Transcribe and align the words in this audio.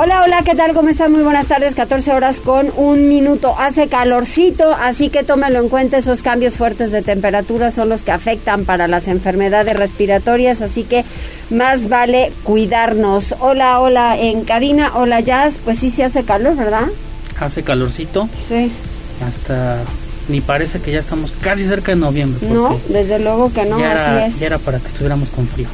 Hola, 0.00 0.22
hola, 0.22 0.42
¿qué 0.44 0.54
tal? 0.54 0.74
¿Cómo 0.74 0.90
están? 0.90 1.10
Muy 1.10 1.24
buenas 1.24 1.48
tardes, 1.48 1.74
14 1.74 2.12
horas 2.12 2.38
con 2.38 2.70
un 2.76 3.08
minuto. 3.08 3.56
Hace 3.58 3.88
calorcito, 3.88 4.72
así 4.72 5.08
que 5.08 5.24
tómelo 5.24 5.58
en 5.58 5.68
cuenta, 5.68 5.98
esos 5.98 6.22
cambios 6.22 6.56
fuertes 6.56 6.92
de 6.92 7.02
temperatura 7.02 7.72
son 7.72 7.88
los 7.88 8.04
que 8.04 8.12
afectan 8.12 8.64
para 8.64 8.86
las 8.86 9.08
enfermedades 9.08 9.76
respiratorias, 9.76 10.62
así 10.62 10.84
que 10.84 11.04
más 11.50 11.88
vale 11.88 12.30
cuidarnos. 12.44 13.34
Hola, 13.40 13.80
hola, 13.80 14.16
en 14.16 14.44
cabina, 14.44 14.92
hola, 14.94 15.18
Jazz, 15.18 15.60
pues 15.64 15.80
sí, 15.80 15.90
sí 15.90 16.02
hace 16.02 16.22
calor, 16.22 16.54
¿verdad? 16.54 16.86
Hace 17.40 17.64
calorcito. 17.64 18.28
Sí. 18.38 18.70
Hasta 19.26 19.78
ni 20.28 20.40
parece 20.40 20.80
que 20.80 20.92
ya 20.92 21.00
estamos 21.00 21.32
casi 21.40 21.64
cerca 21.66 21.92
de 21.92 21.96
noviembre. 21.96 22.46
No, 22.48 22.78
desde 22.88 23.18
luego 23.18 23.52
que 23.52 23.64
no, 23.64 23.78
así 23.78 24.26
es. 24.26 24.40
Ya 24.40 24.46
era 24.46 24.58
para 24.58 24.78
que 24.78 24.86
estuviéramos 24.86 25.28
con 25.30 25.48
frío. 25.48 25.66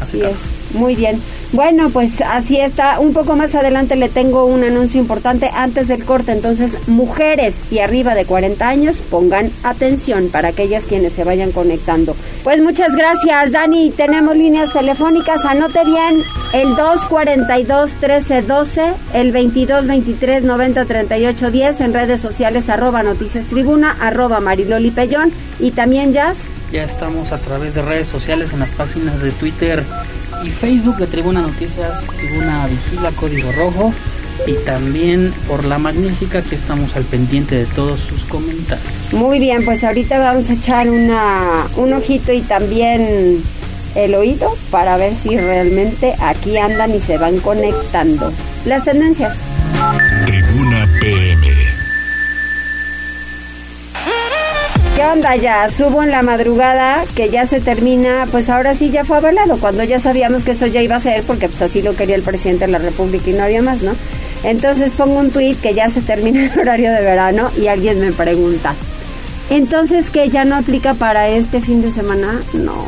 Así 0.00 0.22
es, 0.22 0.74
muy 0.74 0.94
bien. 0.94 1.20
Bueno, 1.52 1.90
pues 1.90 2.22
así 2.22 2.58
está. 2.58 2.98
Un 2.98 3.12
poco 3.12 3.36
más 3.36 3.54
adelante 3.54 3.94
le 3.96 4.08
tengo 4.08 4.46
un 4.46 4.64
anuncio 4.64 4.98
importante 5.00 5.48
antes 5.54 5.86
del 5.88 6.04
corte. 6.04 6.32
Entonces, 6.32 6.76
mujeres 6.88 7.60
y 7.70 7.78
arriba 7.78 8.16
de 8.16 8.24
40 8.24 8.68
años, 8.68 9.00
pongan 9.10 9.52
atención 9.62 10.28
para 10.28 10.48
aquellas 10.48 10.86
quienes 10.86 11.12
se 11.12 11.22
vayan 11.24 11.52
conectando. 11.52 12.16
Pues 12.42 12.60
muchas 12.60 12.96
gracias, 12.96 13.52
Dani. 13.52 13.90
Tenemos 13.90 14.36
líneas 14.36 14.72
telefónicas. 14.72 15.44
Anote 15.44 15.84
bien 15.84 16.24
el 16.52 16.70
242-1312, 16.70 18.94
el 19.14 19.32
2223-903810 19.32 21.80
en 21.80 21.94
redes 21.94 22.20
sociales, 22.20 22.68
arroba 22.68 23.04
Noticias 23.04 23.46
Tribuna, 23.46 23.96
arroba 24.00 24.40
Mariloli 24.40 24.90
Pellón 24.90 25.30
y 25.60 25.70
también 25.70 26.12
Jazz. 26.12 26.46
Ya 26.72 26.82
estamos 26.82 27.30
a 27.32 27.38
través 27.38 27.74
de 27.74 27.82
redes 27.82 28.08
sociales 28.08 28.52
en 28.52 28.58
las 28.66 28.76
páginas 28.76 29.22
de 29.22 29.30
Twitter 29.32 29.84
y 30.44 30.50
Facebook 30.50 30.96
de 30.96 31.06
Tribuna 31.06 31.40
Noticias, 31.40 32.04
Tribuna 32.18 32.66
Vigila 32.66 33.10
Código 33.12 33.52
Rojo 33.52 33.92
y 34.46 34.54
también 34.64 35.32
por 35.48 35.64
la 35.64 35.78
magnífica 35.78 36.42
que 36.42 36.56
estamos 36.56 36.94
al 36.96 37.04
pendiente 37.04 37.54
de 37.54 37.64
todos 37.66 38.00
sus 38.00 38.24
comentarios. 38.24 38.86
Muy 39.12 39.38
bien, 39.38 39.64
pues 39.64 39.82
ahorita 39.84 40.18
vamos 40.18 40.50
a 40.50 40.54
echar 40.54 40.90
una, 40.90 41.66
un 41.76 41.92
ojito 41.92 42.32
y 42.32 42.40
también 42.42 43.42
el 43.94 44.14
oído 44.14 44.56
para 44.70 44.96
ver 44.96 45.16
si 45.16 45.36
realmente 45.36 46.14
aquí 46.20 46.58
andan 46.58 46.94
y 46.94 47.00
se 47.00 47.18
van 47.18 47.38
conectando. 47.38 48.32
Las 48.66 48.84
tendencias. 48.84 49.40
Tribuna 50.26 50.55
¿Qué 55.16 55.20
onda 55.20 55.36
ya? 55.36 55.66
Subo 55.70 56.02
en 56.02 56.10
la 56.10 56.20
madrugada 56.20 57.06
que 57.14 57.30
ya 57.30 57.46
se 57.46 57.58
termina, 57.58 58.28
pues 58.30 58.50
ahora 58.50 58.74
sí 58.74 58.90
ya 58.90 59.02
fue 59.02 59.16
avalado, 59.16 59.56
cuando 59.56 59.82
ya 59.82 59.98
sabíamos 59.98 60.44
que 60.44 60.50
eso 60.50 60.66
ya 60.66 60.82
iba 60.82 60.96
a 60.96 61.00
ser, 61.00 61.22
porque 61.22 61.48
pues 61.48 61.62
así 61.62 61.80
lo 61.80 61.96
quería 61.96 62.16
el 62.16 62.22
presidente 62.22 62.66
de 62.66 62.72
la 62.72 62.76
República 62.76 63.30
y 63.30 63.32
no 63.32 63.42
había 63.42 63.62
más, 63.62 63.80
¿no? 63.80 63.92
Entonces 64.44 64.92
pongo 64.92 65.18
un 65.18 65.30
tuit 65.30 65.58
que 65.58 65.72
ya 65.72 65.88
se 65.88 66.02
termina 66.02 66.44
el 66.44 66.58
horario 66.58 66.92
de 66.92 67.00
verano 67.00 67.50
y 67.58 67.68
alguien 67.68 67.98
me 67.98 68.12
pregunta, 68.12 68.74
entonces 69.48 70.10
que 70.10 70.28
ya 70.28 70.44
no 70.44 70.54
aplica 70.54 70.92
para 70.92 71.28
este 71.28 71.62
fin 71.62 71.80
de 71.80 71.90
semana? 71.90 72.38
No. 72.52 72.84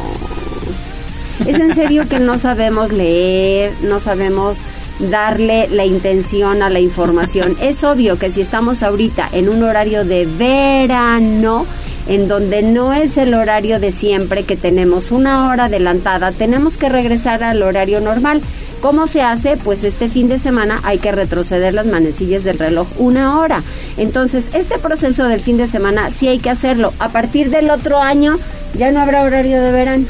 Es 1.47 1.59
en 1.59 1.75
serio 1.75 2.11
que 2.11 2.21
no 2.21 2.37
sabemos 2.37 2.93
leer, 2.93 3.73
no 3.81 4.01
sabemos 4.01 4.65
darle 4.99 5.67
la 5.69 5.87
intención 5.87 6.63
a 6.63 6.69
la 6.69 6.81
información. 6.81 7.57
Es 7.63 7.85
obvio 7.85 8.19
que 8.19 8.29
si 8.29 8.43
estamos 8.43 8.83
ahorita 8.83 9.31
en 9.33 9.49
un 9.49 9.63
horario 9.63 10.05
de 10.05 10.27
verano, 10.27 11.65
en 12.09 12.27
donde 12.27 12.63
no 12.63 12.95
es 12.95 13.19
el 13.19 13.35
horario 13.35 13.79
de 13.79 13.93
siempre, 13.93 14.45
que 14.45 14.57
tenemos 14.57 15.11
una 15.11 15.49
hora 15.49 15.67
adelantada, 15.67 16.33
tenemos 16.33 16.79
que 16.79 16.89
regresar 16.89 17.45
al 17.45 17.63
horario 17.63 18.01
normal. 18.01 18.41
¿Cómo 18.81 19.07
se 19.07 19.23
hace? 19.23 19.57
Pues 19.57 19.85
este 19.85 20.09
fin 20.09 20.29
de 20.29 20.39
semana 20.39 20.81
hay 20.85 20.99
que 20.99 21.13
retroceder 21.13 21.75
las 21.75 21.87
manecillas 21.87 22.45
del 22.45 22.59
reloj 22.59 22.87
una 22.99 23.39
hora. 23.39 23.63
Entonces, 23.97 24.47
este 24.55 24.79
proceso 24.79 25.25
del 25.25 25.41
fin 25.41 25.57
de 25.57 25.67
semana 25.67 26.11
sí 26.11 26.29
hay 26.29 26.39
que 26.39 26.51
hacerlo. 26.51 26.93
A 26.99 27.09
partir 27.09 27.51
del 27.51 27.71
otro 27.71 27.99
año 27.99 28.39
ya 28.75 28.91
no 28.91 29.01
habrá 29.01 29.25
horario 29.25 29.61
de 29.61 29.73
verano. 29.73 30.07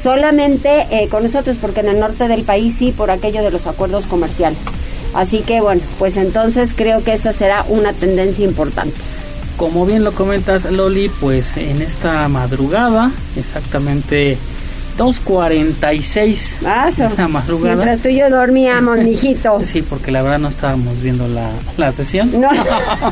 Solamente 0.00 0.86
eh, 0.90 1.08
con 1.08 1.24
nosotros, 1.24 1.58
porque 1.60 1.80
en 1.80 1.88
el 1.88 2.00
norte 2.00 2.28
del 2.28 2.42
país 2.42 2.74
sí, 2.74 2.92
por 2.92 3.10
aquello 3.10 3.42
de 3.42 3.50
los 3.50 3.66
acuerdos 3.66 4.06
comerciales. 4.06 4.60
Así 5.14 5.40
que 5.40 5.60
bueno, 5.60 5.82
pues 5.98 6.16
entonces 6.16 6.72
creo 6.74 7.04
que 7.04 7.12
esa 7.12 7.32
será 7.32 7.64
una 7.68 7.92
tendencia 7.92 8.44
importante. 8.44 8.94
Como 9.56 9.86
bien 9.86 10.04
lo 10.04 10.12
comentas, 10.12 10.70
Loli, 10.70 11.08
pues 11.20 11.56
en 11.56 11.82
esta 11.82 12.26
madrugada, 12.28 13.10
exactamente 13.36 14.38
2.46 14.98 16.66
ah, 16.66 16.90
la 17.16 17.28
madrugada. 17.28 17.76
Mientras 17.76 18.00
tú 18.00 18.08
y 18.08 18.18
yo 18.18 18.28
dormíamos, 18.28 18.98
mijito. 19.04 19.60
sí, 19.64 19.82
porque 19.82 20.10
la 20.10 20.22
verdad 20.22 20.38
no 20.38 20.48
estábamos 20.48 21.00
viendo 21.00 21.26
la, 21.28 21.50
la 21.76 21.92
sesión. 21.92 22.40
No. 22.40 22.50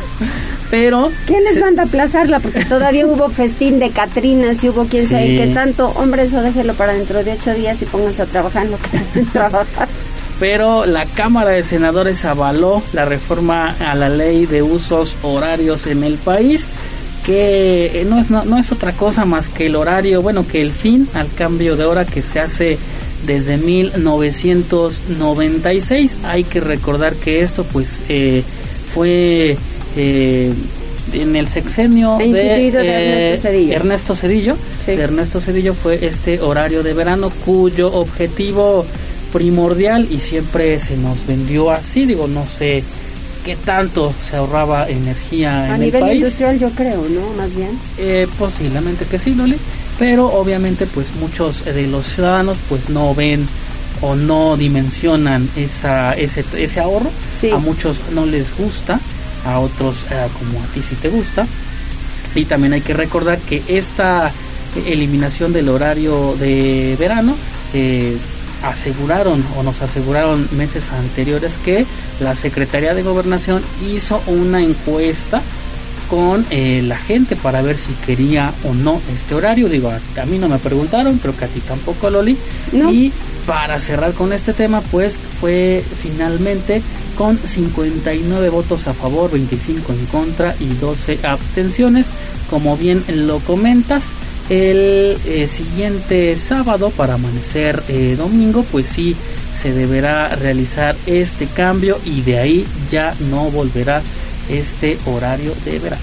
Pero... 0.70 1.10
¿Quién 1.26 1.42
les 1.44 1.58
manda 1.60 1.82
a 1.82 1.86
aplazarla? 1.86 2.38
Porque 2.40 2.64
todavía 2.64 3.06
hubo 3.06 3.28
festín 3.28 3.78
de 3.78 3.90
Catrinas 3.90 4.62
y 4.62 4.68
hubo 4.68 4.84
quién 4.84 5.08
sabe 5.08 5.26
qué 5.26 5.50
tanto. 5.52 5.88
Hombre, 5.96 6.22
eso 6.24 6.42
déjelo 6.42 6.74
para 6.74 6.92
dentro 6.92 7.24
de 7.24 7.32
ocho 7.32 7.54
días 7.54 7.80
y 7.82 7.86
pónganse 7.86 8.22
a 8.22 8.26
trabajar 8.26 8.66
en 8.66 8.72
lo 8.72 8.78
que 8.78 9.22
trabajar 9.32 9.88
pero 10.40 10.84
la 10.86 11.04
Cámara 11.04 11.50
de 11.50 11.62
Senadores 11.62 12.24
avaló 12.24 12.82
la 12.94 13.04
reforma 13.04 13.76
a 13.78 13.94
la 13.94 14.08
ley 14.08 14.46
de 14.46 14.62
usos 14.62 15.14
horarios 15.22 15.86
en 15.86 16.02
el 16.02 16.14
país 16.14 16.66
que 17.24 18.04
no 18.08 18.18
es, 18.18 18.30
no, 18.30 18.58
es 18.58 18.72
otra 18.72 18.90
cosa 18.92 19.26
más 19.26 19.50
que 19.50 19.66
el 19.66 19.76
horario, 19.76 20.22
bueno, 20.22 20.46
que 20.46 20.62
el 20.62 20.72
fin 20.72 21.06
al 21.12 21.30
cambio 21.32 21.76
de 21.76 21.84
hora 21.84 22.06
que 22.06 22.22
se 22.22 22.40
hace 22.40 22.78
desde 23.26 23.58
1996. 23.58 26.16
Hay 26.24 26.44
que 26.44 26.60
recordar 26.60 27.12
que 27.14 27.42
esto 27.42 27.64
pues 27.64 28.00
eh, 28.08 28.42
fue 28.94 29.58
eh, 29.96 30.54
en 31.12 31.36
el 31.36 31.48
sexenio 31.48 32.16
de, 32.18 32.68
eh, 32.68 32.68
Ernesto 32.68 33.42
Cedillo. 33.42 33.74
Ernesto 33.74 34.16
Cedillo, 34.16 34.56
de 34.86 34.94
Ernesto 34.94 35.42
Cedillo 35.42 35.74
fue 35.74 36.06
este 36.06 36.40
horario 36.40 36.82
de 36.82 36.94
verano 36.94 37.30
cuyo 37.44 37.92
objetivo 37.92 38.86
primordial 39.32 40.08
y 40.10 40.18
siempre 40.18 40.80
se 40.80 40.96
nos 40.96 41.26
vendió 41.26 41.70
así, 41.70 42.06
digo, 42.06 42.26
no 42.28 42.46
sé 42.46 42.82
qué 43.44 43.56
tanto 43.56 44.12
se 44.28 44.36
ahorraba 44.36 44.88
energía 44.88 45.64
a 45.72 45.76
en 45.76 45.82
el 45.82 45.90
país. 45.90 45.94
A 45.94 45.98
nivel 46.06 46.16
industrial 46.16 46.58
yo 46.58 46.70
creo, 46.70 47.06
¿no? 47.08 47.32
Más 47.36 47.54
bien. 47.54 47.70
Eh, 47.98 48.26
posiblemente 48.38 49.04
que 49.06 49.18
sí, 49.18 49.34
Loli, 49.34 49.56
pero 49.98 50.26
obviamente 50.26 50.86
pues 50.86 51.14
muchos 51.18 51.64
de 51.64 51.86
los 51.86 52.06
ciudadanos 52.06 52.58
pues 52.68 52.90
no 52.90 53.14
ven 53.14 53.46
o 54.02 54.14
no 54.14 54.56
dimensionan 54.56 55.48
esa, 55.56 56.14
ese, 56.14 56.44
ese 56.56 56.80
ahorro. 56.80 57.10
A 57.52 57.58
muchos 57.58 57.98
no 58.14 58.26
les 58.26 58.56
gusta, 58.56 59.00
a 59.44 59.58
otros 59.58 59.96
eh, 60.10 60.26
como 60.38 60.62
a 60.62 60.66
ti 60.68 60.82
sí 60.88 60.96
te 61.00 61.08
gusta. 61.08 61.46
Y 62.34 62.44
también 62.44 62.72
hay 62.72 62.80
que 62.80 62.94
recordar 62.94 63.38
que 63.38 63.62
esta 63.68 64.30
eliminación 64.86 65.52
del 65.52 65.68
horario 65.68 66.36
de 66.38 66.96
verano 66.98 67.34
eh, 67.74 68.16
aseguraron 68.62 69.44
o 69.56 69.62
nos 69.62 69.82
aseguraron 69.82 70.48
meses 70.52 70.90
anteriores 70.90 71.54
que 71.64 71.86
la 72.20 72.34
Secretaría 72.34 72.94
de 72.94 73.02
Gobernación 73.02 73.62
hizo 73.92 74.22
una 74.26 74.62
encuesta 74.62 75.42
con 76.10 76.44
eh, 76.50 76.82
la 76.84 76.96
gente 76.96 77.36
para 77.36 77.62
ver 77.62 77.78
si 77.78 77.92
quería 78.04 78.52
o 78.64 78.74
no 78.74 79.00
este 79.14 79.34
horario. 79.34 79.68
Digo, 79.68 79.90
a, 79.90 80.26
mí 80.26 80.38
no 80.38 80.48
me 80.48 80.58
preguntaron, 80.58 81.20
pero 81.22 81.36
que 81.36 81.44
a 81.44 81.48
ti 81.48 81.60
tampoco, 81.60 82.10
Loli. 82.10 82.36
Y 82.72 83.12
para 83.46 83.78
cerrar 83.78 84.12
con 84.12 84.32
este 84.32 84.52
tema, 84.52 84.80
pues 84.80 85.14
fue 85.40 85.84
finalmente 86.02 86.82
con 87.16 87.38
59 87.38 88.48
votos 88.48 88.88
a 88.88 88.92
favor, 88.92 89.30
25 89.30 89.92
en 89.92 90.06
contra 90.06 90.56
y 90.58 90.66
12 90.80 91.20
abstenciones. 91.22 92.10
Como 92.50 92.76
bien 92.76 93.04
lo 93.26 93.38
comentas, 93.38 94.06
el 94.50 95.16
eh, 95.26 95.48
siguiente 95.48 96.36
sábado 96.36 96.90
para 96.90 97.14
amanecer 97.14 97.82
eh, 97.88 98.16
domingo 98.18 98.64
pues 98.70 98.88
sí 98.88 99.14
se 99.56 99.72
deberá 99.72 100.28
realizar 100.34 100.96
este 101.06 101.46
cambio 101.46 101.98
y 102.04 102.22
de 102.22 102.38
ahí 102.38 102.66
ya 102.90 103.14
no 103.30 103.44
volverá 103.50 104.02
este 104.50 104.98
horario 105.06 105.54
de 105.64 105.78
verano. 105.78 106.02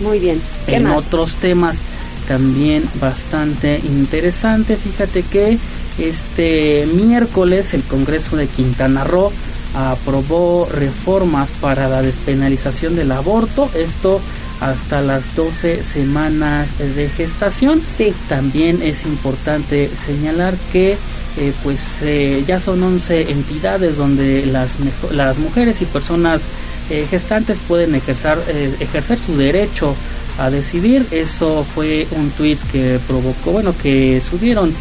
Muy 0.00 0.18
bien. 0.18 0.40
en 0.66 0.86
otros 0.86 1.34
temas 1.34 1.78
también 2.26 2.88
bastante 3.00 3.78
interesante, 3.84 4.76
fíjate 4.76 5.22
que 5.22 5.58
este 5.98 6.88
miércoles 6.94 7.74
el 7.74 7.82
Congreso 7.82 8.36
de 8.36 8.46
Quintana 8.46 9.04
Roo 9.04 9.30
aprobó 9.74 10.66
reformas 10.70 11.50
para 11.60 11.88
la 11.88 12.02
despenalización 12.02 12.96
del 12.96 13.12
aborto. 13.12 13.68
Esto 13.74 14.20
hasta 14.62 15.00
las 15.00 15.34
12 15.34 15.82
semanas 15.82 16.78
de 16.78 17.08
gestación. 17.08 17.82
Sí. 17.86 18.14
También 18.28 18.80
es 18.80 19.04
importante 19.04 19.90
señalar 19.94 20.54
que 20.72 20.96
eh, 21.38 21.52
pues 21.62 21.80
eh, 22.02 22.44
ya 22.46 22.60
son 22.60 22.82
11 22.82 23.32
entidades 23.32 23.96
donde 23.96 24.46
las, 24.46 24.72
las 25.10 25.38
mujeres 25.38 25.82
y 25.82 25.86
personas 25.86 26.42
eh, 26.90 27.06
gestantes 27.10 27.58
pueden 27.66 27.94
ejercer, 27.94 28.38
ejercer 28.78 29.18
su 29.18 29.36
derecho 29.36 29.96
a 30.38 30.48
decidir. 30.48 31.06
Eso 31.10 31.66
fue 31.74 32.06
un 32.12 32.30
tuit 32.30 32.60
que 32.70 33.00
provocó, 33.08 33.52
bueno, 33.52 33.74
que 33.82 34.20
subieron 34.20 34.72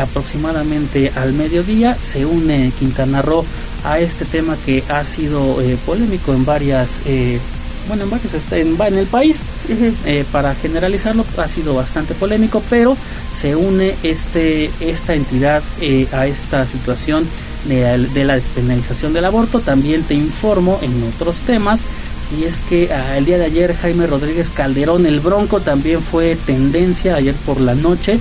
aproximadamente 0.00 1.10
al 1.16 1.32
mediodía. 1.32 1.96
Se 1.96 2.26
une 2.26 2.72
Quintana 2.78 3.22
Roo 3.22 3.44
a 3.84 4.00
este 4.00 4.26
tema 4.26 4.56
que 4.66 4.84
ha 4.88 5.02
sido 5.04 5.58
polémico 5.86 6.34
en 6.34 6.44
varias 6.44 6.90
bueno, 7.88 8.04
en 8.04 8.10
varios 8.10 8.32
en, 8.52 8.80
en 8.80 8.98
el 8.98 9.06
país. 9.06 9.38
Eh, 10.06 10.24
para 10.32 10.54
generalizarlo, 10.54 11.24
ha 11.38 11.48
sido 11.48 11.74
bastante 11.74 12.14
polémico, 12.14 12.62
pero 12.68 12.96
se 13.34 13.56
une 13.56 13.94
este, 14.02 14.70
esta 14.80 15.14
entidad 15.14 15.62
eh, 15.80 16.06
a 16.12 16.26
esta 16.26 16.66
situación 16.66 17.26
de, 17.64 18.24
la 18.24 18.34
despenalización 18.34 19.12
del 19.12 19.24
aborto. 19.24 19.60
También 19.60 20.02
te 20.02 20.14
informo 20.14 20.78
en 20.82 21.02
otros 21.14 21.36
temas. 21.46 21.80
Y 22.38 22.44
es 22.44 22.56
que 22.68 22.90
ah, 22.92 23.18
el 23.18 23.26
día 23.26 23.36
de 23.38 23.44
ayer 23.44 23.76
Jaime 23.76 24.06
Rodríguez 24.06 24.48
Calderón, 24.48 25.04
el 25.06 25.20
Bronco, 25.20 25.60
también 25.60 26.00
fue 26.02 26.36
tendencia 26.46 27.16
ayer 27.16 27.34
por 27.46 27.60
la 27.60 27.74
noche. 27.74 28.18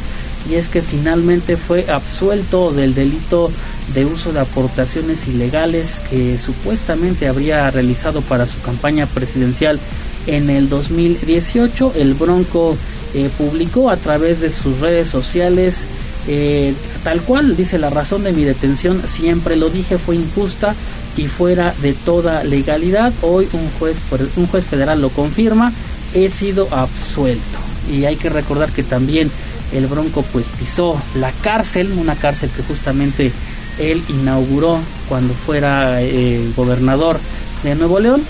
Y 0.50 0.56
es 0.56 0.68
que 0.70 0.82
finalmente 0.82 1.56
fue 1.56 1.90
absuelto 1.90 2.72
del 2.72 2.94
delito 2.94 3.52
de 3.94 4.06
uso 4.06 4.32
de 4.32 4.40
aportaciones 4.40 5.28
ilegales 5.28 6.02
que 6.10 6.38
supuestamente 6.38 7.28
habría 7.28 7.70
realizado 7.72 8.22
para 8.22 8.48
su 8.48 8.60
campaña 8.62 9.06
presidencial 9.06 9.80
en 10.28 10.50
el 10.50 10.70
2018. 10.70 11.94
El 11.96 12.14
Bronco 12.14 12.78
eh, 13.14 13.30
publicó 13.38 13.90
a 13.90 13.98
través 13.98 14.40
de 14.42 14.52
sus 14.52 14.80
redes 14.80 15.10
sociales 15.10 15.86
eh, 16.28 16.74
tal 17.04 17.22
cual 17.22 17.58
dice 17.58 17.80
la 17.80 17.90
razón 17.90 18.24
de 18.24 18.32
mi 18.32 18.44
detención 18.44 19.02
siempre 19.08 19.56
lo 19.56 19.72
dije 19.72 19.98
fue 19.98 20.16
injusta 20.16 20.76
y 21.18 21.26
fuera 21.26 21.74
de 21.82 21.94
toda 21.94 22.44
legalidad 22.44 23.12
hoy 23.24 23.48
un 23.54 23.68
juez 23.80 23.98
un 24.36 24.46
juez 24.46 24.64
federal 24.64 25.02
lo 25.02 25.10
confirma 25.10 25.74
he 26.14 26.30
sido 26.30 26.68
absuelto 26.72 27.58
y 27.92 28.06
hay 28.06 28.18
que 28.18 28.30
recordar 28.30 28.70
que 28.72 28.84
también 28.84 29.32
el 29.74 29.88
Bronco 29.88 30.24
pues 30.32 30.46
pisó 30.60 31.02
la 31.16 31.32
cárcel 31.42 31.92
una 31.98 32.16
cárcel 32.16 32.52
que 32.56 32.62
justamente 32.62 33.32
él 33.80 34.04
inauguró 34.10 34.80
cuando 35.08 35.34
fuera 35.34 36.02
eh, 36.02 36.52
gobernador 36.56 37.20
de 37.64 37.76
Nuevo 37.76 38.00
León 38.00 38.24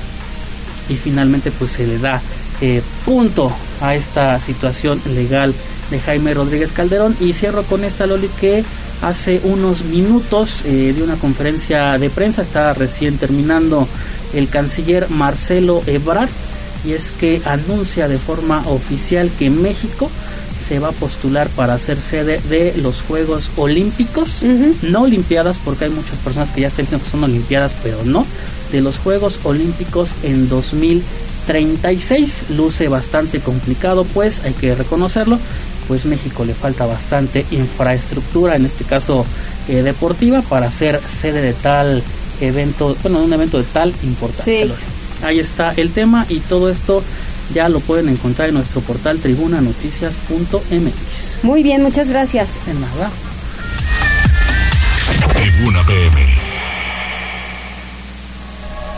y 0.89 0.95
finalmente 0.95 1.51
pues 1.51 1.71
se 1.71 1.87
le 1.87 1.99
da 1.99 2.21
eh, 2.61 2.81
punto 3.05 3.51
a 3.81 3.95
esta 3.95 4.39
situación 4.39 5.01
legal 5.15 5.53
de 5.89 5.99
Jaime 5.99 6.33
Rodríguez 6.33 6.71
Calderón. 6.71 7.15
Y 7.19 7.33
cierro 7.33 7.63
con 7.63 7.83
esta 7.83 8.05
Loli 8.05 8.29
que 8.39 8.63
hace 9.01 9.41
unos 9.43 9.83
minutos 9.85 10.61
eh, 10.65 10.93
de 10.95 11.03
una 11.03 11.15
conferencia 11.15 11.97
de 11.97 12.09
prensa 12.09 12.41
está 12.41 12.73
recién 12.73 13.17
terminando 13.17 13.87
el 14.33 14.47
canciller 14.47 15.09
Marcelo 15.09 15.81
Ebrard 15.87 16.29
y 16.85 16.93
es 16.93 17.11
que 17.11 17.41
anuncia 17.45 18.07
de 18.07 18.17
forma 18.17 18.63
oficial 18.67 19.29
que 19.37 19.49
México 19.49 20.09
se 20.71 20.79
va 20.79 20.87
a 20.87 20.93
postular 20.93 21.49
para 21.49 21.77
ser 21.79 21.99
sede 21.99 22.39
de 22.49 22.73
los 22.77 23.01
Juegos 23.01 23.49
Olímpicos, 23.57 24.37
no 24.83 25.01
Olimpiadas, 25.01 25.59
porque 25.59 25.83
hay 25.83 25.91
muchas 25.91 26.15
personas 26.23 26.49
que 26.51 26.61
ya 26.61 26.69
están 26.69 26.85
diciendo 26.85 27.03
que 27.03 27.11
son 27.11 27.25
Olimpiadas, 27.25 27.73
pero 27.83 28.05
no, 28.05 28.25
de 28.71 28.79
los 28.79 28.97
Juegos 28.97 29.41
Olímpicos 29.43 30.11
en 30.23 30.47
2036. 30.47 32.51
Luce 32.51 32.87
bastante 32.87 33.41
complicado, 33.41 34.05
pues 34.05 34.45
hay 34.45 34.53
que 34.53 34.73
reconocerlo, 34.73 35.39
pues 35.89 36.05
México 36.05 36.45
le 36.45 36.53
falta 36.53 36.85
bastante 36.85 37.45
infraestructura, 37.51 38.55
en 38.55 38.65
este 38.65 38.85
caso 38.85 39.25
eh, 39.67 39.83
deportiva, 39.83 40.41
para 40.41 40.71
ser 40.71 41.01
sede 41.01 41.41
de 41.41 41.51
tal 41.51 42.01
evento, 42.39 42.95
bueno, 43.03 43.21
un 43.21 43.33
evento 43.33 43.57
de 43.57 43.65
tal 43.65 43.93
importancia. 44.03 44.67
Ahí 45.21 45.39
está 45.39 45.73
el 45.75 45.91
tema 45.91 46.25
y 46.29 46.39
todo 46.39 46.69
esto 46.69 47.03
ya 47.53 47.69
lo 47.69 47.79
pueden 47.79 48.09
encontrar 48.09 48.49
en 48.49 48.55
nuestro 48.55 48.81
portal 48.81 49.19
tribunanoticias.mx. 49.19 51.43
Muy 51.43 51.63
bien, 51.63 51.81
muchas 51.81 52.09
gracias. 52.09 52.59
De 52.65 52.73
nada. 52.73 53.09
Tribuna 55.33 55.81
PM. 55.85 56.27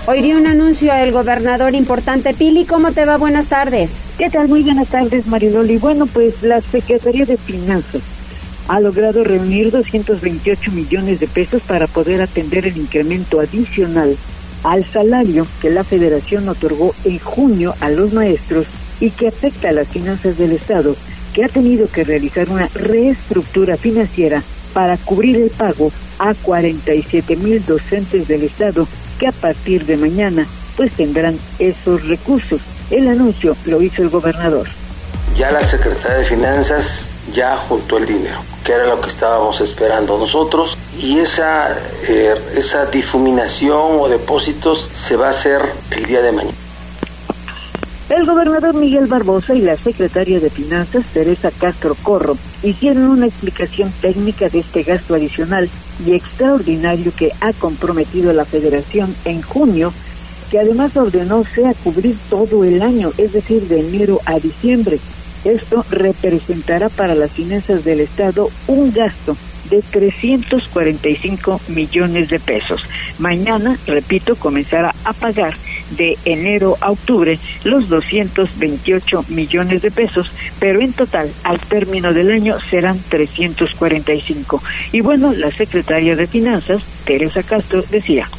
Hoy 0.06 0.22
dio 0.22 0.38
un 0.38 0.48
anuncio 0.48 0.94
el 0.94 1.14
gobernador 1.14 1.76
importante. 1.76 2.34
Pili, 2.34 2.66
¿cómo 2.66 2.92
te 2.92 3.06
va? 3.06 3.16
Buenas 3.18 3.48
tardes. 3.48 4.04
¿Qué 4.18 4.30
tal? 4.30 4.50
Muy 4.50 4.62
buenas 4.62 4.90
tardes, 4.90 5.28
Mariloli. 5.28 5.78
Bueno, 5.78 6.08
pues 6.08 6.44
la 6.44 6.60
Secretaría 6.60 7.26
de 7.26 7.38
Finanzas 7.38 8.02
ha 8.68 8.80
logrado 8.80 9.24
reunir 9.24 9.72
228 9.72 10.72
millones 10.72 11.20
de 11.20 11.28
pesos 11.28 11.62
para 11.62 11.88
poder 11.88 12.22
atender 12.22 12.66
el 12.66 12.78
incremento 12.78 13.40
adicional 13.40 14.18
al 14.64 14.86
salario 14.86 15.46
que 15.62 15.70
la 15.70 15.84
federación 15.84 16.48
otorgó 16.50 16.96
en 17.04 17.20
junio 17.20 17.76
a 17.80 17.90
los 17.90 18.14
maestros 18.14 18.66
y 19.00 19.12
que 19.12 19.28
afecta 19.28 19.70
a 19.70 19.74
las 19.74 19.88
finanzas 19.88 20.38
del 20.38 20.54
Estado, 20.54 20.96
que 21.34 21.44
ha 21.44 21.50
tenido 21.50 21.88
que 21.88 22.04
realizar 22.04 22.50
una 22.50 22.68
reestructura 22.74 23.78
financiera 23.78 24.42
para 24.74 24.98
cubrir 24.98 25.38
el 25.38 25.50
pago 25.50 25.92
a 26.20 26.34
47 26.34 27.36
mil 27.36 27.64
docentes 27.66 28.28
del 28.28 28.44
Estado 28.44 28.88
que 29.20 29.28
a 29.28 29.32
partir 29.32 29.86
de 29.86 29.98
mañana 29.98 30.48
pues 30.76 30.92
tendrán 30.94 31.38
esos 31.60 32.08
recursos. 32.08 32.62
El 32.90 33.08
anuncio 33.08 33.56
lo 33.66 33.82
hizo 33.82 34.02
el 34.02 34.10
gobernador. 34.10 34.68
Ya 35.38 35.52
la 35.52 35.64
Secretaría 35.64 36.20
de 36.20 36.26
Finanzas 36.26 37.10
ya 37.34 37.58
juntó 37.58 37.98
el 37.98 38.06
dinero, 38.06 38.38
que 38.64 38.74
era 38.74 38.86
lo 38.86 39.02
que 39.02 39.10
estábamos 39.10 39.62
esperando 39.62 40.18
nosotros, 40.18 40.78
y 41.00 41.18
esa, 41.18 41.76
eh, 42.08 42.36
esa 42.56 42.86
difuminación 42.86 44.00
o 44.00 44.08
depósitos 44.08 44.90
se 44.96 45.16
va 45.16 45.28
a 45.28 45.30
hacer 45.32 45.62
el 45.90 46.06
día 46.06 46.22
de 46.22 46.32
mañana. 46.32 46.58
El 48.10 48.28
gobernador 48.28 48.76
Miguel 48.76 49.08
Barbosa 49.08 49.56
y 49.56 49.62
la 49.62 49.76
secretaria 49.76 50.40
de 50.40 50.52
Finanzas, 50.52 51.04
Teresa 51.12 51.50
Castro 51.50 51.96
Corro, 52.04 52.38
hicieron 52.62 53.06
una 53.06 53.26
explicación 53.26 53.92
técnica 54.02 54.50
de 54.50 54.60
este 54.60 54.84
gasto 54.84 55.16
adicional 55.16 55.68
y 56.06 56.14
extraordinario 56.14 57.12
que 57.18 57.32
ha 57.42 57.54
comprometido 57.54 58.34
la 58.34 58.46
federación 58.46 59.16
en 59.26 59.42
junio, 59.42 59.94
que 60.52 60.60
además 60.60 60.96
ordenó 60.96 61.44
sea 61.44 61.74
cubrir 61.74 62.16
todo 62.30 62.64
el 62.64 62.84
año, 62.84 63.12
es 63.18 63.34
decir, 63.34 63.64
de 63.64 63.80
enero 63.80 64.20
a 64.26 64.38
diciembre, 64.38 65.00
esto 65.46 65.86
representará 65.90 66.90
para 66.90 67.16
las 67.16 67.32
finanzas 67.32 67.84
del 67.84 68.00
Estado 68.00 68.50
un 68.68 68.94
gasto 68.94 69.38
de 69.70 69.82
345 69.82 71.62
millones 71.70 72.30
de 72.30 72.40
pesos. 72.40 72.84
Mañana, 73.20 73.78
repito, 73.88 74.36
comenzará 74.36 74.94
a 75.04 75.14
pagar 75.14 75.54
de 75.98 76.18
enero 76.26 76.78
a 76.82 76.92
octubre 76.92 77.40
los 77.64 77.90
228 77.90 79.26
millones 79.30 79.82
de 79.82 79.92
pesos, 79.92 80.32
pero 80.60 80.82
en 80.82 80.94
total 80.94 81.32
al 81.44 81.60
término 81.60 82.14
del 82.14 82.32
año 82.32 82.60
serán 82.60 83.00
345. 83.10 84.62
Y 84.92 85.02
bueno, 85.02 85.34
la 85.34 85.52
secretaria 85.52 86.16
de 86.16 86.28
Finanzas, 86.28 86.84
Teresa 87.06 87.44
Castro, 87.44 87.84
decía 87.90 88.30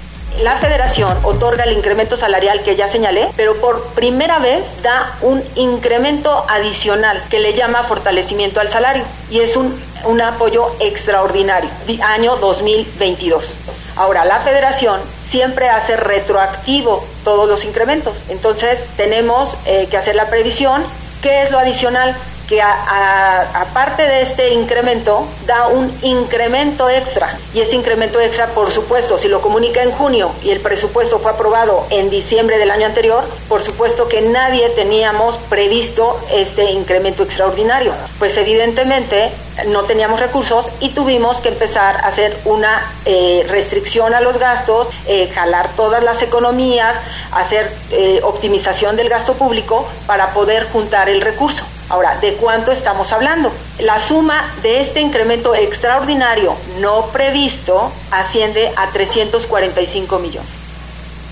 la 0.42 0.56
federación 0.56 1.16
otorga 1.22 1.64
el 1.64 1.72
incremento 1.72 2.16
salarial 2.16 2.62
que 2.62 2.76
ya 2.76 2.88
señalé, 2.88 3.28
pero 3.36 3.54
por 3.56 3.84
primera 3.94 4.38
vez 4.38 4.82
da 4.82 5.16
un 5.20 5.42
incremento 5.54 6.44
adicional 6.48 7.22
que 7.30 7.40
le 7.40 7.54
llama 7.54 7.84
fortalecimiento 7.84 8.60
al 8.60 8.70
salario 8.70 9.04
y 9.30 9.40
es 9.40 9.56
un, 9.56 9.78
un 10.04 10.20
apoyo 10.20 10.66
extraordinario, 10.80 11.70
año 12.02 12.36
2022. 12.36 13.54
Ahora, 13.96 14.24
la 14.24 14.40
federación 14.40 15.00
siempre 15.28 15.68
hace 15.68 15.96
retroactivo 15.96 17.04
todos 17.22 17.48
los 17.48 17.64
incrementos, 17.64 18.22
entonces 18.28 18.80
tenemos 18.96 19.56
eh, 19.66 19.86
que 19.90 19.96
hacer 19.96 20.16
la 20.16 20.26
previsión. 20.26 20.84
¿Qué 21.22 21.42
es 21.42 21.50
lo 21.50 21.58
adicional? 21.58 22.14
Que 22.48 22.60
aparte 22.60 24.02
de 24.02 24.22
este 24.22 24.52
incremento 24.52 25.26
da 25.46 25.68
un 25.68 25.92
incremento 26.02 26.88
extra 26.90 27.38
y 27.54 27.60
ese 27.60 27.76
incremento 27.76 28.20
extra 28.20 28.46
por 28.48 28.70
supuesto 28.70 29.18
si 29.18 29.28
lo 29.28 29.40
comunica 29.40 29.82
en 29.82 29.92
junio 29.92 30.30
y 30.42 30.50
el 30.50 30.60
presupuesto 30.60 31.18
fue 31.18 31.30
aprobado 31.30 31.86
en 31.90 32.10
diciembre 32.10 32.58
del 32.58 32.70
año 32.70 32.86
anterior 32.86 33.24
por 33.48 33.62
supuesto 33.62 34.08
que 34.08 34.20
nadie 34.20 34.68
teníamos 34.70 35.36
previsto 35.48 36.20
este 36.32 36.70
incremento 36.72 37.22
extraordinario 37.22 37.92
pues 38.18 38.36
evidentemente 38.36 39.30
no 39.68 39.84
teníamos 39.84 40.20
recursos 40.20 40.66
y 40.80 40.90
tuvimos 40.90 41.38
que 41.38 41.48
empezar 41.48 41.96
a 41.96 42.08
hacer 42.08 42.36
una 42.44 42.82
eh, 43.04 43.46
restricción 43.48 44.14
a 44.14 44.20
los 44.20 44.38
gastos, 44.38 44.88
eh, 45.06 45.30
jalar 45.32 45.68
todas 45.76 46.02
las 46.02 46.22
economías, 46.22 46.96
hacer 47.32 47.70
eh, 47.90 48.20
optimización 48.22 48.96
del 48.96 49.08
gasto 49.08 49.34
público 49.34 49.88
para 50.06 50.32
poder 50.32 50.64
juntar 50.70 51.08
el 51.08 51.20
recurso. 51.20 51.64
Ahora, 51.88 52.18
¿de 52.20 52.32
cuánto 52.34 52.72
estamos 52.72 53.12
hablando? 53.12 53.52
La 53.80 53.98
suma 53.98 54.44
de 54.62 54.80
este 54.80 55.00
incremento 55.00 55.54
extraordinario 55.54 56.54
no 56.80 57.06
previsto 57.12 57.92
asciende 58.10 58.70
a 58.76 58.90
345 58.90 60.18
millones. 60.18 60.48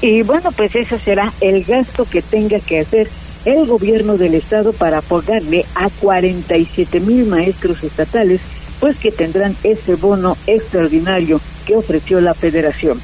Y 0.02 0.22
bueno, 0.22 0.52
pues 0.52 0.74
ese 0.74 0.98
será 0.98 1.32
el 1.40 1.64
gasto 1.64 2.04
que 2.04 2.22
tenga 2.22 2.58
que 2.60 2.80
hacer 2.80 3.08
el 3.44 3.66
gobierno 3.66 4.16
del 4.18 4.34
estado 4.34 4.72
para 4.72 4.98
apoyarle 4.98 5.64
a 5.74 5.88
47 5.88 7.00
mil 7.00 7.26
maestros 7.26 7.82
estatales, 7.82 8.40
pues 8.78 8.98
que 8.98 9.10
tendrán 9.10 9.56
ese 9.62 9.94
bono 9.94 10.36
extraordinario 10.46 11.40
que 11.66 11.76
ofreció 11.76 12.20
la 12.20 12.34
federación. 12.34 13.00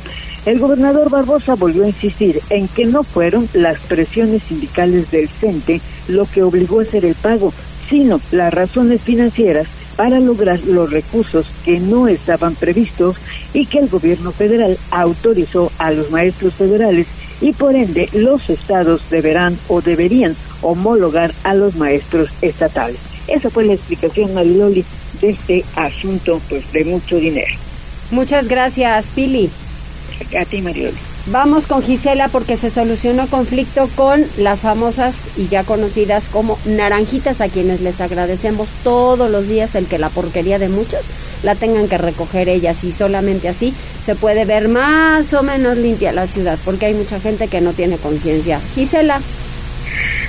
El 0.48 0.60
gobernador 0.60 1.10
Barbosa 1.10 1.56
volvió 1.56 1.84
a 1.84 1.88
insistir 1.88 2.40
en 2.48 2.68
que 2.68 2.86
no 2.86 3.02
fueron 3.02 3.50
las 3.52 3.78
presiones 3.80 4.44
sindicales 4.44 5.10
del 5.10 5.28
CENTE 5.28 5.82
lo 6.08 6.24
que 6.24 6.42
obligó 6.42 6.80
a 6.80 6.84
hacer 6.84 7.04
el 7.04 7.14
pago, 7.16 7.52
sino 7.90 8.18
las 8.30 8.54
razones 8.54 9.02
financieras 9.02 9.66
para 9.94 10.20
lograr 10.20 10.58
los 10.60 10.90
recursos 10.90 11.44
que 11.66 11.80
no 11.80 12.08
estaban 12.08 12.54
previstos 12.54 13.16
y 13.52 13.66
que 13.66 13.78
el 13.80 13.90
gobierno 13.90 14.32
federal 14.32 14.78
autorizó 14.90 15.70
a 15.76 15.90
los 15.90 16.10
maestros 16.10 16.54
federales 16.54 17.06
y 17.42 17.52
por 17.52 17.74
ende 17.74 18.08
los 18.14 18.48
estados 18.48 19.02
deberán 19.10 19.58
o 19.68 19.82
deberían 19.82 20.34
homologar 20.62 21.34
a 21.44 21.52
los 21.52 21.76
maestros 21.76 22.30
estatales. 22.40 22.96
Esa 23.26 23.50
fue 23.50 23.66
la 23.66 23.74
explicación, 23.74 24.32
Mariloli, 24.32 24.82
de 25.20 25.28
este 25.28 25.62
asunto 25.76 26.40
pues 26.48 26.72
de 26.72 26.86
mucho 26.86 27.16
dinero. 27.16 27.52
Muchas 28.10 28.48
gracias, 28.48 29.10
Pili. 29.10 29.50
A 30.38 30.44
ti, 30.44 30.60
Mariloli. 30.60 30.96
Vamos 31.26 31.66
con 31.66 31.82
Gisela 31.82 32.28
porque 32.28 32.56
se 32.56 32.70
solucionó 32.70 33.26
conflicto 33.26 33.88
con 33.94 34.24
las 34.38 34.60
famosas 34.60 35.28
y 35.36 35.48
ya 35.48 35.62
conocidas 35.62 36.28
como 36.28 36.58
naranjitas 36.64 37.40
a 37.40 37.48
quienes 37.48 37.80
les 37.82 38.00
agradecemos 38.00 38.68
todos 38.82 39.30
los 39.30 39.46
días 39.46 39.74
el 39.74 39.86
que 39.86 39.98
la 39.98 40.08
porquería 40.08 40.58
de 40.58 40.68
muchos 40.68 41.00
la 41.42 41.54
tengan 41.54 41.86
que 41.86 41.98
recoger 41.98 42.48
ellas 42.48 42.82
y 42.84 42.92
solamente 42.92 43.48
así 43.48 43.74
se 44.02 44.14
puede 44.14 44.44
ver 44.44 44.68
más 44.68 45.32
o 45.34 45.42
menos 45.42 45.76
limpia 45.76 46.12
la 46.12 46.26
ciudad 46.26 46.58
porque 46.64 46.86
hay 46.86 46.94
mucha 46.94 47.20
gente 47.20 47.48
que 47.48 47.60
no 47.60 47.72
tiene 47.72 47.96
conciencia. 47.96 48.60
Gisela. 48.74 49.20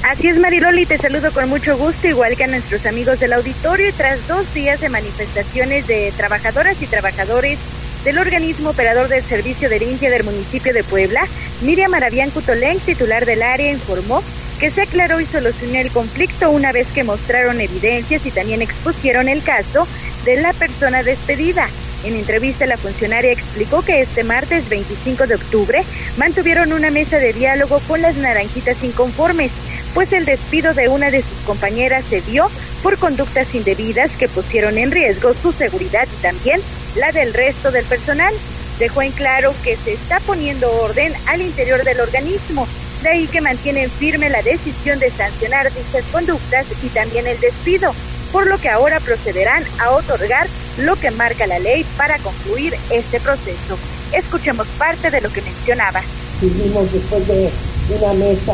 Así 0.04 0.28
es, 0.28 0.40
Mariloli, 0.40 0.86
te 0.86 0.98
saludo 0.98 1.32
con 1.32 1.50
mucho 1.50 1.78
gusto, 1.78 2.08
igual 2.08 2.36
que 2.38 2.46
a 2.46 2.48
nuestros 2.48 2.86
amigos 2.86 3.20
del 3.20 3.34
auditorio, 3.34 3.90
y 3.90 3.92
tras 3.92 4.26
dos 4.28 4.52
días 4.54 4.80
de 4.80 4.90
manifestaciones 4.90 5.88
de 5.88 6.14
trabajadoras 6.16 6.82
y 6.82 6.88
trabajadores 6.88 7.60
del 8.10 8.18
organismo 8.18 8.72
operador 8.72 9.08
del 9.08 9.24
servicio 9.24 9.70
de 9.70 9.78
limpia 9.78 10.10
del 10.10 10.24
municipio 10.24 10.74
de 10.74 10.84
Puebla, 10.84 11.28
Miriam 11.62 11.94
Arabián 11.94 12.32
Cutolén, 12.32 12.80
titular 12.80 13.24
del 13.28 13.44
área, 13.44 13.70
informó 13.70 14.24
que 14.60 14.72
se 14.72 14.82
aclaró 14.82 15.20
y 15.20 15.26
solucionó 15.26 15.78
el 15.78 15.92
conflicto 15.92 16.50
una 16.50 16.72
vez 16.72 16.88
que 16.88 17.04
mostraron 17.04 17.62
evidencias 17.62 18.26
y 18.26 18.32
también 18.32 18.64
expusieron 18.64 19.30
el 19.30 19.44
caso 19.44 19.88
de 20.26 20.42
la 20.42 20.54
persona 20.54 21.04
despedida. 21.04 21.70
En 22.04 22.16
entrevista, 22.16 22.66
la 22.66 22.78
funcionaria 22.78 23.32
explicó 23.32 23.84
que 23.84 24.02
este 24.02 24.24
martes 24.24 24.68
25 24.70 25.28
de 25.28 25.36
octubre 25.36 25.84
mantuvieron 26.18 26.74
una 26.74 26.90
mesa 26.90 27.20
de 27.20 27.34
diálogo 27.34 27.80
con 27.88 28.02
las 28.02 28.18
naranjitas 28.18 28.84
inconformes, 28.84 29.52
pues 29.94 30.14
el 30.14 30.26
despido 30.26 30.74
de 30.74 30.88
una 30.88 31.12
de 31.12 31.22
sus 31.22 31.38
compañeras 31.46 32.04
se 32.10 32.22
dio 32.22 32.50
por 32.84 32.98
conductas 32.98 33.54
indebidas 33.54 34.12
que 34.12 34.28
pusieron 34.28 34.78
en 34.78 34.92
riesgo 34.92 35.34
su 35.34 35.52
seguridad 35.52 36.08
y 36.20 36.22
también 36.22 36.62
la 36.96 37.12
del 37.12 37.34
resto 37.34 37.72
del 37.72 37.86
personal. 37.86 38.34
Dejó 38.78 39.02
en 39.02 39.12
claro 39.12 39.54
que 39.64 39.76
se 39.76 39.94
está 39.94 40.20
poniendo 40.22 40.72
orden 40.72 41.14
al 41.28 41.42
interior 41.42 41.84
del 41.84 42.00
organismo, 42.00 42.68
de 43.04 43.10
ahí 43.10 43.28
que 43.28 43.42
mantienen 43.42 43.90
firme 43.90 44.30
la 44.30 44.42
decisión 44.42 45.00
de 45.00 45.12
sancionar 45.12 45.72
dichas 45.74 46.06
conductas 46.12 46.66
y 46.82 46.88
también 46.88 47.28
el 47.28 47.40
despido, 47.40 47.94
por 48.32 48.48
lo 48.48 48.58
que 48.58 48.70
ahora 48.70 49.00
procederán 49.00 49.64
a 49.80 49.92
otorgar 49.92 50.48
lo 50.78 50.96
que 50.96 51.12
marca 51.12 51.46
la 51.48 51.60
ley 51.60 51.86
para 51.98 52.18
concluir 52.20 52.74
este 52.90 53.20
proceso. 53.20 53.78
Escuchemos 54.14 54.68
parte 54.78 55.12
de 55.12 55.22
lo 55.22 55.30
que 55.30 55.42
mencionaba. 55.42 56.02
Tuvimos 56.40 56.92
después 56.94 57.28
de 57.28 57.50
una 57.90 58.14
mesa 58.14 58.54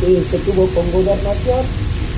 que 0.00 0.24
se 0.24 0.38
tuvo 0.38 0.66
con 0.68 0.90
gobernación, 0.92 1.60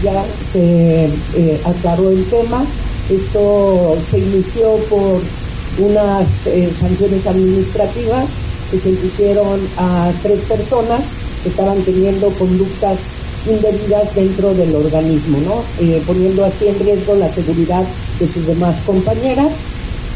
ya 0.03 0.25
se 0.45 1.07
eh, 1.35 1.61
aclaró 1.65 2.11
el 2.11 2.25
tema 2.27 2.65
esto 3.11 3.97
se 4.03 4.19
inició 4.19 4.77
por 4.91 5.21
unas 5.79 6.47
eh, 6.49 6.73
sanciones 6.75 7.27
administrativas 7.27 8.35
que 8.71 8.81
se 8.81 8.91
impusieron 8.91 9.61
a 9.79 10.11
tres 10.23 10.41
personas 10.41 11.11
que 11.43 11.51
estaban 11.51 11.81
teniendo 11.83 12.31
conductas 12.31 13.11
indebidas 13.47 14.13
dentro 14.17 14.55
del 14.55 14.75
organismo, 14.75 15.39
¿no? 15.39 15.63
Eh, 15.85 16.03
poniendo 16.05 16.45
así 16.45 16.67
en 16.67 16.81
riesgo 16.81 17.15
la 17.15 17.31
seguridad 17.31 17.85
de 18.19 18.29
sus 18.29 18.45
demás 18.47 18.83
compañeras. 18.85 19.53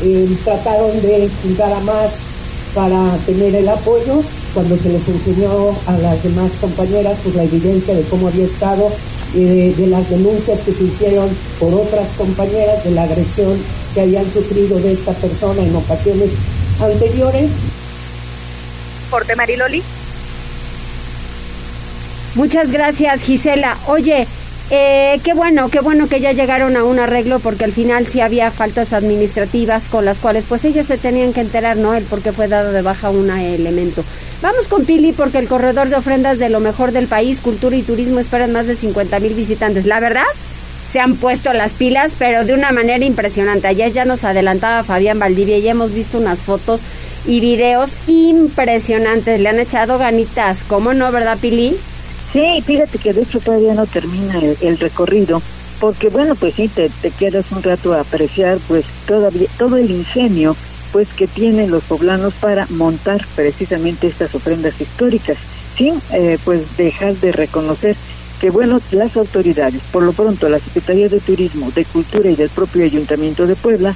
Eh, 0.03 0.29
trataron 0.45 1.01
de 1.03 1.31
juntar 1.43 1.73
a 1.73 1.81
más 1.81 2.25
para 2.75 3.17
tener 3.27 3.55
el 3.55 3.69
apoyo 3.69 4.23
cuando 4.55 4.77
se 4.77 4.91
les 4.91 5.09
enseñó 5.09 5.71
a 5.87 5.97
las 5.99 6.23
demás 6.23 6.53
compañeras 6.61 7.19
pues 7.23 7.35
la 7.35 7.45
evidencia 7.45 7.95
de 7.95 8.03
cómo 8.03 8.29
había 8.29 8.45
estado 8.45 8.91
de, 9.35 9.73
de, 9.75 9.87
las 9.87 10.11
denuncias 10.11 10.63
que 10.63 10.73
se 10.73 10.85
hicieron 10.85 11.29
por 11.59 11.73
otras 11.75 12.11
compañeras 12.13 12.83
de 12.85 12.91
la 12.91 13.05
agresión 13.05 13.57
que 13.95 14.01
habían 14.01 14.31
sufrido 14.31 14.79
de 14.81 14.93
esta 14.93 15.13
persona 15.13 15.63
en 15.63 15.75
ocasiones 15.75 16.33
anteriores. 16.81 17.53
Porte 19.11 19.37
Mariloli. 19.37 19.83
Muchas 22.35 22.73
gracias, 22.73 23.23
Gisela. 23.23 23.77
Oye, 23.87 24.27
eh, 24.71 25.21
qué 25.25 25.35
bueno, 25.35 25.69
qué 25.69 25.81
bueno 25.81 26.09
que 26.09 26.21
ya 26.21 26.33
llegaron 26.33 26.77
a 26.77 26.85
un 26.85 27.01
arreglo 27.01 27.41
porque 27.41 27.65
al 27.65 27.73
final 27.73 28.07
sí 28.07 28.21
había 28.21 28.51
faltas 28.51 28.93
administrativas 28.93 29.89
con 29.89 30.05
las 30.05 30.19
cuales 30.19 30.45
pues 30.49 30.65
ellas 30.65 30.87
se 30.87 30.97
tenían 30.97 31.33
que 31.33 31.41
enterar, 31.41 31.77
¿no? 31.77 31.95
El 31.95 32.05
por 32.05 32.23
qué 32.23 32.33
fue 32.33 32.47
dado 32.47 32.73
de 32.73 32.83
baja 32.83 33.11
un 33.11 33.31
elemento. 33.31 34.05
Vamos 34.43 34.69
con 34.69 34.85
Pili 34.85 35.13
porque 35.13 35.39
el 35.39 35.49
corredor 35.49 35.89
de 35.89 35.97
ofrendas 35.97 36.39
de 36.39 36.49
lo 36.49 36.61
mejor 36.61 36.93
del 36.93 37.09
país, 37.09 37.41
cultura 37.41 37.77
y 37.77 37.83
turismo 37.83 38.21
esperan 38.21 38.53
más 38.53 38.67
de 38.67 38.75
50 38.75 39.19
mil 39.21 39.35
visitantes. 39.35 39.87
La 39.87 40.01
verdad, 40.01 40.25
se 40.91 41.01
han 41.01 41.17
puesto 41.17 41.53
las 41.53 41.73
pilas, 41.73 42.15
pero 42.19 42.45
de 42.45 42.55
una 42.55 42.73
manera 42.73 43.05
impresionante. 43.05 43.69
Ayer 43.69 43.93
ya 43.93 44.05
nos 44.05 44.25
adelantaba 44.25 44.83
Fabián 44.83 45.19
Valdivia 45.19 45.59
y 45.59 45.69
hemos 45.69 45.93
visto 45.93 46.19
unas 46.19 46.39
fotos 46.39 46.81
y 47.27 47.41
videos 47.41 47.91
impresionantes. 48.07 49.41
Le 49.41 49.49
han 49.49 49.61
echado 49.61 49.99
ganitas, 49.99 50.65
¿cómo 50.67 50.95
no, 50.95 51.13
verdad, 51.13 51.39
Pili? 51.41 51.77
Sí, 52.33 52.63
fíjate 52.65 52.99
que 52.99 53.13
de 53.13 53.23
hecho 53.23 53.41
todavía 53.41 53.75
no 53.75 53.87
termina 53.87 54.39
el, 54.39 54.79
recorrido, 54.79 55.43
porque 55.81 56.09
bueno, 56.09 56.37
pues 56.37 56.55
sí, 56.55 56.69
te, 56.69 56.89
te, 56.89 57.11
quedas 57.11 57.51
un 57.51 57.63
rato 57.63 57.93
a 57.93 58.01
apreciar 58.01 58.59
pues 58.69 58.85
todavía 59.07 59.49
todo 59.59 59.77
el 59.77 59.91
ingenio 59.91 60.55
pues 60.93 61.09
que 61.09 61.27
tienen 61.27 61.71
los 61.71 61.83
poblanos 61.85 62.33
para 62.35 62.67
montar 62.71 63.25
precisamente 63.35 64.07
estas 64.07 64.35
ofrendas 64.35 64.81
históricas, 64.81 65.39
sin 65.77 66.01
eh, 66.13 66.39
pues 66.45 66.77
dejar 66.77 67.15
de 67.17 67.33
reconocer 67.33 67.97
que 68.41 68.51
bueno, 68.51 68.81
las 68.93 69.17
autoridades, 69.17 69.83
por 69.93 70.05
lo 70.05 70.13
pronto 70.13 70.49
la 70.49 70.61
Secretaría 70.61 71.09
de 71.09 71.21
Turismo, 71.21 71.71
de 71.73 71.85
Cultura 71.85 72.31
y 72.31 72.37
del 72.37 72.49
propio 72.49 72.85
Ayuntamiento 72.85 73.47
de 73.47 73.57
Puebla, 73.57 73.95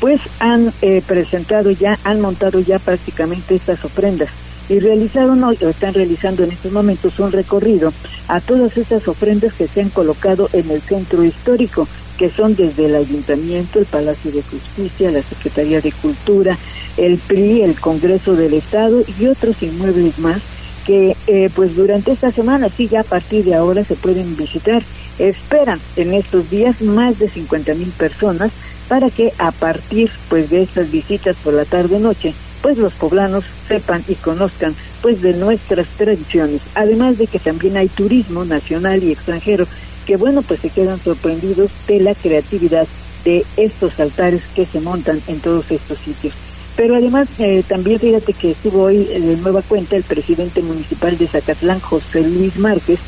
pues 0.00 0.20
han 0.40 0.72
eh, 0.82 1.02
presentado 1.06 1.70
ya, 1.70 1.98
han 2.04 2.20
montado 2.20 2.60
ya 2.60 2.78
prácticamente 2.80 3.54
estas 3.54 3.84
ofrendas 3.84 4.28
y 4.68 4.78
realizaron 4.80 5.42
hoy, 5.44 5.58
o 5.62 5.68
están 5.68 5.94
realizando 5.94 6.44
en 6.44 6.52
estos 6.52 6.72
momentos 6.72 7.18
un 7.18 7.32
recorrido 7.32 7.92
a 8.28 8.40
todas 8.40 8.76
estas 8.76 9.06
ofrendas 9.08 9.54
que 9.54 9.66
se 9.66 9.80
han 9.80 9.90
colocado 9.90 10.48
en 10.52 10.70
el 10.70 10.80
centro 10.80 11.24
histórico, 11.24 11.86
que 12.18 12.30
son 12.30 12.56
desde 12.56 12.86
el 12.86 12.96
Ayuntamiento, 12.96 13.78
el 13.78 13.86
Palacio 13.86 14.32
de 14.32 14.42
Justicia, 14.42 15.10
la 15.10 15.22
Secretaría 15.22 15.80
de 15.80 15.92
Cultura, 15.92 16.56
el 16.96 17.18
PRI, 17.18 17.62
el 17.62 17.78
Congreso 17.78 18.34
del 18.34 18.54
Estado 18.54 19.02
y 19.20 19.26
otros 19.26 19.62
inmuebles 19.62 20.18
más 20.18 20.40
que 20.86 21.16
eh, 21.26 21.50
pues 21.54 21.74
durante 21.74 22.12
esta 22.12 22.30
semana, 22.30 22.68
sí, 22.68 22.86
ya 22.86 23.00
a 23.00 23.04
partir 23.04 23.44
de 23.44 23.56
ahora 23.56 23.82
se 23.84 23.96
pueden 23.96 24.36
visitar. 24.36 24.82
Esperan 25.18 25.80
en 25.96 26.14
estos 26.14 26.48
días 26.48 26.80
más 26.80 27.18
de 27.18 27.28
50 27.28 27.74
mil 27.74 27.88
personas 27.88 28.52
para 28.88 29.10
que 29.10 29.32
a 29.38 29.50
partir 29.50 30.10
pues 30.28 30.50
de 30.50 30.62
estas 30.62 30.90
visitas 30.90 31.36
por 31.42 31.54
la 31.54 31.64
tarde-noche 31.64 32.34
pues 32.66 32.78
los 32.78 32.94
poblanos 32.94 33.44
sepan 33.68 34.02
y 34.08 34.16
conozcan 34.16 34.74
pues 35.00 35.22
de 35.22 35.34
nuestras 35.34 35.86
tradiciones, 35.86 36.62
además 36.74 37.16
de 37.16 37.28
que 37.28 37.38
también 37.38 37.76
hay 37.76 37.86
turismo 37.86 38.44
nacional 38.44 39.04
y 39.04 39.12
extranjero 39.12 39.68
que 40.04 40.16
bueno 40.16 40.42
pues 40.42 40.58
se 40.58 40.70
quedan 40.70 40.98
sorprendidos 40.98 41.70
de 41.86 42.00
la 42.00 42.12
creatividad 42.12 42.88
de 43.24 43.44
estos 43.56 44.00
altares 44.00 44.42
que 44.56 44.66
se 44.66 44.80
montan 44.80 45.22
en 45.28 45.38
todos 45.38 45.70
estos 45.70 45.96
sitios. 45.98 46.34
Pero 46.76 46.96
además 46.96 47.28
eh, 47.38 47.62
también 47.68 48.00
fíjate 48.00 48.32
que 48.32 48.50
estuvo 48.50 48.82
hoy 48.82 49.04
de 49.04 49.36
nueva 49.36 49.62
cuenta 49.62 49.94
el 49.94 50.02
presidente 50.02 50.60
municipal 50.60 51.16
de 51.16 51.28
Zacatlán, 51.28 51.78
José 51.78 52.22
Luis 52.22 52.56
Márquez, 52.56 52.98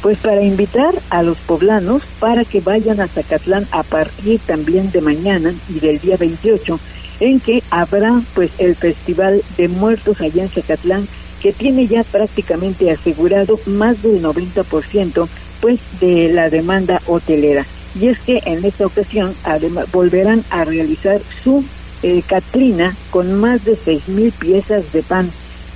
pues 0.00 0.18
para 0.18 0.44
invitar 0.44 0.94
a 1.10 1.24
los 1.24 1.38
poblanos 1.38 2.02
para 2.20 2.44
que 2.44 2.60
vayan 2.60 3.00
a 3.00 3.08
Zacatlán 3.08 3.66
a 3.72 3.82
partir 3.82 4.38
también 4.46 4.92
de 4.92 5.00
mañana 5.00 5.52
y 5.68 5.80
del 5.80 5.98
día 5.98 6.16
28 6.16 6.78
en 7.20 7.40
que 7.40 7.62
habrá 7.70 8.20
pues 8.34 8.50
el 8.58 8.74
Festival 8.76 9.42
de 9.56 9.68
Muertos 9.68 10.20
allá 10.20 10.42
en 10.42 10.48
Zacatlán, 10.48 11.08
que 11.42 11.52
tiene 11.52 11.86
ya 11.86 12.04
prácticamente 12.04 12.90
asegurado 12.90 13.58
más 13.66 14.02
del 14.02 14.22
90% 14.22 15.28
pues 15.60 15.80
de 16.00 16.32
la 16.32 16.50
demanda 16.50 17.00
hotelera. 17.06 17.66
Y 18.00 18.08
es 18.08 18.18
que 18.20 18.40
en 18.44 18.64
esta 18.64 18.86
ocasión 18.86 19.34
además 19.44 19.90
volverán 19.90 20.44
a 20.50 20.64
realizar 20.64 21.20
su 21.42 21.64
eh, 22.02 22.22
Catrina 22.26 22.94
con 23.10 23.40
más 23.40 23.64
de 23.64 23.74
seis 23.74 24.08
mil 24.08 24.30
piezas 24.30 24.92
de 24.92 25.02
pan 25.02 25.30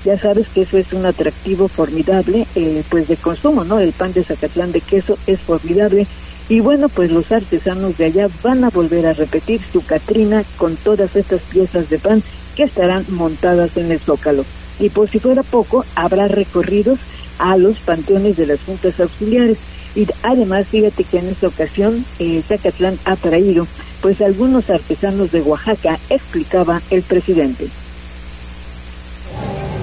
Ya 0.05 0.17
sabes 0.19 0.47
que 0.49 0.63
eso 0.63 0.79
es 0.79 0.93
un 0.93 1.07
atractivo 1.07 1.69
formidable, 1.69 2.47
eh, 2.55 2.83
pues 2.91 3.09
de 3.09 3.17
consumo, 3.17 3.65
¿no? 3.65 3.81
El 3.81 3.93
pan 3.93 4.13
de 4.13 4.25
Zacatlán 4.25 4.73
de 4.73 4.81
queso 4.81 5.17
es 5.27 5.41
formidable. 5.41 6.07
Y 6.49 6.61
bueno, 6.61 6.89
pues 6.89 7.11
los 7.11 7.31
artesanos 7.33 7.97
de 7.99 8.07
allá 8.07 8.29
van 8.43 8.65
a 8.65 8.71
volver 8.71 9.07
a 9.07 9.13
repetir 9.13 9.61
su 9.73 9.85
Catrina 9.85 10.45
con 10.57 10.77
todas 10.77 11.17
estas 11.17 11.41
piezas 11.43 11.89
de 11.89 11.99
pan 11.99 12.23
que 12.57 12.65
estarán 12.65 13.05
montadas 13.09 13.77
en 13.77 13.91
el 13.91 14.01
zócalo. 14.01 14.45
Y 14.79 14.91
por 14.91 15.09
si 15.09 15.19
fuera 15.19 15.43
poco, 15.43 15.85
habrá 15.95 16.29
recorridos 16.29 16.99
a 17.39 17.57
los 17.57 17.79
panteones 17.79 18.37
de 18.37 18.47
las 18.47 18.61
juntas 18.61 18.99
auxiliares. 19.01 19.59
Y 19.95 20.07
además, 20.23 20.67
fíjate 20.69 21.05
que 21.05 21.19
en 21.19 21.29
esta 21.29 21.49
ocasión 21.49 22.05
eh, 22.19 22.43
Zacatlán 22.47 22.99
ha 23.05 23.17
traído 23.17 23.67
pues 24.01 24.21
algunos 24.21 24.69
artesanos 24.69 25.31
de 25.31 25.43
Oaxaca, 25.43 25.99
explicaba 26.11 26.83
el 26.91 27.03
presidente. 27.03 27.69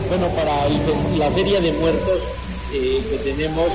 Bueno, 0.09 0.27
para 0.29 0.67
la 1.17 1.31
Feria 1.31 1.61
de 1.61 1.71
Muertos 1.73 2.21
eh, 2.73 3.01
que 3.09 3.17
tenemos, 3.31 3.69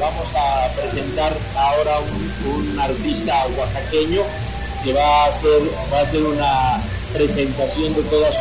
vamos 0.00 0.34
a 0.34 0.68
presentar 0.80 1.32
ahora 1.54 1.98
un, 2.00 2.80
artista 2.80 3.46
oaxaqueño 3.58 4.22
que 4.82 4.94
va 4.94 5.24
a 5.24 5.26
hacer, 5.26 5.60
va 5.92 5.98
a 5.98 6.02
hacer 6.02 6.22
una 6.22 6.82
presentación 7.12 7.94
de 7.94 8.02
todas 8.04 8.34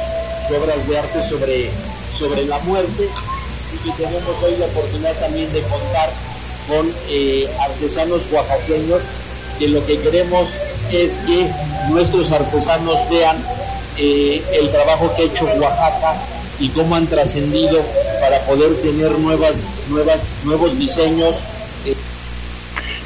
sus 0.47 0.57
obras 0.57 0.87
de 0.87 0.97
arte 0.97 1.23
sobre, 1.23 1.69
sobre 2.17 2.45
la 2.45 2.57
muerte. 2.59 3.09
Y 3.73 3.77
que 3.77 3.91
tenemos 4.01 4.23
hoy 4.41 4.55
la 4.57 4.65
oportunidad 4.65 5.13
también 5.19 5.51
de 5.51 5.61
contar 5.63 6.09
con 6.67 6.91
eh, 7.09 7.49
artesanos 7.59 8.27
oaxaqueños 8.31 9.01
que 9.59 9.67
lo 9.67 9.85
que 9.85 9.99
queremos 9.99 10.49
es 10.91 11.19
que 11.19 11.51
nuestros 11.89 12.31
artesanos 12.31 12.97
vean 13.09 13.37
eh, 13.97 14.41
el 14.53 14.71
trabajo 14.71 15.13
que 15.15 15.23
ha 15.23 15.25
hecho 15.25 15.45
Oaxaca 15.45 16.15
y 16.59 16.69
cómo 16.69 16.95
han 16.95 17.07
trascendido 17.07 17.81
para 18.21 18.39
poder 18.45 18.73
tener 18.81 19.11
nuevas, 19.19 19.61
nuevas, 19.89 20.21
nuevos 20.43 20.77
diseños. 20.77 21.43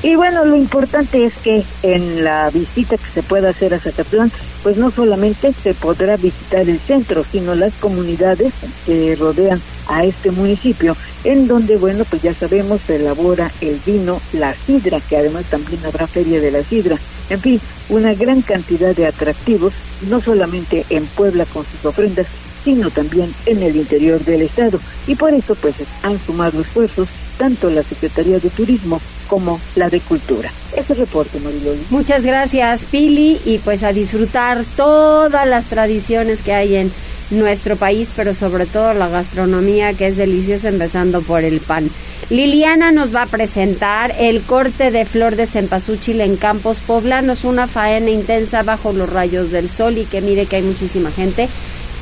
Y 0.04 0.16
bueno, 0.16 0.44
lo 0.44 0.58
importante 0.58 1.26
es 1.26 1.34
que 1.36 1.64
en 1.82 2.26
la 2.26 2.50
visita 2.50 2.98
que 2.98 3.10
se 3.14 3.24
pueda 3.24 3.50
hacer 3.50 3.74
a 3.74 3.80
Zacatlán, 3.80 4.32
pues 4.62 4.76
no 4.76 4.92
solamente 4.92 5.54
se 5.54 5.74
podrá 5.74 6.18
visitar 6.18 6.68
el 6.68 6.78
centro, 6.80 7.26
sino 7.32 7.56
las 7.56 7.74
comunidades 7.76 8.54
que 8.86 9.16
rodean 9.16 9.62
a 9.88 10.04
este 10.04 10.32
municipio, 10.32 10.98
en 11.24 11.48
donde, 11.48 11.78
bueno, 11.78 12.04
pues 12.04 12.22
ya 12.22 12.34
sabemos, 12.34 12.82
se 12.86 12.98
elabora 12.98 13.50
el 13.62 13.80
vino, 13.86 14.22
la 14.34 14.54
sidra, 14.54 15.00
que 15.00 15.18
además 15.18 15.46
también 15.46 15.86
habrá 15.86 16.06
feria 16.06 16.42
de 16.42 16.52
la 16.52 16.64
sidra. 16.64 16.98
En 17.30 17.40
fin, 17.40 17.62
una 17.88 18.14
gran 18.14 18.42
cantidad 18.42 18.94
de 18.94 19.06
atractivos, 19.06 19.74
no 20.10 20.20
solamente 20.22 20.86
en 20.90 21.06
Puebla 21.06 21.46
con 21.46 21.66
sus 21.66 21.86
ofrendas, 21.86 22.28
sino 22.64 22.90
también 22.90 23.34
en 23.46 23.62
el 23.62 23.76
interior 23.76 24.24
del 24.24 24.44
estado. 24.44 24.80
Y 25.08 25.16
por 25.16 25.34
eso 25.34 25.56
pues 25.56 25.76
han 26.04 26.20
sumado 26.20 26.62
esfuerzos 26.62 27.08
tanto 27.38 27.70
la 27.70 27.84
Secretaría 27.84 28.40
de 28.40 28.50
Turismo 28.50 29.02
como 29.28 29.60
la 29.76 29.90
de 29.90 30.00
Cultura. 30.00 30.52
Ese 30.76 30.94
reporte, 30.94 31.40
Mariloli. 31.40 31.82
Muchas 31.90 32.26
gracias, 32.26 32.86
Pili, 32.86 33.40
y 33.46 33.58
pues 33.60 33.84
a 33.84 33.94
disfrutar 33.94 34.64
todas 34.76 35.48
las 35.48 35.66
tradiciones 35.66 36.44
que 36.44 36.54
hay 36.54 36.76
en 36.76 36.92
nuestro 37.32 37.76
país, 37.76 38.12
pero 38.16 38.34
sobre 38.34 38.66
todo 38.66 38.94
la 38.94 39.08
gastronomía 39.08 39.94
que 39.94 40.08
es 40.08 40.18
deliciosa, 40.18 40.70
empezando 40.70 41.22
por 41.22 41.44
el 41.44 41.60
pan. 41.60 41.90
Liliana 42.30 42.92
nos 42.92 43.14
va 43.14 43.24
a 43.24 43.28
presentar 43.28 44.14
el 44.18 44.42
corte 44.42 44.92
de 44.92 45.06
flor 45.06 45.36
de 45.36 45.46
cempasúchil 45.46 46.22
en 46.22 46.38
campos 46.38 46.78
poblanos, 46.78 47.44
una 47.44 47.68
faena 47.68 48.10
intensa 48.10 48.64
bajo 48.64 48.94
los 48.94 49.10
rayos 49.10 49.52
del 49.52 49.70
sol 49.70 49.98
y 49.98 50.06
que 50.06 50.22
mire 50.22 50.46
que 50.46 50.58
hay 50.58 50.64
muchísima 50.64 51.12
gente 51.12 51.50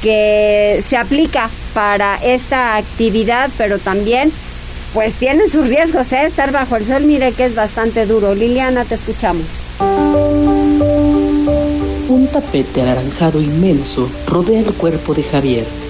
que 0.02 0.82
se 0.84 0.98
aplica 0.98 1.50
para 1.74 2.16
esta 2.24 2.76
actividad, 2.76 3.50
pero 3.58 3.80
también 3.80 4.32
pues 4.94 5.14
tiene 5.14 5.48
sus 5.48 5.68
riesgos, 5.68 6.12
¿eh? 6.12 6.26
Estar 6.26 6.52
bajo 6.52 6.76
el 6.76 6.86
sol, 6.86 7.04
mire 7.04 7.32
que 7.32 7.46
es 7.46 7.56
bastante 7.56 8.06
duro. 8.06 8.36
Liliana, 8.36 8.84
te 8.84 8.96
escuchamos. 8.96 9.46
Un 12.10 12.28
tapete 12.28 12.82
anaranjado 12.82 13.42
inmenso 13.42 14.10
rodea 14.28 14.60
el 14.60 14.74
cuerpo 14.74 15.14
de 15.14 15.24
Javier. 15.24 15.81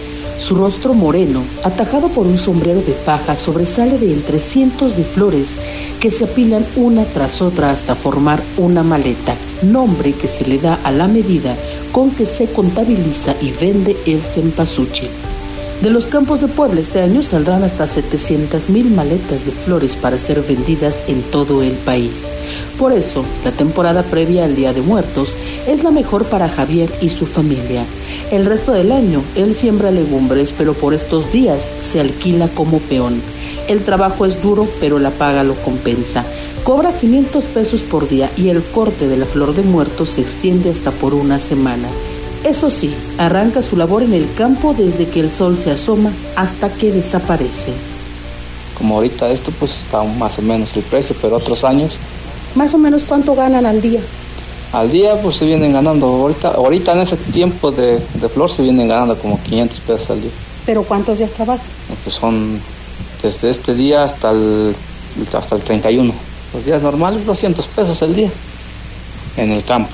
Su 0.41 0.56
rostro 0.56 0.95
moreno, 0.95 1.43
atajado 1.63 2.08
por 2.08 2.25
un 2.25 2.39
sombrero 2.39 2.82
de 2.82 2.93
paja, 2.93 3.38
sobresale 3.38 3.99
de 3.99 4.12
entre 4.12 4.39
cientos 4.39 4.97
de 4.97 5.04
flores 5.04 5.51
que 5.99 6.10
se 6.10 6.23
apilan 6.23 6.65
una 6.75 7.04
tras 7.04 7.43
otra 7.43 7.69
hasta 7.69 7.93
formar 7.93 8.41
una 8.58 8.82
maleta, 8.82 9.36
nombre 9.62 10.13
que 10.13 10.27
se 10.27 10.47
le 10.47 10.58
da 10.58 10.80
a 10.84 10.91
la 10.91 11.08
medida 11.08 11.56
con 11.91 12.10
que 12.10 12.25
se 12.25 12.47
contabiliza 12.47 13.36
y 13.39 13.51
vende 13.51 13.95
el 14.08 14.19
cempasúchil. 14.21 15.10
De 15.84 15.91
los 15.91 16.08
campos 16.08 16.41
de 16.41 16.47
Puebla 16.47 16.82
este 16.82 17.01
año 17.01 17.21
saldrán 17.21 17.63
hasta 17.63 17.86
700 17.86 18.69
mil 18.69 18.89
maletas 18.89 19.45
de 19.45 19.51
flores 19.51 19.95
para 19.95 20.17
ser 20.17 20.41
vendidas 20.41 21.04
en 21.08 21.21
todo 21.21 21.62
el 21.62 21.73
país. 21.73 22.32
Por 22.80 22.93
eso, 22.93 23.23
la 23.45 23.51
temporada 23.51 24.01
previa 24.01 24.45
al 24.45 24.56
Día 24.56 24.73
de 24.73 24.82
Muertos 24.82 25.38
es 25.67 25.84
la 25.84 25.91
mejor 25.91 26.25
para 26.25 26.49
Javier 26.49 26.89
y 26.99 27.10
su 27.10 27.27
familia. 27.27 27.86
El 28.32 28.46
resto 28.46 28.72
del 28.72 28.94
año, 28.94 29.22
él 29.36 29.54
siembra 29.54 29.91
legumbres, 29.91 30.56
pero 30.58 30.74
por 30.74 30.94
estos 30.94 31.34
días 31.34 31.74
se 31.82 32.00
alquila 32.00 32.48
como 32.48 32.80
peón. 32.80 33.22
El 33.67 33.84
trabajo 33.84 34.26
es 34.26 34.41
duro, 34.41 34.70
pero 34.80 35.00
la 35.00 35.10
paga 35.10 35.44
lo 35.44 35.54
compensa. 35.56 36.24
Cobra 36.63 36.94
500 36.94 37.44
pesos 37.48 37.82
por 37.82 38.08
día 38.08 38.30
y 38.38 38.48
el 38.48 38.63
corte 38.63 39.10
de 39.10 39.17
la 39.17 39.26
flor 39.26 39.54
de 39.54 39.63
muertos 39.63 40.12
se 40.12 40.22
extiende 40.22 40.70
hasta 40.70 40.91
por 40.91 41.13
una 41.13 41.39
semana. 41.39 41.89
Eso 42.46 42.70
sí, 42.70 42.94
arranca 43.17 43.62
su 43.62 43.76
labor 43.76 44.02
en 44.02 44.13
el 44.13 44.26
campo 44.38 44.74
desde 44.74 45.08
que 45.08 45.20
el 45.20 45.30
sol 45.30 45.58
se 45.58 45.72
asoma 45.72 46.13
hasta 46.38 46.74
que 46.74 46.94
desaparece. 46.94 47.74
Como 48.78 48.96
ahorita 48.96 49.30
esto 49.30 49.52
pues 49.60 49.74
está 49.82 50.04
más 50.04 50.39
o 50.39 50.41
menos 50.41 50.74
el 50.78 50.84
precio, 50.84 51.17
pero 51.22 51.36
otros 51.36 51.65
años... 51.65 51.98
Más 52.56 52.74
o 52.74 52.78
menos 52.78 53.04
cuánto 53.06 53.36
ganan 53.36 53.65
al 53.65 53.82
día. 53.82 54.00
Al 54.73 54.89
día 54.89 55.21
pues 55.21 55.36
se 55.36 55.45
vienen 55.45 55.73
ganando, 55.73 56.07
ahorita, 56.07 56.49
ahorita 56.49 56.93
en 56.93 56.99
ese 57.01 57.17
tiempo 57.17 57.71
de, 57.71 57.99
flor 58.34 58.49
se 58.49 58.62
vienen 58.62 58.88
ganando 58.88 59.17
como 59.17 59.41
500 59.41 59.79
pesos 59.79 60.10
al 60.12 60.21
día. 60.21 60.31
¿Pero 60.65 60.84
cuántos 60.84 61.17
días 61.17 61.31
trabajan? 61.31 61.65
Pues 62.03 62.15
son 62.15 62.60
desde 63.21 63.49
este 63.49 63.73
día 63.75 64.03
hasta 64.03 64.31
el, 64.31 64.73
hasta 65.34 65.55
el 65.55 65.62
31. 65.62 66.13
Los 66.53 66.65
días 66.65 66.81
normales 66.81 67.25
200 67.25 67.67
pesos 67.67 68.01
el 68.01 68.15
día 68.15 68.29
en 69.36 69.51
el 69.51 69.63
campo. 69.63 69.91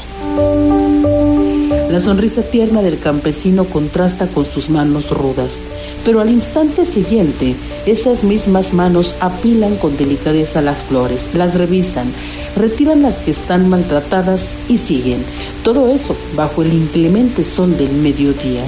La 1.97 2.03
sonrisa 2.03 2.43
tierna 2.43 2.83
del 2.83 2.99
campesino 2.99 3.63
contrasta 3.63 4.27
con 4.27 4.45
sus 4.45 4.69
manos 4.69 5.09
rudas, 5.09 5.57
pero 6.05 6.21
al 6.21 6.29
instante 6.29 6.85
siguiente 6.85 7.55
esas 7.87 8.23
mismas 8.23 8.71
manos 8.71 9.15
apilan 9.19 9.77
con 9.77 9.97
delicadeza 9.97 10.61
las 10.61 10.77
flores, 10.77 11.29
las 11.33 11.55
revisan, 11.55 12.05
retiran 12.55 13.01
las 13.01 13.19
que 13.19 13.31
están 13.31 13.67
maltratadas 13.67 14.51
y 14.69 14.77
siguen. 14.77 15.23
Todo 15.63 15.89
eso 15.89 16.15
bajo 16.35 16.61
el 16.61 16.71
inclemente 16.71 17.43
sol 17.43 17.75
del 17.75 17.93
mediodía. 17.93 18.61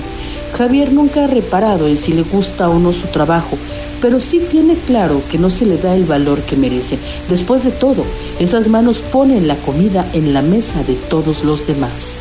Javier 0.57 0.91
nunca 0.91 1.25
ha 1.25 1.27
reparado 1.27 1.87
en 1.87 1.99
si 1.99 2.13
le 2.13 2.23
gusta 2.23 2.67
o 2.67 2.79
no 2.79 2.93
su 2.93 3.09
trabajo, 3.09 3.59
pero 4.01 4.19
sí 4.19 4.41
tiene 4.49 4.73
claro 4.87 5.21
que 5.29 5.37
no 5.37 5.51
se 5.51 5.67
le 5.67 5.77
da 5.77 5.95
el 5.95 6.05
valor 6.05 6.39
que 6.41 6.55
merece. 6.55 6.97
Después 7.29 7.63
de 7.63 7.69
todo, 7.69 8.05
esas 8.39 8.69
manos 8.69 9.01
ponen 9.01 9.47
la 9.47 9.55
comida 9.57 10.03
en 10.13 10.33
la 10.33 10.41
mesa 10.41 10.81
de 10.81 10.95
todos 10.95 11.43
los 11.43 11.67
demás. 11.67 12.15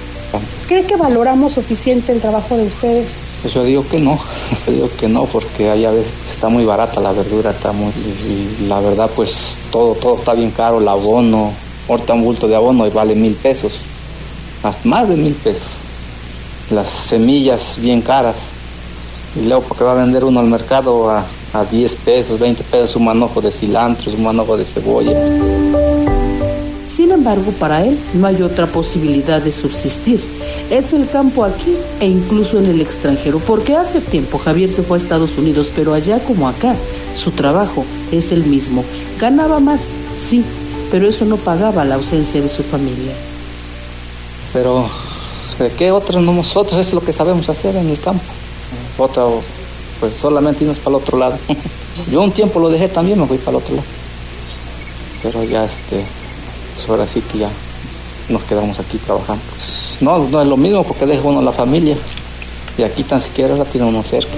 ¿Cree 0.66 0.84
que 0.84 0.96
valoramos 0.96 1.52
suficiente 1.52 2.12
el 2.12 2.20
trabajo 2.20 2.56
de 2.56 2.66
ustedes? 2.66 3.08
Pues 3.42 3.54
yo 3.54 3.64
digo 3.64 3.86
que 3.88 3.98
no, 3.98 4.18
digo 4.66 4.90
que 4.98 5.08
no, 5.08 5.24
porque 5.24 5.70
allá 5.70 5.92
está 6.30 6.48
muy 6.48 6.64
barata 6.64 7.00
la 7.00 7.12
verdura, 7.12 7.50
está 7.50 7.72
muy, 7.72 7.90
y 7.90 8.66
la 8.68 8.80
verdad 8.80 9.10
pues 9.14 9.58
todo, 9.70 9.94
todo 9.94 10.16
está 10.16 10.34
bien 10.34 10.50
caro, 10.50 10.80
el 10.80 10.88
abono, 10.88 11.52
ahorita 11.88 12.14
un 12.14 12.24
bulto 12.24 12.48
de 12.48 12.56
abono 12.56 12.90
vale 12.90 13.14
mil 13.14 13.34
pesos, 13.34 13.80
más 14.84 15.08
de 15.08 15.16
mil 15.16 15.34
pesos, 15.34 15.68
las 16.70 16.90
semillas 16.90 17.76
bien 17.78 18.02
caras, 18.02 18.36
y 19.36 19.46
luego 19.46 19.62
porque 19.62 19.84
va 19.84 19.92
a 19.92 19.94
vender 19.94 20.24
uno 20.24 20.40
al 20.40 20.46
mercado 20.46 21.10
a 21.10 21.24
a 21.52 21.64
10 21.64 21.94
pesos, 21.96 22.38
20 22.38 22.62
pesos 22.64 22.96
un 22.96 23.04
manojo 23.04 23.40
de 23.40 23.50
cilantro, 23.50 24.12
un 24.12 24.22
manojo 24.22 24.56
de 24.56 24.64
cebolla. 24.64 25.12
Sin 26.88 27.12
embargo, 27.12 27.52
para 27.52 27.84
él 27.84 27.98
no 28.14 28.26
hay 28.26 28.40
otra 28.40 28.66
posibilidad 28.66 29.42
de 29.42 29.52
subsistir. 29.52 30.24
Es 30.70 30.94
el 30.94 31.08
campo 31.08 31.44
aquí 31.44 31.76
e 32.00 32.06
incluso 32.06 32.58
en 32.58 32.64
el 32.64 32.80
extranjero, 32.80 33.38
porque 33.40 33.76
hace 33.76 34.00
tiempo 34.00 34.38
Javier 34.38 34.72
se 34.72 34.82
fue 34.82 34.96
a 34.96 35.00
Estados 35.00 35.36
Unidos, 35.36 35.70
pero 35.76 35.92
allá 35.92 36.18
como 36.18 36.48
acá, 36.48 36.74
su 37.14 37.30
trabajo 37.32 37.84
es 38.10 38.32
el 38.32 38.44
mismo. 38.46 38.84
Ganaba 39.20 39.60
más, 39.60 39.82
sí, 40.18 40.42
pero 40.90 41.06
eso 41.06 41.26
no 41.26 41.36
pagaba 41.36 41.84
la 41.84 41.96
ausencia 41.96 42.40
de 42.40 42.48
su 42.48 42.62
familia. 42.62 43.12
Pero, 44.54 44.88
¿de 45.58 45.68
qué 45.72 45.92
otros 45.92 46.22
nosotros 46.22 46.80
es 46.80 46.94
lo 46.94 47.02
que 47.02 47.12
sabemos 47.12 47.50
hacer 47.50 47.76
en 47.76 47.90
el 47.90 48.00
campo? 48.00 48.24
Otra 48.96 49.24
pues 50.00 50.14
solamente 50.14 50.64
irnos 50.64 50.78
para 50.78 50.96
el 50.96 51.02
otro 51.02 51.18
lado. 51.18 51.36
Yo 52.10 52.22
un 52.22 52.32
tiempo 52.32 52.60
lo 52.60 52.70
dejé 52.70 52.88
también, 52.88 53.20
me 53.20 53.26
fui 53.26 53.36
para 53.36 53.58
el 53.58 53.62
otro 53.62 53.76
lado. 53.76 53.86
Pero 55.22 55.44
ya 55.44 55.64
este, 55.64 56.04
pues 56.78 56.88
ahora 56.88 57.06
sí 57.08 57.20
que 57.20 57.38
ya 57.38 57.50
nos 58.28 58.44
quedamos 58.44 58.78
aquí 58.78 58.98
trabajando. 58.98 59.42
No, 60.00 60.18
no 60.28 60.40
es 60.40 60.46
lo 60.46 60.56
mismo 60.56 60.84
porque 60.84 61.06
deja 61.06 61.22
uno 61.26 61.42
la 61.42 61.50
familia 61.50 61.96
y 62.76 62.82
aquí 62.84 63.02
tan 63.02 63.20
siquiera 63.20 63.56
la 63.56 63.64
tiene 63.64 63.88
uno 63.88 64.02
cerca. 64.04 64.32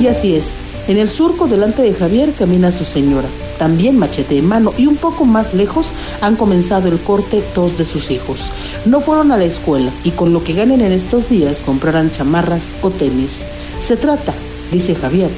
Y 0.00 0.06
así 0.06 0.34
es, 0.34 0.54
en 0.88 0.96
el 0.96 1.10
surco 1.10 1.46
delante 1.46 1.82
de 1.82 1.92
Javier 1.92 2.32
camina 2.32 2.72
su 2.72 2.84
señora, 2.84 3.28
también 3.58 3.98
machete 3.98 4.38
en 4.38 4.46
mano, 4.46 4.72
y 4.78 4.86
un 4.86 4.96
poco 4.96 5.24
más 5.24 5.52
lejos 5.52 5.88
han 6.22 6.36
comenzado 6.36 6.88
el 6.88 6.98
corte 6.98 7.42
dos 7.54 7.76
de 7.76 7.84
sus 7.84 8.10
hijos. 8.10 8.40
No 8.86 9.00
fueron 9.00 9.30
a 9.32 9.36
la 9.36 9.44
escuela 9.44 9.90
y 10.04 10.12
con 10.12 10.32
lo 10.32 10.42
que 10.42 10.54
ganen 10.54 10.80
en 10.80 10.92
estos 10.92 11.28
días 11.28 11.62
comprarán 11.66 12.12
chamarras 12.12 12.74
o 12.82 12.90
tenis. 12.90 13.44
Se 13.80 13.96
trata, 13.96 14.32
dice 14.72 14.94
Javier, 14.94 15.30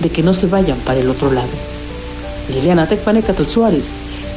de 0.00 0.08
que 0.08 0.22
no 0.22 0.32
se 0.32 0.46
vayan 0.46 0.78
para 0.78 1.00
el 1.00 1.10
otro 1.10 1.30
lado. 1.30 1.50
Liliana 2.48 2.86
Tecpanecato 2.86 3.44
Suárez, 3.44 3.90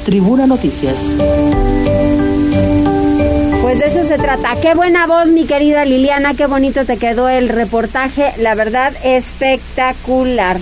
Tribuna 0.05 0.45
Noticias. 0.45 1.13
Pues 3.63 3.79
de 3.79 3.87
eso 3.87 4.05
se 4.05 4.19
trata. 4.19 4.55
Qué 4.61 4.75
buena 4.75 5.07
voz, 5.07 5.29
mi 5.29 5.45
querida 5.45 5.83
Liliana. 5.83 6.35
Qué 6.35 6.45
bonito 6.45 6.85
te 6.85 6.97
quedó 6.97 7.27
el 7.27 7.49
reportaje. 7.49 8.31
La 8.37 8.53
verdad, 8.53 8.93
espectacular. 9.03 10.57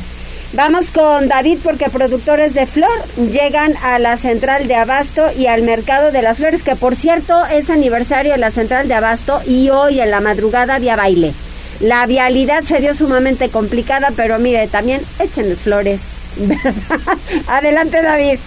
Vamos 0.54 0.92
con 0.92 1.28
David 1.28 1.58
porque 1.62 1.90
productores 1.90 2.54
de 2.54 2.66
flor 2.66 2.90
llegan 3.18 3.74
a 3.84 4.00
la 4.00 4.16
central 4.16 4.70
de 4.70 4.76
abasto 4.76 5.26
y 5.38 5.48
al 5.48 5.64
mercado 5.64 6.14
de 6.14 6.22
las 6.22 6.38
flores, 6.38 6.64
que 6.64 6.78
por 6.78 6.96
cierto 6.96 7.46
es 7.48 7.70
aniversario 7.70 8.32
de 8.32 8.38
la 8.38 8.50
central 8.50 8.88
de 8.88 8.94
abasto 8.94 9.42
y 9.46 9.72
hoy 9.72 10.00
en 10.00 10.10
la 10.10 10.22
madrugada 10.22 10.76
había 10.76 10.96
baile. 10.96 11.34
La 11.82 12.06
vialidad 12.06 12.64
se 12.64 12.80
dio 12.80 12.96
sumamente 12.96 13.50
complicada, 13.50 14.14
pero 14.16 14.40
mire, 14.40 14.70
también 14.70 15.02
échenles 15.20 15.60
flores. 15.60 16.14
Adelante 17.48 18.02
David. 18.02 18.40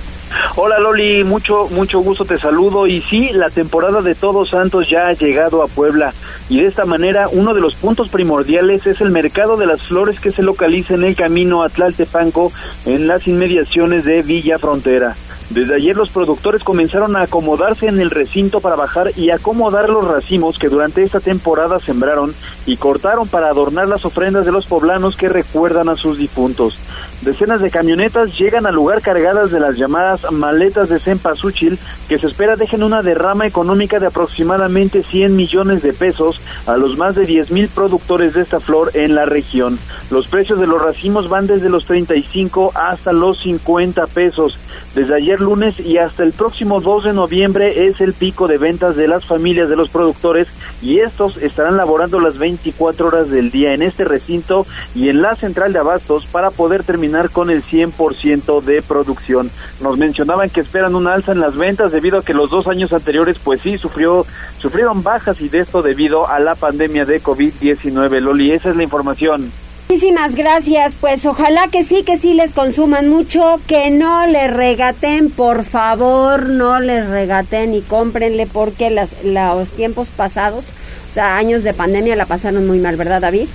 Hola 0.56 0.78
Loli, 0.78 1.22
mucho 1.24 1.68
mucho 1.70 2.00
gusto 2.00 2.24
te 2.24 2.38
saludo 2.38 2.86
y 2.86 3.00
sí, 3.00 3.30
la 3.32 3.50
temporada 3.50 4.02
de 4.02 4.14
Todos 4.14 4.50
Santos 4.50 4.88
ya 4.88 5.08
ha 5.08 5.12
llegado 5.12 5.62
a 5.62 5.68
Puebla 5.68 6.12
y 6.48 6.60
de 6.60 6.66
esta 6.66 6.84
manera 6.84 7.28
uno 7.30 7.54
de 7.54 7.60
los 7.60 7.74
puntos 7.74 8.08
primordiales 8.08 8.86
es 8.86 9.00
el 9.00 9.10
mercado 9.10 9.56
de 9.56 9.66
las 9.66 9.82
flores 9.82 10.18
que 10.18 10.32
se 10.32 10.42
localiza 10.42 10.94
en 10.94 11.04
el 11.04 11.14
camino 11.14 11.62
a 11.62 11.68
Tlaltepanco 11.68 12.52
en 12.86 13.06
las 13.06 13.26
inmediaciones 13.26 14.04
de 14.04 14.22
Villa 14.22 14.58
Frontera. 14.58 15.14
Desde 15.50 15.76
ayer 15.76 15.96
los 15.96 16.10
productores 16.10 16.64
comenzaron 16.64 17.14
a 17.14 17.22
acomodarse 17.22 17.86
en 17.86 18.00
el 18.00 18.10
recinto 18.10 18.60
para 18.60 18.74
bajar 18.74 19.12
y 19.16 19.30
acomodar 19.30 19.88
los 19.88 20.08
racimos 20.08 20.58
que 20.58 20.68
durante 20.68 21.04
esta 21.04 21.20
temporada 21.20 21.78
sembraron 21.78 22.34
y 22.66 22.76
cortaron 22.78 23.28
para 23.28 23.48
adornar 23.48 23.86
las 23.86 24.04
ofrendas 24.04 24.44
de 24.44 24.50
los 24.50 24.66
poblanos 24.66 25.16
que 25.16 25.28
recuerdan 25.28 25.88
a 25.88 25.94
sus 25.94 26.18
difuntos. 26.18 26.78
Decenas 27.22 27.62
de 27.62 27.70
camionetas 27.70 28.38
llegan 28.38 28.66
al 28.66 28.74
lugar 28.74 29.00
cargadas 29.00 29.50
de 29.50 29.58
las 29.58 29.76
llamadas 29.76 30.30
maletas 30.30 30.90
de 30.90 30.98
cempasúchil 30.98 31.78
que 32.08 32.18
se 32.18 32.26
espera 32.26 32.56
dejen 32.56 32.82
una 32.82 33.02
derrama 33.02 33.46
económica 33.46 33.98
de 33.98 34.06
aproximadamente 34.06 35.02
100 35.02 35.34
millones 35.34 35.82
de 35.82 35.94
pesos 35.94 36.40
a 36.66 36.76
los 36.76 36.98
más 36.98 37.14
de 37.14 37.24
10 37.24 37.50
mil 37.52 37.68
productores 37.68 38.34
de 38.34 38.42
esta 38.42 38.60
flor 38.60 38.90
en 38.94 39.14
la 39.14 39.24
región. 39.24 39.78
Los 40.10 40.28
precios 40.28 40.60
de 40.60 40.66
los 40.66 40.80
racimos 40.80 41.28
van 41.28 41.46
desde 41.46 41.70
los 41.70 41.86
35 41.86 42.72
hasta 42.74 43.12
los 43.12 43.40
50 43.40 44.06
pesos. 44.08 44.58
Desde 44.94 45.14
ayer 45.14 45.40
lunes 45.40 45.80
y 45.80 45.98
hasta 45.98 46.22
el 46.22 46.32
próximo 46.32 46.80
2 46.80 47.04
de 47.04 47.12
noviembre 47.12 47.86
es 47.86 48.00
el 48.00 48.12
pico 48.12 48.46
de 48.46 48.56
ventas 48.56 48.96
de 48.96 49.08
las 49.08 49.24
familias 49.24 49.68
de 49.68 49.76
los 49.76 49.90
productores 49.90 50.48
y 50.80 51.00
estos 51.00 51.36
estarán 51.38 51.76
laborando 51.76 52.20
las 52.20 52.38
24 52.38 53.06
horas 53.06 53.30
del 53.30 53.50
día 53.50 53.74
en 53.74 53.82
este 53.82 54.04
recinto 54.04 54.66
y 54.94 55.08
en 55.08 55.22
la 55.22 55.34
central 55.34 55.72
de 55.72 55.80
abastos 55.80 56.24
para 56.26 56.50
poder 56.50 56.82
terminar 56.82 57.05
con 57.32 57.50
el 57.50 57.62
100% 57.62 58.62
de 58.62 58.82
producción. 58.82 59.50
Nos 59.80 59.98
mencionaban 59.98 60.50
que 60.50 60.60
esperan 60.60 60.94
un 60.94 61.06
alza 61.06 61.32
en 61.32 61.40
las 61.40 61.56
ventas 61.56 61.92
debido 61.92 62.18
a 62.18 62.24
que 62.24 62.34
los 62.34 62.50
dos 62.50 62.66
años 62.66 62.92
anteriores 62.92 63.38
pues 63.42 63.60
sí 63.60 63.78
sufrió 63.78 64.26
sufrieron 64.58 65.02
bajas 65.02 65.40
y 65.40 65.48
de 65.48 65.60
esto 65.60 65.82
debido 65.82 66.28
a 66.28 66.38
la 66.40 66.54
pandemia 66.54 67.04
de 67.04 67.22
COVID-19. 67.22 68.20
Loli, 68.20 68.52
esa 68.52 68.70
es 68.70 68.76
la 68.76 68.82
información. 68.82 69.50
Muchísimas 69.88 70.34
gracias, 70.34 70.96
pues 71.00 71.24
ojalá 71.26 71.68
que 71.68 71.84
sí, 71.84 72.02
que 72.02 72.16
sí 72.16 72.34
les 72.34 72.52
consuman 72.52 73.08
mucho, 73.08 73.60
que 73.68 73.88
no 73.90 74.26
les 74.26 74.52
regaten, 74.52 75.30
por 75.30 75.64
favor, 75.64 76.48
no 76.48 76.80
les 76.80 77.08
regaten 77.08 77.72
y 77.72 77.82
cómprenle 77.82 78.48
porque 78.48 78.90
las, 78.90 79.22
los 79.22 79.70
tiempos 79.70 80.08
pasados, 80.08 80.64
o 81.08 81.14
sea, 81.14 81.36
años 81.36 81.62
de 81.62 81.72
pandemia 81.72 82.16
la 82.16 82.26
pasaron 82.26 82.66
muy 82.66 82.80
mal, 82.80 82.96
¿verdad 82.96 83.20
David? 83.20 83.46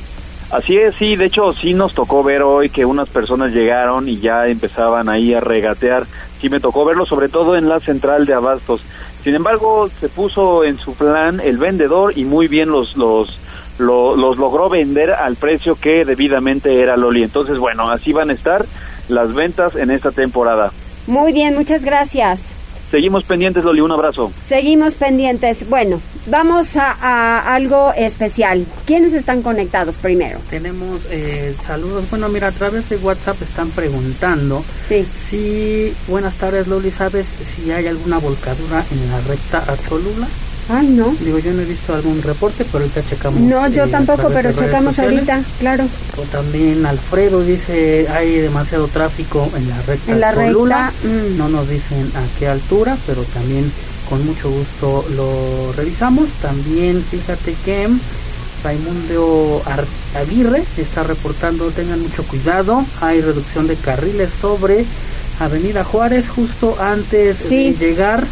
Así 0.51 0.77
es, 0.77 0.95
sí, 0.95 1.15
de 1.15 1.25
hecho 1.25 1.53
sí 1.53 1.73
nos 1.73 1.93
tocó 1.93 2.23
ver 2.23 2.41
hoy 2.41 2.69
que 2.69 2.83
unas 2.83 3.07
personas 3.07 3.53
llegaron 3.53 4.09
y 4.09 4.19
ya 4.19 4.47
empezaban 4.47 5.07
ahí 5.07 5.33
a 5.33 5.39
regatear, 5.39 6.05
sí 6.41 6.49
me 6.49 6.59
tocó 6.59 6.83
verlo 6.83 7.05
sobre 7.05 7.29
todo 7.29 7.55
en 7.55 7.69
la 7.69 7.79
central 7.79 8.25
de 8.25 8.33
abastos. 8.33 8.81
Sin 9.23 9.33
embargo, 9.33 9.87
se 9.87 10.09
puso 10.09 10.65
en 10.65 10.77
su 10.77 10.93
plan 10.93 11.39
el 11.39 11.57
vendedor 11.57 12.17
y 12.17 12.25
muy 12.25 12.47
bien 12.47 12.69
los 12.69 12.97
los 12.97 13.39
los 13.79 14.37
logró 14.37 14.69
vender 14.69 15.11
al 15.11 15.37
precio 15.37 15.75
que 15.79 16.05
debidamente 16.05 16.81
era 16.81 16.97
Loli. 16.97 17.23
Entonces, 17.23 17.57
bueno, 17.57 17.89
así 17.89 18.11
van 18.11 18.29
a 18.29 18.33
estar 18.33 18.65
las 19.07 19.33
ventas 19.33 19.75
en 19.75 19.89
esta 19.89 20.11
temporada. 20.11 20.71
Muy 21.07 21.31
bien, 21.31 21.55
muchas 21.55 21.83
gracias. 21.83 22.60
Seguimos 22.91 23.23
pendientes, 23.23 23.63
Loli, 23.63 23.79
un 23.79 23.93
abrazo. 23.93 24.33
Seguimos 24.45 24.95
pendientes. 24.95 25.69
Bueno, 25.69 26.01
vamos 26.27 26.75
a, 26.75 27.55
algo 27.55 27.93
especial. 27.95 28.65
¿Quiénes 28.85 29.13
están 29.13 29.41
conectados 29.41 29.95
primero? 29.95 30.39
Tenemos 30.49 31.07
eh, 31.09 31.55
saludos. 31.65 32.09
Bueno, 32.09 32.27
mira, 32.27 32.47
a 32.47 32.51
través 32.51 32.89
de 32.89 32.97
WhatsApp 32.97 33.41
están 33.41 33.69
preguntando 33.69 34.61
sí. 34.89 35.05
si, 35.05 35.93
buenas 36.09 36.35
tardes, 36.35 36.67
Loli, 36.67 36.91
¿sabes 36.91 37.27
si 37.27 37.71
hay 37.71 37.87
alguna 37.87 38.17
volcadura 38.17 38.83
en 38.91 39.09
la 39.09 39.21
recta 39.21 39.59
a 39.59 39.77
Cholula? 39.87 40.27
Ay, 40.71 40.87
no. 40.87 41.13
Digo, 41.19 41.37
yo 41.39 41.51
no 41.51 41.61
he 41.61 41.65
visto 41.65 41.93
algún 41.93 42.21
reporte, 42.21 42.65
pero 42.71 42.85
ahorita 42.85 43.01
checamos. 43.09 43.41
No, 43.41 43.67
yo 43.67 43.83
eh, 43.83 43.89
tampoco, 43.89 44.29
pero 44.29 44.53
checamos 44.53 44.97
ahorita, 44.99 45.41
claro. 45.59 45.85
O 46.17 46.21
también 46.23 46.85
Alfredo 46.85 47.43
dice, 47.43 48.07
hay 48.09 48.37
demasiado 48.37 48.87
tráfico 48.87 49.49
en 49.55 49.67
la 49.67 49.81
recta. 49.81 50.11
En 50.11 50.19
la 50.21 50.31
recta. 50.31 50.93
Mm. 51.03 51.37
No 51.37 51.49
nos 51.49 51.67
dicen 51.69 52.09
a 52.15 52.39
qué 52.39 52.47
altura, 52.47 52.97
pero 53.05 53.23
también 53.23 53.69
con 54.09 54.25
mucho 54.25 54.49
gusto 54.49 55.05
lo 55.15 55.73
revisamos. 55.73 56.29
También 56.41 57.03
fíjate 57.03 57.53
que 57.65 57.89
Raimundo 58.63 59.61
Aguirre 60.15 60.63
está 60.77 61.03
reportando, 61.03 61.69
tengan 61.71 62.01
mucho 62.01 62.23
cuidado, 62.23 62.85
hay 63.01 63.21
reducción 63.21 63.67
de 63.67 63.75
carriles 63.75 64.29
sobre 64.39 64.85
Avenida 65.39 65.83
Juárez 65.83 66.29
justo 66.29 66.77
antes 66.79 67.49
de 67.49 67.73
llegar 67.73 68.23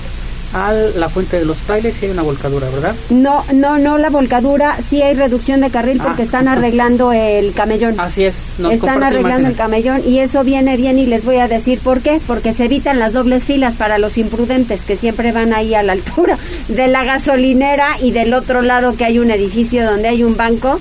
a 0.53 0.73
la 0.73 1.09
fuente 1.09 1.37
de 1.37 1.45
los 1.45 1.57
frailes 1.57 1.95
si 1.95 2.05
hay 2.05 2.11
una 2.11 2.21
volcadura, 2.21 2.69
¿verdad? 2.69 2.95
No, 3.09 3.43
no, 3.53 3.77
no 3.77 3.97
la 3.97 4.09
volcadura, 4.09 4.77
sí 4.81 5.01
hay 5.01 5.13
reducción 5.13 5.61
de 5.61 5.69
carril 5.69 5.99
porque 6.01 6.23
ah. 6.23 6.25
están 6.25 6.47
arreglando 6.47 7.13
el 7.13 7.53
camellón. 7.53 7.99
Así 7.99 8.25
es. 8.25 8.35
están 8.71 9.03
arreglando 9.03 9.47
el 9.47 9.55
camellón 9.55 10.01
y 10.05 10.19
eso 10.19 10.43
viene 10.43 10.77
bien 10.77 10.99
y 10.99 11.05
les 11.05 11.25
voy 11.25 11.37
a 11.37 11.47
decir 11.47 11.79
por 11.79 12.01
qué, 12.01 12.19
porque 12.25 12.53
se 12.53 12.65
evitan 12.65 12.99
las 12.99 13.13
dobles 13.13 13.45
filas 13.45 13.75
para 13.75 13.97
los 13.97 14.17
imprudentes 14.17 14.85
que 14.85 14.95
siempre 14.95 15.31
van 15.31 15.53
ahí 15.53 15.75
a 15.75 15.83
la 15.83 15.93
altura 15.93 16.37
de 16.67 16.87
la 16.87 17.03
gasolinera 17.03 17.97
y 18.01 18.11
del 18.11 18.33
otro 18.33 18.61
lado 18.61 18.95
que 18.95 19.05
hay 19.05 19.19
un 19.19 19.31
edificio 19.31 19.85
donde 19.85 20.07
hay 20.07 20.23
un 20.23 20.37
banco 20.37 20.79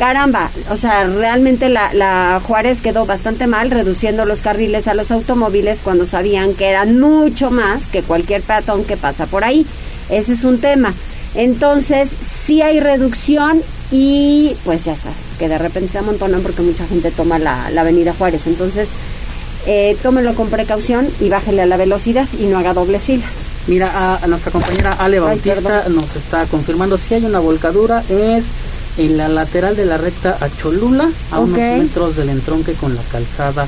caramba, 0.00 0.50
o 0.70 0.78
sea, 0.78 1.04
realmente 1.04 1.68
la, 1.68 1.92
la, 1.92 2.40
Juárez 2.42 2.80
quedó 2.80 3.04
bastante 3.04 3.46
mal 3.46 3.70
reduciendo 3.70 4.24
los 4.24 4.40
carriles 4.40 4.88
a 4.88 4.94
los 4.94 5.10
automóviles 5.10 5.82
cuando 5.84 6.06
sabían 6.06 6.54
que 6.54 6.70
eran 6.70 6.98
mucho 6.98 7.50
más 7.50 7.86
que 7.86 8.00
cualquier 8.00 8.40
peatón 8.40 8.84
que 8.84 8.96
pasa 8.96 9.26
por 9.26 9.44
ahí. 9.44 9.66
Ese 10.08 10.32
es 10.32 10.42
un 10.44 10.58
tema. 10.58 10.94
Entonces, 11.34 12.10
sí 12.18 12.62
hay 12.62 12.80
reducción 12.80 13.60
y 13.92 14.56
pues 14.64 14.86
ya 14.86 14.96
sabes, 14.96 15.18
que 15.38 15.50
de 15.50 15.58
repente 15.58 15.90
se 15.90 15.98
amontonan 15.98 16.40
porque 16.40 16.62
mucha 16.62 16.86
gente 16.86 17.10
toma 17.10 17.38
la, 17.38 17.66
avenida 17.66 18.14
Juárez. 18.16 18.46
Entonces, 18.46 18.88
eh, 19.66 19.98
tómenlo 20.02 20.34
con 20.34 20.48
precaución 20.48 21.06
y 21.20 21.28
bájele 21.28 21.60
a 21.60 21.66
la 21.66 21.76
velocidad 21.76 22.26
y 22.40 22.44
no 22.44 22.56
haga 22.56 22.72
dobles 22.72 23.02
filas. 23.02 23.48
Mira, 23.66 24.16
a, 24.16 24.26
nuestra 24.28 24.50
compañera 24.50 24.92
Ale 24.94 25.20
Bautista 25.20 25.84
nos 25.90 26.16
está 26.16 26.46
confirmando 26.46 26.96
si 26.96 27.12
hay 27.12 27.26
una 27.26 27.38
volcadura, 27.38 28.02
es 28.08 28.46
en 28.96 29.16
la 29.16 29.28
lateral 29.28 29.76
de 29.76 29.86
la 29.86 29.96
recta 29.98 30.36
a 30.40 30.48
Cholula, 30.48 31.10
a 31.30 31.38
unos 31.38 31.58
metros 31.58 32.16
del 32.16 32.30
entronque 32.30 32.74
con 32.74 32.94
la 32.94 33.02
calzada 33.02 33.66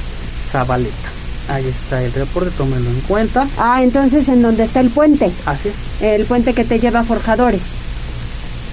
Zabaleta. 0.50 1.08
Ahí 1.48 1.66
está 1.66 2.02
el 2.02 2.12
reporte, 2.12 2.50
tómenlo 2.56 2.88
en 2.88 3.00
cuenta. 3.00 3.48
Ah, 3.58 3.82
entonces 3.82 4.28
en 4.28 4.42
donde 4.42 4.62
está 4.62 4.80
el 4.80 4.90
puente. 4.90 5.30
Así 5.44 5.68
es. 5.68 5.74
El 6.02 6.24
puente 6.24 6.54
que 6.54 6.64
te 6.64 6.78
lleva 6.78 7.00
a 7.00 7.04
Forjadores. 7.04 7.68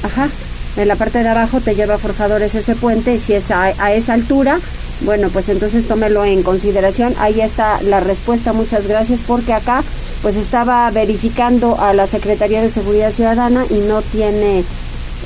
Ajá. 0.03 0.29
En 0.77 0.87
la 0.87 0.95
parte 0.95 1.23
de 1.23 1.29
abajo 1.29 1.61
te 1.61 1.75
lleva 1.75 1.95
a 1.95 1.97
Forjadores 1.97 2.55
ese 2.55 2.75
puente 2.75 3.17
si 3.17 3.33
es 3.33 3.51
a, 3.51 3.63
a 3.63 3.93
esa 3.93 4.13
altura, 4.13 4.59
bueno, 5.01 5.29
pues 5.29 5.47
entonces 5.49 5.87
tómelo 5.87 6.25
en 6.25 6.43
consideración. 6.43 7.15
Ahí 7.19 7.41
está 7.41 7.81
la 7.81 8.01
respuesta. 8.01 8.53
Muchas 8.53 8.87
gracias 8.87 9.21
porque 9.25 9.53
acá 9.53 9.83
pues 10.21 10.35
estaba 10.35 10.89
verificando 10.91 11.79
a 11.79 11.93
la 11.93 12.05
Secretaría 12.05 12.61
de 12.61 12.69
Seguridad 12.69 13.11
Ciudadana 13.11 13.65
y 13.69 13.75
no 13.75 14.01
tiene 14.01 14.63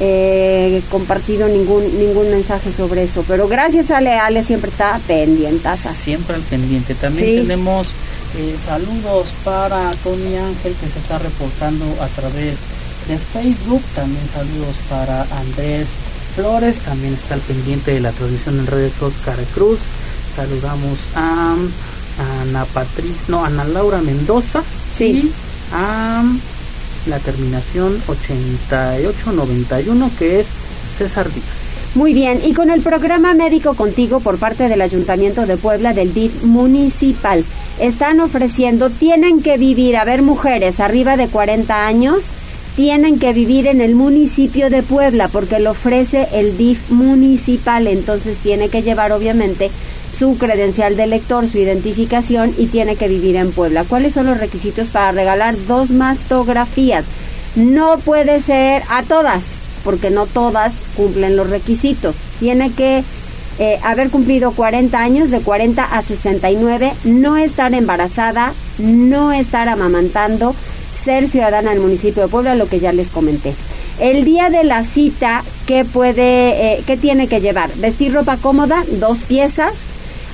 eh, 0.06 0.82
compartido 0.89 1.48
ningún 1.48 1.98
ningún 1.98 2.30
mensaje 2.30 2.74
sobre 2.74 3.04
eso. 3.04 3.24
Pero 3.26 3.48
gracias 3.48 3.89
a 3.89 3.98
Ale, 3.98 4.20
Ale 4.20 4.44
siempre 4.44 4.70
está 4.70 5.00
pendiente. 5.08 5.70
Siempre 6.04 6.36
al 6.36 6.42
pendiente. 6.42 6.94
También 6.94 7.44
tenemos 7.44 7.88
eh, 8.38 8.56
saludos 8.66 9.34
para 9.46 9.92
Tony 10.04 10.36
Ángel 10.36 10.74
que 10.74 10.88
se 10.88 11.00
está 11.00 11.20
reportando 11.20 11.86
a 12.02 12.08
través 12.08 12.56
de 13.08 13.18
Facebook. 13.18 13.82
También 13.96 14.28
saludos 14.28 14.76
para 14.89 15.22
Andrés 15.39 15.88
Flores, 16.36 16.80
también 16.80 17.13
está 17.13 17.36
al 17.36 17.42
pendiente 17.42 17.94
de 17.94 18.02
la 18.02 18.12
transmisión 18.12 18.60
en 18.60 18.68
redes 18.68 19.02
Oscar 19.02 19.38
Cruz. 19.54 19.80
Saludamos 20.36 20.98
a, 21.16 21.56
Ana 22.42 22.66
Patricia, 22.66 23.22
no, 23.30 23.46
Ana 23.46 23.63
Laura 23.63 24.02
Mendoza. 24.02 24.63
Sí. 24.92 25.06
Y 25.06 25.32
a 25.72 26.24
la 27.08 27.20
terminación 27.20 28.02
8891 28.08 30.12
que 30.18 30.39
es 30.39 30.48
César 30.98 31.32
Díaz. 31.32 31.46
Muy 31.96 32.13
bien, 32.13 32.39
y 32.44 32.54
con 32.54 32.72
el 32.72 32.82
programa 32.82 33.36
Médico 33.36 33.76
Contigo 33.76 34.20
por 34.20 34.39
parte 34.39 34.68
del 34.68 34.82
Ayuntamiento 34.82 35.46
de 35.46 35.58
Puebla 35.58 35.94
del 35.94 36.12
DIF 36.12 36.44
municipal, 36.44 37.46
están 37.80 38.20
ofreciendo, 38.20 38.89
tienen 38.89 39.44
que 39.44 39.58
vivir, 39.58 39.98
a 39.98 40.04
ver, 40.04 40.24
mujeres 40.24 40.80
arriba 40.80 41.18
de 41.18 41.28
40 41.28 41.86
años, 41.86 42.24
tienen 42.76 43.20
que 43.20 43.34
vivir 43.34 43.68
en 43.68 43.80
el 43.80 43.94
municipio 43.94 44.72
de 44.72 44.82
Puebla 44.82 45.28
porque 45.28 45.60
lo 45.60 45.72
ofrece 45.72 46.28
el 46.34 46.58
DIF 46.58 46.89
municipal, 46.89 47.86
entonces 47.86 48.38
tiene 48.38 48.70
que 48.70 48.82
llevar 48.82 49.12
obviamente 49.12 49.70
su 50.17 50.38
credencial 50.38 50.95
de 50.95 51.08
lector, 51.08 51.49
su 51.49 51.58
identificación 51.58 52.54
y 52.58 52.67
tiene 52.67 52.95
que 52.95 53.08
vivir 53.08 53.36
en 53.36 53.52
Puebla. 53.52 53.84
¿Cuáles 53.84 54.13
son 54.13 54.28
los 54.28 54.39
requisitos 54.39 54.89
para 54.89 55.12
regalar 55.12 55.56
dos 55.67 55.89
mastografías? 55.89 57.06
No 57.56 57.97
puede 57.97 58.39
ser 58.39 58.84
a 58.89 59.04
todas, 59.04 59.45
porque 59.84 60.10
no 60.10 60.26
todas 60.26 60.73
cumplen 60.95 61.36
los 61.36 61.49
requisitos. 61.49 62.15
Tiene 62.39 62.71
que 62.71 63.04
eh, 63.60 63.80
haber 63.84 64.10
cumplido 64.10 64.52
40 64.52 64.99
años, 64.99 65.32
de 65.32 65.39
40 65.39 65.84
a 65.84 66.02
69, 66.02 66.93
no 67.06 67.38
estar 67.38 67.73
embarazada, 67.73 68.54
no 68.80 69.32
estar 69.32 69.69
amamantando, 69.69 70.56
ser 70.93 71.28
ciudadana 71.28 71.71
del 71.71 71.80
municipio 71.80 72.23
de 72.23 72.30
Puebla, 72.30 72.56
lo 72.56 72.67
que 72.67 72.80
ya 72.80 72.93
les 72.93 73.10
comenté. 73.10 73.54
El 73.99 74.26
día 74.26 74.49
de 74.49 74.63
la 74.63 74.84
cita, 74.84 75.43
¿qué 75.67 75.86
puede, 75.86 76.73
eh, 76.73 76.84
qué 76.88 76.97
tiene 76.97 77.28
que 77.28 77.41
llevar? 77.41 77.71
Vestir 77.76 78.13
ropa 78.13 78.38
cómoda, 78.38 78.84
dos 78.99 79.19
piezas, 79.19 79.82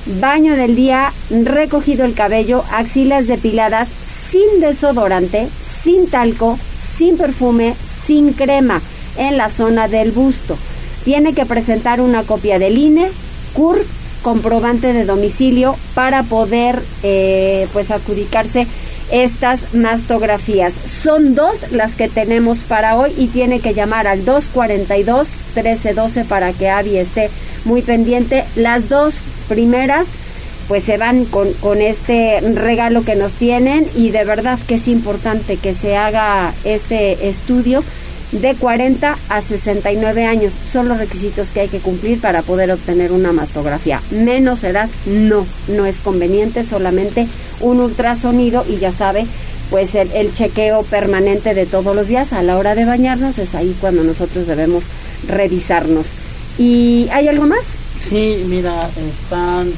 baño 0.06 0.56
del 0.56 0.76
día, 0.76 1.12
recogido 1.30 2.04
el 2.04 2.14
cabello, 2.14 2.64
axilas 2.72 3.26
depiladas, 3.26 3.88
sin 3.88 4.60
desodorante, 4.60 5.48
sin 5.62 6.08
talco, 6.08 6.58
sin 6.80 7.16
perfume, 7.16 7.74
sin 7.86 8.32
crema 8.32 8.80
en 9.16 9.36
la 9.36 9.48
zona 9.48 9.88
del 9.88 10.12
busto. 10.12 10.56
Tiene 11.04 11.34
que 11.34 11.46
presentar 11.46 12.00
una 12.00 12.22
copia 12.22 12.58
del 12.58 12.78
INE, 12.78 13.08
CUR, 13.54 13.84
comprobante 14.22 14.92
de 14.92 15.04
domicilio 15.04 15.76
para 15.94 16.22
poder 16.22 16.80
eh, 17.02 17.66
pues 17.72 17.90
adjudicarse 17.90 18.66
estas 19.10 19.74
mastografías. 19.74 20.74
Son 20.74 21.34
dos 21.34 21.72
las 21.72 21.94
que 21.94 22.08
tenemos 22.08 22.58
para 22.58 22.96
hoy 22.96 23.12
y 23.16 23.26
tiene 23.26 23.60
que 23.60 23.74
llamar 23.74 24.06
al 24.06 24.24
242 24.24 25.28
1312 25.56 26.24
para 26.24 26.52
que 26.52 26.68
Avi 26.68 26.96
esté 26.96 27.30
muy 27.64 27.82
pendiente. 27.82 28.44
Las 28.56 28.88
dos 28.88 29.14
primeras 29.50 30.06
pues 30.68 30.84
se 30.84 30.98
van 30.98 31.24
con, 31.24 31.52
con, 31.54 31.82
este 31.82 32.40
regalo 32.40 33.02
que 33.02 33.16
nos 33.16 33.32
tienen 33.32 33.84
y 33.96 34.12
de 34.12 34.24
verdad 34.24 34.56
que 34.68 34.76
es 34.76 34.86
importante 34.86 35.56
que 35.56 35.74
se 35.74 35.96
haga 35.96 36.54
este 36.62 37.28
estudio 37.28 37.82
de 38.30 38.54
40 38.54 39.18
a 39.28 39.42
69 39.42 40.24
años. 40.24 40.54
Son 40.72 40.88
los 40.88 40.98
requisitos 40.98 41.48
que 41.48 41.62
hay 41.62 41.68
que 41.68 41.80
cumplir 41.80 42.20
para 42.20 42.42
poder 42.42 42.70
obtener 42.70 43.10
una 43.10 43.32
mastografía. 43.32 44.00
Menos 44.12 44.62
edad, 44.62 44.88
no, 45.06 45.44
no 45.66 45.86
es 45.86 45.98
conveniente, 45.98 46.62
solamente 46.62 47.26
un 47.58 47.80
ultrasonido 47.80 48.64
y 48.68 48.76
ya 48.78 48.92
sabe, 48.92 49.26
pues 49.70 49.96
el, 49.96 50.12
el 50.12 50.32
chequeo 50.32 50.84
permanente 50.84 51.52
de 51.52 51.66
todos 51.66 51.96
los 51.96 52.06
días 52.06 52.32
a 52.32 52.44
la 52.44 52.56
hora 52.56 52.76
de 52.76 52.84
bañarnos 52.84 53.40
es 53.40 53.56
ahí 53.56 53.76
cuando 53.80 54.04
nosotros 54.04 54.46
debemos 54.46 54.84
revisarnos. 55.26 56.06
¿Y 56.58 57.08
hay 57.10 57.26
algo 57.26 57.46
más? 57.46 57.89
Sí, 58.08 58.44
mira, 58.48 58.88
están 58.96 59.72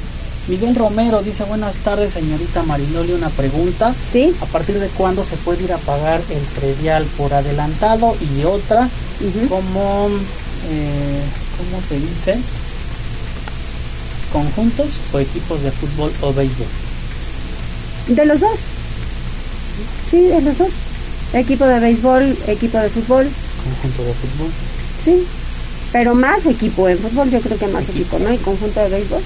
Miguel 0.49 0.75
Romero 0.75 1.23
dice, 1.23 1.45
buenas 1.45 1.75
tardes, 1.77 2.15
señorita 2.15 2.65
Marinoli, 2.65 3.13
una 3.13 3.29
pregunta. 3.29 3.95
¿Sí? 4.13 4.35
¿A 4.41 4.47
partir 4.47 4.79
de 4.81 4.89
cuándo 4.89 5.25
se 5.25 5.37
puede 5.37 5.63
ir 5.63 5.73
a 5.73 5.79
pagar 5.79 6.21
el 6.31 6.43
predial 6.61 7.05
por 7.17 7.33
adelantado? 7.33 8.17
Y 8.21 8.45
otra, 8.45 8.89
como, 9.49 10.09
eh, 10.69 11.23
¿cómo 11.57 11.81
se 11.89 11.95
dice? 11.95 12.41
¿Conjuntos 14.33 14.89
o 15.13 15.19
equipos 15.21 15.63
de 15.63 15.71
fútbol 15.71 16.13
o 16.23 16.33
béisbol? 16.33 16.67
De 18.09 18.27
los 18.27 18.41
dos. 18.41 18.59
Sí, 20.11 20.23
de 20.23 20.41
los 20.41 20.59
dos. 20.59 20.71
Equipo 21.35 21.67
de 21.67 21.79
béisbol, 21.79 22.37
equipo 22.49 22.79
de 22.79 22.89
fútbol. 22.91 23.31
Conjunto 23.63 24.03
de 24.03 24.15
fútbol. 24.15 24.51
Sí, 25.05 25.25
pero 25.93 26.15
más 26.15 26.47
equipo 26.47 26.87
de 26.87 26.97
fútbol, 26.97 27.31
yo 27.31 27.41
creo 27.41 27.59
que 27.59 27.69
más 27.69 27.89
equipo, 27.89 28.19
¿no? 28.19 28.33
Y 28.33 28.39
conjunto 28.39 28.81
de 28.81 28.89
béisbol. 28.89 29.23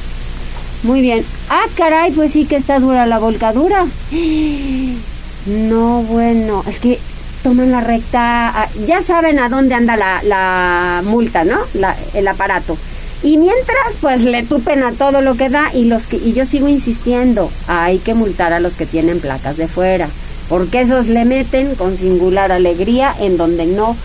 Muy 0.83 1.01
bien. 1.01 1.25
Ah, 1.49 1.65
caray, 1.75 2.13
pues 2.13 2.33
sí 2.33 2.45
que 2.45 2.57
está 2.57 2.79
dura 2.81 3.07
la 3.07 3.19
volcadura. 3.19 3.87
No, 5.47 6.03
bueno, 6.03 6.65
es 6.67 6.81
que 6.81 6.99
toman 7.45 7.71
la 7.71 7.81
recta, 7.81 8.49
ah, 8.49 8.69
ya 8.85 9.01
saben 9.01 9.39
a 9.39 9.49
dónde 9.49 9.77
anda 9.77 9.97
la, 9.97 10.21
la 10.25 11.03
multa, 11.05 11.45
¿no? 11.45 11.61
La, 11.75 11.95
el 12.15 12.27
aparato. 12.27 12.77
Y 13.23 13.39
mientras, 13.39 13.95
pues 14.01 14.23
le 14.23 14.43
tupen 14.43 14.83
a 14.83 14.91
todo 14.91 15.21
lo 15.21 15.37
que 15.37 15.49
da 15.49 15.73
y 15.73 15.85
los 15.85 16.09
que, 16.09 16.17
y 16.17 16.33
yo 16.33 16.47
sigo 16.47 16.67
insistiendo, 16.67 17.49
hay 17.69 17.99
que 17.99 18.15
multar 18.15 18.53
a 18.53 18.59
los 18.59 18.75
que 18.75 18.87
tienen 18.87 19.21
placas 19.21 19.57
de 19.57 19.69
fuera, 19.69 20.09
porque 20.49 20.81
esos 20.81 21.07
le 21.07 21.25
meten 21.25 21.77
con 21.77 21.97
singular 21.97 22.51
alegría 22.51 23.15
en 23.21 23.37
donde 23.37 23.67
no 23.67 23.97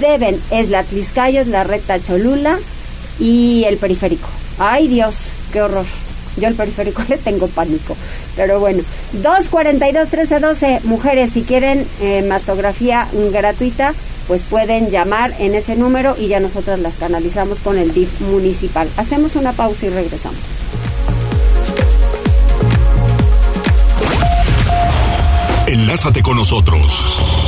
deben. 0.00 0.40
Es 0.50 0.70
la 0.70 0.82
Tliscayo, 0.82 1.44
la 1.44 1.64
recta 1.64 2.00
Cholula 2.00 2.58
y 3.18 3.64
el 3.64 3.76
periférico. 3.76 4.28
Ay 4.58 4.88
Dios, 4.88 5.16
qué 5.52 5.62
horror. 5.62 5.86
Yo 6.36 6.48
al 6.48 6.54
periférico 6.54 7.02
le 7.08 7.18
tengo 7.18 7.46
pánico. 7.48 7.96
Pero 8.36 8.60
bueno, 8.60 8.82
242-1312, 9.22 10.82
mujeres, 10.84 11.32
si 11.32 11.42
quieren 11.42 11.86
eh, 12.00 12.22
mastografía 12.22 13.08
gratuita, 13.32 13.94
pues 14.28 14.44
pueden 14.44 14.90
llamar 14.90 15.34
en 15.38 15.54
ese 15.54 15.74
número 15.74 16.14
y 16.18 16.28
ya 16.28 16.38
nosotros 16.38 16.78
las 16.78 16.96
canalizamos 16.96 17.58
con 17.60 17.78
el 17.78 17.92
DIF 17.94 18.20
municipal. 18.20 18.88
Hacemos 18.96 19.36
una 19.36 19.52
pausa 19.52 19.86
y 19.86 19.88
regresamos. 19.88 20.38
Enlázate 25.66 26.22
con 26.22 26.36
nosotros. 26.36 27.47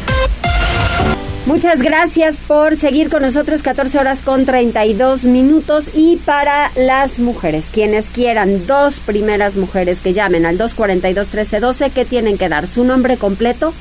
Muchas 1.47 1.81
gracias 1.81 2.37
por 2.37 2.75
seguir 2.75 3.09
con 3.09 3.23
nosotros 3.23 3.63
14 3.63 3.97
horas 3.97 4.21
con 4.21 4.45
32 4.45 5.23
minutos 5.23 5.85
y 5.95 6.17
para 6.17 6.69
las 6.75 7.17
mujeres, 7.17 7.69
quienes 7.73 8.11
quieran, 8.11 8.67
dos 8.67 8.99
primeras 8.99 9.55
mujeres 9.55 10.01
que 10.01 10.13
llamen 10.13 10.45
al 10.45 10.59
242-1312, 10.59 11.91
que 11.91 12.05
tienen 12.05 12.37
que 12.37 12.47
dar 12.47 12.67
su 12.67 12.83
nombre 12.83 13.17
completo, 13.17 13.73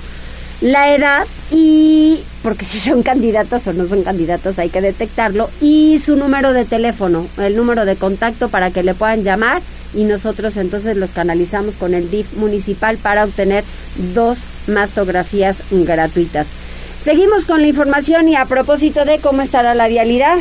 la 0.63 0.95
edad 0.95 1.27
y, 1.51 2.21
porque 2.43 2.65
si 2.65 2.79
son 2.79 3.03
candidatas 3.03 3.67
o 3.67 3.75
no 3.75 3.87
son 3.87 4.05
candidatas 4.05 4.59
hay 4.59 4.71
que 4.71 4.81
detectarlo, 4.81 5.51
y 5.61 6.01
su 6.01 6.17
número 6.17 6.55
de 6.55 6.65
teléfono, 6.65 7.27
el 7.37 7.57
número 7.57 7.85
de 7.85 7.97
contacto 7.97 8.49
para 8.49 8.71
que 8.71 8.83
le 8.83 8.95
puedan 8.95 9.23
llamar 9.23 9.61
y 9.95 10.05
nosotros 10.05 10.57
entonces 10.57 10.97
los 10.97 11.11
canalizamos 11.11 11.77
con 11.77 11.93
el 11.93 12.11
DIF 12.11 12.39
municipal 12.39 12.97
para 12.97 13.25
obtener 13.25 13.65
dos 14.15 14.39
mastografías 14.67 15.63
gratuitas. 15.71 16.47
Seguimos 17.01 17.47
con 17.47 17.63
la 17.63 17.69
información 17.69 18.29
y 18.29 18.37
a 18.37 18.45
propósito 18.45 19.07
de 19.07 19.19
cómo 19.19 19.41
estará 19.41 19.75
la 19.75 19.89
vialidad. 19.89 20.37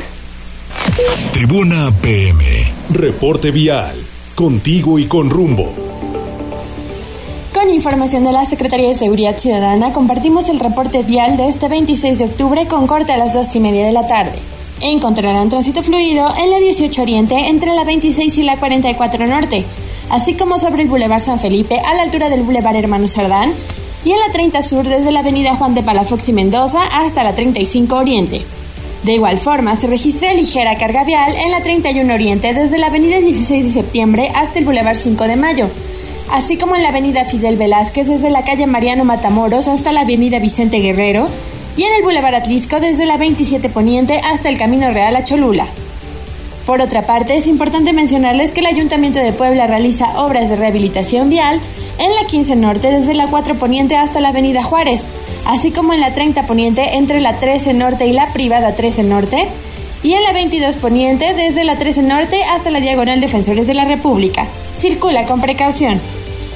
Tribuna 1.32 1.90
PM. 2.02 2.44
Reporte 2.90 3.52
vial. 3.52 3.96
Contigo 4.36 5.00
y 5.00 5.06
con 5.06 5.30
rumbo. 5.30 5.72
Con 7.54 7.70
información 7.70 8.26
de 8.26 8.34
la 8.34 8.44
Secretaría 8.44 8.90
de 8.90 8.96
Seguridad 8.96 9.38
Ciudadana, 9.38 9.94
compartimos 9.94 10.50
el 10.50 10.60
reporte 10.60 11.04
vial 11.04 11.38
de 11.38 11.48
este 11.48 11.70
26 11.70 12.20
de 12.20 12.26
octubre 12.26 12.68
con 12.68 12.88
corte 12.88 13.14
a 13.14 13.18
las 13.18 13.34
dos 13.34 13.56
y 13.56 13.62
media 13.62 13.86
de 13.86 13.94
la 13.94 14.08
tarde. 14.08 14.38
Encontrarán 14.82 15.48
tránsito 15.48 15.82
fluido 15.82 16.28
en 16.38 16.52
la 16.52 16.60
18 16.60 17.02
Oriente 17.02 17.36
entre 17.48 17.74
la 17.74 17.86
26 17.86 18.38
y 18.38 18.44
la 18.44 18.58
44 18.58 19.28
Norte, 19.28 19.64
así 20.10 20.34
como 20.34 20.60
sobre 20.60 20.84
el 20.84 20.90
Boulevard 20.90 21.22
San 21.22 21.40
Felipe 21.40 21.80
a 21.80 21.94
la 21.94 22.04
altura 22.04 22.28
del 22.28 22.44
Boulevard 22.44 22.76
Hermano 22.76 23.08
Sardán 23.08 23.54
y 24.06 24.12
en 24.12 24.20
la 24.20 24.32
30 24.32 24.62
Sur 24.62 24.88
desde 24.88 25.12
la 25.12 25.20
Avenida 25.20 25.56
Juan 25.56 25.74
de 25.74 25.84
Palafox 25.84 26.30
y 26.30 26.34
Mendoza 26.34 26.80
hasta 26.92 27.24
la 27.24 27.34
35 27.34 27.96
Oriente. 27.96 28.42
De 29.04 29.14
igual 29.14 29.38
forma, 29.38 29.80
se 29.80 29.88
registra 29.88 30.34
ligera 30.34 30.78
carga 30.78 31.04
vial 31.04 31.34
en 31.36 31.52
la 31.52 31.62
31 31.62 32.14
Oriente 32.14 32.54
desde 32.54 32.78
la 32.78 32.88
Avenida 32.88 33.20
16 33.20 33.66
de 33.66 33.72
Septiembre 33.72 34.32
hasta 34.36 34.60
el 34.60 34.66
Boulevard 34.66 34.98
5 34.98 35.24
de 35.26 35.36
Mayo, 35.36 35.70
así 36.32 36.58
como 36.58 36.76
en 36.76 36.84
la 36.84 36.90
Avenida 36.90 37.26
Fidel 37.26 37.56
Velázquez 37.56 38.08
desde 38.08 38.30
la 38.30 38.44
calle 38.44 38.68
Mariano 38.68 39.06
Matamoros 39.06 39.68
hasta 39.68 39.92
la 39.92 40.02
Avenida 40.02 40.40
Vicente 40.40 40.80
Guerrero 40.80 41.28
y 41.78 41.84
en 41.84 41.94
el 41.94 42.04
Boulevard 42.04 42.36
Atlisco 42.36 42.80
desde 42.80 43.06
la 43.06 43.18
27 43.18 43.70
Poniente 43.70 44.20
hasta 44.20 44.50
el 44.50 44.58
Camino 44.58 44.92
Real 44.92 45.16
a 45.16 45.24
Cholula. 45.24 45.66
Por 46.70 46.82
otra 46.82 47.02
parte, 47.02 47.36
es 47.36 47.48
importante 47.48 47.94
mencionarles 47.94 48.52
que 48.52 48.60
el 48.60 48.68
Ayuntamiento 48.68 49.18
de 49.18 49.34
Puebla 49.34 49.66
realiza 49.66 50.24
obras 50.24 50.52
de 50.52 50.56
rehabilitación 50.56 51.28
vial 51.28 51.60
en 51.98 52.14
la 52.14 52.28
15 52.28 52.56
Norte 52.58 52.92
desde 52.92 53.16
la 53.16 53.26
4 53.26 53.56
Poniente 53.56 53.98
hasta 53.98 54.22
la 54.22 54.30
Avenida 54.30 54.62
Juárez, 54.62 55.04
así 55.48 55.72
como 55.72 55.94
en 55.94 56.00
la 56.00 56.14
30 56.14 56.46
Poniente 56.46 56.98
entre 56.98 57.22
la 57.22 57.40
13 57.40 57.74
Norte 57.74 58.06
y 58.06 58.14
la 58.14 58.32
privada 58.34 58.76
13 58.76 59.02
Norte, 59.02 59.48
y 60.04 60.14
en 60.14 60.22
la 60.22 60.32
22 60.32 60.78
Poniente 60.78 61.34
desde 61.34 61.64
la 61.64 61.76
13 61.76 62.04
Norte 62.04 62.44
hasta 62.44 62.70
la 62.70 62.82
Diagonal 62.82 63.20
Defensores 63.20 63.66
de 63.66 63.74
la 63.74 63.86
República. 63.86 64.46
Circula 64.78 65.26
con 65.26 65.42
precaución. 65.42 66.00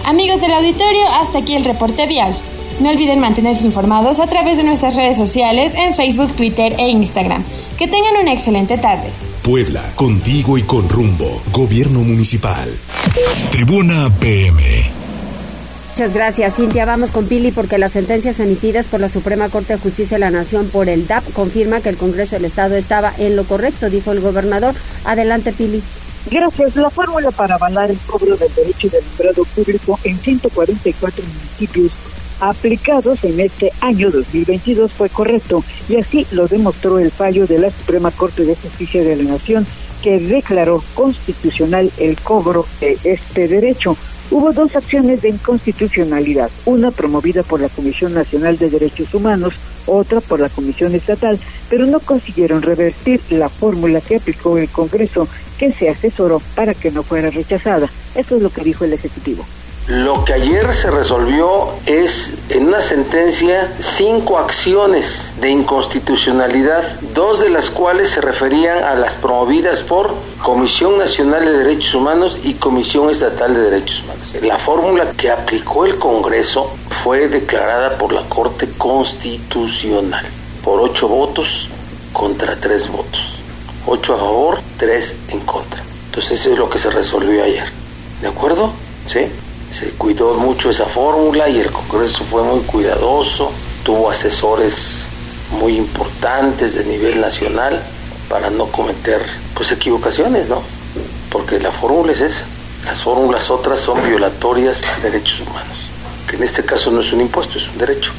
Amigos 0.05 0.39
del 0.41 0.53
auditorio, 0.53 1.07
hasta 1.21 1.39
aquí 1.39 1.55
el 1.55 1.65
reporte 1.65 2.05
vial. 2.05 2.35
No 2.81 2.91
olviden 2.91 3.17
mantenerse 3.17 3.65
informados 3.65 4.19
a 4.19 4.27
través 4.27 4.57
de 4.57 4.63
nuestras 4.63 4.95
redes 4.95 5.17
sociales 5.17 5.73
en 5.75 5.95
Facebook, 5.95 6.35
Twitter 6.35 6.75
e 6.77 6.89
Instagram. 6.89 7.43
Que 7.79 7.87
tengan 7.87 8.17
una 8.21 8.31
excelente 8.31 8.77
tarde. 8.77 9.09
Puebla, 9.43 9.83
contigo 9.97 10.57
y 10.57 10.63
con 10.63 10.87
rumbo. 10.87 11.41
Gobierno 11.51 11.99
Municipal. 11.99 12.69
Tribuna 13.51 14.09
PM. 14.09 14.85
Muchas 15.89 16.13
gracias, 16.13 16.55
Cintia. 16.55 16.85
Vamos 16.85 17.11
con 17.11 17.27
Pili 17.27 17.51
porque 17.51 17.77
las 17.77 17.91
sentencias 17.91 18.39
emitidas 18.39 18.87
por 18.87 19.01
la 19.01 19.09
Suprema 19.09 19.49
Corte 19.49 19.73
de 19.73 19.79
Justicia 19.79 20.15
de 20.15 20.21
la 20.21 20.31
Nación 20.31 20.69
por 20.69 20.87
el 20.87 21.07
DAP 21.07 21.25
confirma 21.33 21.81
que 21.81 21.89
el 21.89 21.97
Congreso 21.97 22.37
del 22.37 22.45
Estado 22.45 22.75
estaba 22.75 23.11
en 23.17 23.35
lo 23.35 23.43
correcto, 23.43 23.89
dijo 23.89 24.13
el 24.13 24.21
gobernador. 24.21 24.75
Adelante, 25.03 25.51
Pili. 25.51 25.83
Gracias. 26.31 26.77
La 26.77 26.89
fórmula 26.89 27.29
para 27.31 27.55
avalar 27.55 27.91
el 27.91 27.97
cobro 27.97 28.37
del 28.37 28.55
derecho 28.55 28.87
de 28.87 28.99
alumbrado 28.99 29.43
público 29.43 29.99
en 30.05 30.17
144 30.19 31.21
municipios 31.21 31.91
aplicados 32.49 33.23
en 33.23 33.39
este 33.39 33.71
año 33.81 34.11
2022 34.11 34.91
fue 34.91 35.09
correcto 35.09 35.63
y 35.87 35.95
así 35.95 36.27
lo 36.31 36.47
demostró 36.47 36.99
el 36.99 37.11
fallo 37.11 37.47
de 37.47 37.59
la 37.59 37.71
Suprema 37.71 38.11
Corte 38.11 38.43
de 38.43 38.55
Justicia 38.55 39.03
de 39.03 39.15
la 39.15 39.31
Nación 39.31 39.65
que 40.03 40.19
declaró 40.19 40.83
constitucional 40.93 41.89
el 41.97 42.19
cobro 42.19 42.65
de 42.81 42.97
este 43.05 43.47
derecho. 43.47 43.95
Hubo 44.31 44.51
dos 44.51 44.75
acciones 44.75 45.21
de 45.21 45.29
inconstitucionalidad, 45.29 46.49
una 46.65 46.91
promovida 46.91 47.43
por 47.43 47.61
la 47.61 47.69
Comisión 47.69 48.13
Nacional 48.13 48.57
de 48.57 48.69
Derechos 48.69 49.13
Humanos, 49.13 49.53
otra 49.85 50.19
por 50.19 50.39
la 50.39 50.49
Comisión 50.49 50.93
Estatal, 50.95 51.39
pero 51.69 51.85
no 51.85 51.99
consiguieron 51.99 52.61
revertir 52.61 53.21
la 53.29 53.47
fórmula 53.47 54.01
que 54.01 54.17
aplicó 54.17 54.57
el 54.57 54.67
Congreso, 54.69 55.27
que 55.57 55.71
se 55.71 55.89
asesoró 55.89 56.41
para 56.55 56.73
que 56.73 56.91
no 56.91 57.03
fuera 57.03 57.29
rechazada. 57.29 57.87
Eso 58.15 58.35
es 58.35 58.41
lo 58.41 58.49
que 58.49 58.63
dijo 58.63 58.83
el 58.83 58.93
Ejecutivo. 58.93 59.45
Lo 59.87 60.23
que 60.23 60.31
ayer 60.31 60.73
se 60.73 60.89
resolvió 60.89 61.67
es, 61.85 62.31
en 62.47 62.67
una 62.67 62.81
sentencia, 62.81 63.69
cinco 63.81 64.37
acciones 64.37 65.31
de 65.41 65.49
inconstitucionalidad, 65.49 66.83
dos 67.13 67.41
de 67.41 67.49
las 67.49 67.69
cuales 67.69 68.11
se 68.11 68.21
referían 68.21 68.81
a 68.81 68.95
las 68.95 69.15
promovidas 69.15 69.81
por 69.81 70.15
Comisión 70.41 70.97
Nacional 70.97 71.43
de 71.43 71.57
Derechos 71.57 71.95
Humanos 71.95 72.37
y 72.45 72.53
Comisión 72.53 73.09
Estatal 73.09 73.53
de 73.53 73.59
Derechos 73.59 74.03
Humanos. 74.03 74.35
La 74.41 74.57
fórmula 74.57 75.11
que 75.17 75.29
aplicó 75.29 75.85
el 75.85 75.99
Congreso 75.99 76.73
fue 77.03 77.27
declarada 77.27 77.97
por 77.97 78.13
la 78.13 78.21
Corte 78.29 78.69
Constitucional 78.77 80.25
por 80.63 80.79
ocho 80.79 81.09
votos 81.09 81.67
contra 82.13 82.55
tres 82.55 82.89
votos. 82.89 83.39
Ocho 83.85 84.13
a 84.13 84.17
favor, 84.17 84.59
tres 84.77 85.13
en 85.27 85.41
contra. 85.41 85.83
Entonces 86.05 86.39
eso 86.39 86.53
es 86.53 86.57
lo 86.57 86.69
que 86.69 86.79
se 86.79 86.89
resolvió 86.89 87.43
ayer. 87.43 87.65
¿De 88.21 88.29
acuerdo? 88.29 88.71
¿Sí? 89.07 89.27
Se 89.77 89.89
cuidó 89.91 90.35
mucho 90.35 90.69
esa 90.69 90.85
fórmula 90.85 91.49
y 91.49 91.59
el 91.59 91.71
Congreso 91.71 92.23
fue 92.29 92.43
muy 92.43 92.59
cuidadoso, 92.61 93.51
tuvo 93.83 94.09
asesores 94.09 95.05
muy 95.59 95.77
importantes 95.77 96.75
de 96.75 96.85
nivel 96.85 97.19
nacional 97.19 97.81
para 98.29 98.49
no 98.49 98.67
cometer 98.67 99.21
pues 99.55 99.71
equivocaciones, 99.71 100.47
¿no? 100.47 100.61
Porque 101.31 101.59
la 101.59 101.71
fórmula 101.71 102.11
es 102.11 102.21
esa. 102.21 102.45
Las 102.85 103.01
fórmulas 103.01 103.49
otras 103.49 103.79
son 103.79 104.03
violatorias 104.03 104.81
de 105.01 105.09
derechos 105.09 105.41
humanos, 105.41 105.77
que 106.29 106.35
en 106.35 106.43
este 106.43 106.63
caso 106.63 106.91
no 106.91 107.01
es 107.01 107.11
un 107.13 107.21
impuesto, 107.21 107.57
es 107.57 107.67
un 107.69 107.77
derecho. 107.77 108.11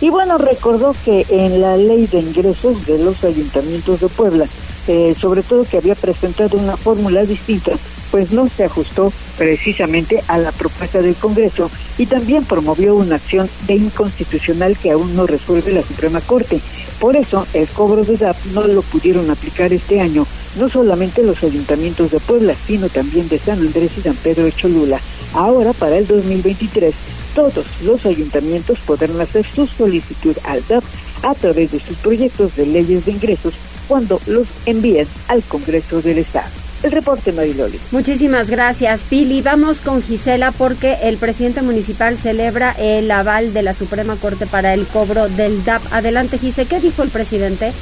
Y 0.00 0.08
bueno, 0.08 0.38
recordó 0.38 0.94
que 1.04 1.26
en 1.28 1.60
la 1.60 1.76
ley 1.76 2.06
de 2.06 2.20
ingresos 2.20 2.86
de 2.86 2.98
los 2.98 3.22
ayuntamientos 3.24 4.00
de 4.00 4.08
Puebla, 4.08 4.46
eh, 4.86 5.14
sobre 5.20 5.42
todo 5.42 5.64
que 5.64 5.76
había 5.76 5.94
presentado 5.94 6.56
una 6.56 6.76
fórmula 6.76 7.24
distinta 7.24 7.72
pues 8.10 8.32
no 8.32 8.48
se 8.48 8.64
ajustó 8.64 9.12
precisamente 9.38 10.22
a 10.28 10.38
la 10.38 10.52
propuesta 10.52 11.00
del 11.00 11.14
Congreso 11.14 11.70
y 11.98 12.06
también 12.06 12.44
promovió 12.44 12.94
una 12.94 13.16
acción 13.16 13.48
de 13.66 13.74
inconstitucional 13.74 14.76
que 14.76 14.90
aún 14.90 15.14
no 15.14 15.26
resuelve 15.26 15.72
la 15.72 15.82
Suprema 15.82 16.20
Corte. 16.20 16.60
Por 16.98 17.16
eso, 17.16 17.46
el 17.54 17.66
cobro 17.68 18.04
de 18.04 18.16
DAP 18.16 18.36
no 18.52 18.66
lo 18.66 18.82
pudieron 18.82 19.30
aplicar 19.30 19.72
este 19.72 20.00
año, 20.00 20.26
no 20.58 20.68
solamente 20.68 21.22
los 21.22 21.42
ayuntamientos 21.42 22.10
de 22.10 22.20
Puebla, 22.20 22.54
sino 22.66 22.88
también 22.88 23.28
de 23.28 23.38
San 23.38 23.58
Andrés 23.58 23.92
y 23.96 24.02
San 24.02 24.16
Pedro 24.16 24.44
de 24.44 24.52
Cholula. 24.52 25.00
Ahora, 25.32 25.72
para 25.72 25.96
el 25.96 26.06
2023, 26.06 26.94
todos 27.34 27.64
los 27.84 28.04
ayuntamientos 28.04 28.80
podrán 28.80 29.20
hacer 29.20 29.46
su 29.46 29.66
solicitud 29.66 30.36
al 30.44 30.66
DAP 30.66 30.84
a 31.22 31.34
través 31.34 31.72
de 31.72 31.80
sus 31.80 31.96
proyectos 31.98 32.56
de 32.56 32.66
leyes 32.66 33.06
de 33.06 33.12
ingresos 33.12 33.54
cuando 33.88 34.20
los 34.26 34.46
envíen 34.66 35.06
al 35.28 35.42
Congreso 35.42 36.02
del 36.02 36.18
Estado. 36.18 36.69
El 36.82 36.92
reporte, 36.92 37.32
Mariloli. 37.32 37.78
Muchísimas 37.90 38.48
gracias, 38.48 39.02
Pili. 39.02 39.42
Vamos 39.42 39.78
con 39.78 40.02
Gisela 40.02 40.50
porque 40.50 40.96
el 41.02 41.18
presidente 41.18 41.60
municipal 41.60 42.16
celebra 42.16 42.72
el 42.78 43.10
aval 43.10 43.52
de 43.52 43.62
la 43.62 43.74
Suprema 43.74 44.16
Corte 44.16 44.46
para 44.46 44.72
el 44.72 44.86
cobro 44.86 45.28
del 45.28 45.64
DAP. 45.64 45.82
Adelante, 45.92 46.38
Gisela. 46.38 46.68
¿Qué 46.68 46.80
dijo 46.80 47.02
el 47.02 47.10
presidente? 47.10 47.72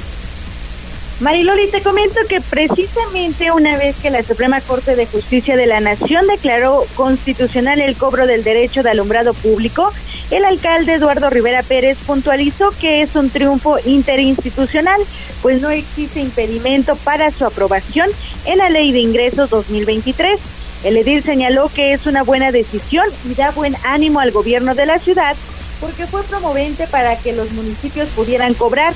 Mariloli, 1.19 1.69
te 1.69 1.81
comento 1.81 2.21
que 2.29 2.39
precisamente 2.39 3.51
una 3.51 3.77
vez 3.77 3.97
que 3.97 4.09
la 4.09 4.23
Suprema 4.23 4.61
Corte 4.61 4.95
de 4.95 5.05
Justicia 5.05 5.57
de 5.57 5.65
la 5.65 5.81
Nación 5.81 6.25
declaró 6.27 6.85
constitucional 6.95 7.81
el 7.81 7.97
cobro 7.97 8.25
del 8.25 8.45
derecho 8.45 8.83
de 8.83 8.91
alumbrado 8.91 9.33
público, 9.33 9.91
el 10.31 10.45
alcalde 10.45 10.93
Eduardo 10.93 11.29
Rivera 11.29 11.61
Pérez 11.61 11.97
puntualizó 12.07 12.71
que 12.79 13.01
es 13.01 13.17
un 13.17 13.29
triunfo 13.29 13.75
interinstitucional, 13.85 15.01
pues 15.41 15.61
no 15.61 15.69
existe 15.69 16.21
impedimento 16.21 16.95
para 16.95 17.31
su 17.31 17.45
aprobación 17.45 18.09
en 18.45 18.59
la 18.59 18.69
Ley 18.69 18.93
de 18.93 18.99
Ingresos 18.99 19.49
2023. 19.49 20.39
El 20.85 20.95
edil 20.95 21.21
señaló 21.21 21.69
que 21.75 21.91
es 21.91 22.05
una 22.05 22.23
buena 22.23 22.53
decisión 22.53 23.05
y 23.29 23.33
da 23.33 23.51
buen 23.51 23.75
ánimo 23.83 24.21
al 24.21 24.31
gobierno 24.31 24.73
de 24.73 24.85
la 24.85 24.99
ciudad 24.99 25.35
porque 25.79 26.05
fue 26.07 26.23
promovente 26.23 26.87
para 26.87 27.15
que 27.17 27.33
los 27.33 27.51
municipios 27.51 28.09
pudieran 28.09 28.53
cobrar 28.53 28.93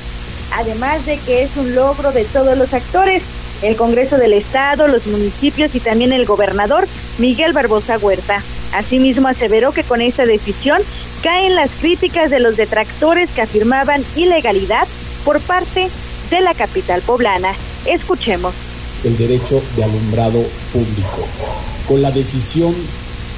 además 0.53 1.05
de 1.05 1.17
que 1.17 1.43
es 1.43 1.55
un 1.57 1.75
logro 1.75 2.11
de 2.11 2.25
todos 2.25 2.57
los 2.57 2.73
actores, 2.73 3.23
el 3.61 3.75
Congreso 3.75 4.17
del 4.17 4.33
Estado, 4.33 4.87
los 4.87 5.05
municipios 5.07 5.73
y 5.75 5.79
también 5.79 6.11
el 6.11 6.25
gobernador 6.25 6.87
Miguel 7.17 7.53
Barbosa 7.53 7.97
Huerta. 7.97 8.41
Asimismo, 8.73 9.27
aseveró 9.27 9.71
que 9.71 9.83
con 9.83 10.01
esta 10.01 10.25
decisión 10.25 10.81
caen 11.21 11.55
las 11.55 11.69
críticas 11.71 12.29
de 12.29 12.39
los 12.39 12.57
detractores 12.57 13.29
que 13.31 13.41
afirmaban 13.41 14.03
ilegalidad 14.15 14.87
por 15.23 15.39
parte 15.39 15.89
de 16.29 16.41
la 16.41 16.53
capital 16.53 17.01
poblana. 17.01 17.53
Escuchemos. 17.85 18.53
El 19.03 19.17
derecho 19.17 19.61
de 19.75 19.83
alumbrado 19.83 20.43
público. 20.71 21.27
Con 21.87 22.01
la 22.01 22.11
decisión 22.11 22.73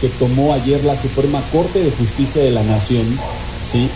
que 0.01 0.09
tomó 0.09 0.53
ayer 0.53 0.83
la 0.83 0.95
Suprema 0.95 1.41
Corte 1.51 1.83
de 1.83 1.91
Justicia 1.91 2.43
de 2.43 2.51
la 2.51 2.63
Nación, 2.63 3.19
¿sí? 3.63 3.89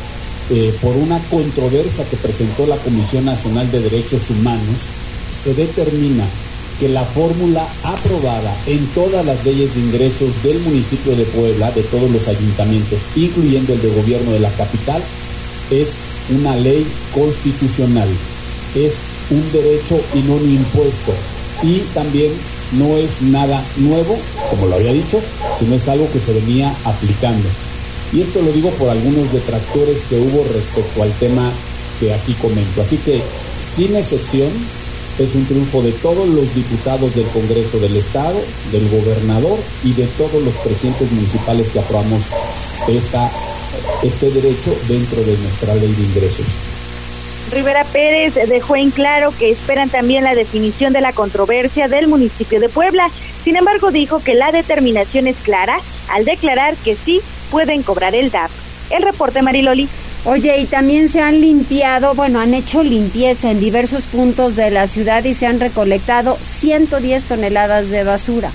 Eh, 0.52 0.74
por 0.82 0.96
una 0.96 1.20
controversia 1.30 2.06
que 2.10 2.18
presentó 2.18 2.66
la 2.66 2.78
Comisión 2.78 3.26
Nacional 3.26 3.70
de 3.72 3.82
Derechos 3.82 4.32
Humanos, 4.32 4.88
se 5.32 5.54
determina 5.54 6.26
que 6.80 6.90
la 6.90 7.04
fórmula 7.04 7.68
aprobada 7.84 8.56
en 8.66 8.84
todas 8.88 9.24
las 9.26 9.46
leyes 9.46 9.76
de 9.76 9.82
ingresos 9.82 10.42
del 10.42 10.60
municipio 10.62 11.16
de 11.16 11.26
Puebla, 11.26 11.70
de 11.72 11.84
todos 11.84 12.10
los 12.10 12.28
ayuntamientos, 12.28 13.00
incluyendo 13.16 13.74
el 13.74 13.82
de 13.82 13.90
gobierno 13.90 14.32
de 14.32 14.40
la 14.40 14.50
capital, 14.52 15.04
es 15.70 15.98
una 16.36 16.56
ley 16.56 16.84
constitucional, 17.14 18.08
es 18.74 19.02
un 19.30 19.52
derecho 19.52 20.00
y 20.16 20.20
no 20.20 20.34
un 20.34 20.50
impuesto. 20.50 21.14
Y 21.62 21.80
también 21.94 22.32
no 22.74 22.98
es 22.98 23.22
nada 23.22 23.64
nuevo, 23.78 24.18
como 24.50 24.66
lo 24.66 24.76
había 24.76 24.94
dicho, 24.94 25.22
sino 25.58 25.76
es 25.76 25.88
algo 25.90 26.10
que 26.12 26.20
se 26.20 26.34
venía 26.34 26.74
aplicando. 26.86 27.50
Y 28.12 28.22
esto 28.22 28.42
lo 28.42 28.52
digo 28.52 28.72
por 28.72 28.90
algunos 28.90 29.32
detractores 29.32 30.06
que 30.06 30.18
hubo 30.18 30.44
respecto 30.54 31.04
al 31.04 31.12
tema 31.14 31.52
que 32.00 32.14
aquí 32.14 32.34
comento. 32.34 32.82
Así 32.82 32.98
que, 32.98 33.22
sin 33.62 33.96
excepción, 33.96 34.50
es 35.20 35.36
un 35.36 35.46
triunfo 35.46 35.82
de 35.82 35.92
todos 35.92 36.28
los 36.28 36.54
diputados 36.56 37.14
del 37.14 37.26
Congreso 37.28 37.78
del 37.80 37.98
Estado, 37.98 38.40
del 38.72 38.90
gobernador 38.90 39.60
y 39.84 39.94
de 39.94 40.06
todos 40.18 40.42
los 40.44 40.56
presidentes 40.56 41.12
municipales 41.12 41.70
que 41.70 41.80
aprobamos 41.80 42.24
esta, 42.88 43.30
este 44.02 44.32
derecho 44.32 44.74
dentro 44.88 45.22
de 45.22 45.38
nuestra 45.38 45.76
ley 45.76 45.94
de 45.94 46.04
ingresos. 46.04 46.48
Rivera 47.52 47.84
Pérez 47.84 48.36
dejó 48.48 48.76
en 48.76 48.92
claro 48.92 49.34
que 49.38 49.50
esperan 49.50 49.90
también 49.90 50.24
la 50.24 50.36
definición 50.36 50.94
de 50.94 51.02
la 51.02 51.14
controversia 51.14 51.88
del 51.88 52.08
municipio 52.08 52.60
de 52.60 52.70
Puebla. 52.70 53.10
Sin 53.44 53.56
embargo, 53.56 53.92
dijo 53.92 54.20
que 54.20 54.36
la 54.36 54.52
determinación 54.52 55.28
es 55.28 55.36
clara 55.38 55.80
al 56.10 56.26
declarar 56.26 56.76
que 56.78 56.96
sí 56.96 57.22
pueden 57.52 57.84
cobrar 57.84 58.16
el 58.16 58.32
DAP. 58.32 58.50
El 58.90 59.04
reporte 59.04 59.42
Mariloli. 59.42 59.88
Oye, 60.26 60.58
y 60.58 60.66
también 60.66 61.08
se 61.08 61.22
han 61.22 61.40
limpiado, 61.40 62.14
bueno, 62.14 62.40
han 62.40 62.54
hecho 62.54 62.84
limpieza 62.84 63.52
en 63.52 63.60
diversos 63.60 64.04
puntos 64.04 64.56
de 64.56 64.70
la 64.70 64.88
ciudad 64.88 65.24
y 65.24 65.34
se 65.34 65.46
han 65.46 65.60
recolectado 65.60 66.38
110 66.42 67.24
toneladas 67.24 67.90
de 67.90 68.04
basura. 68.04 68.52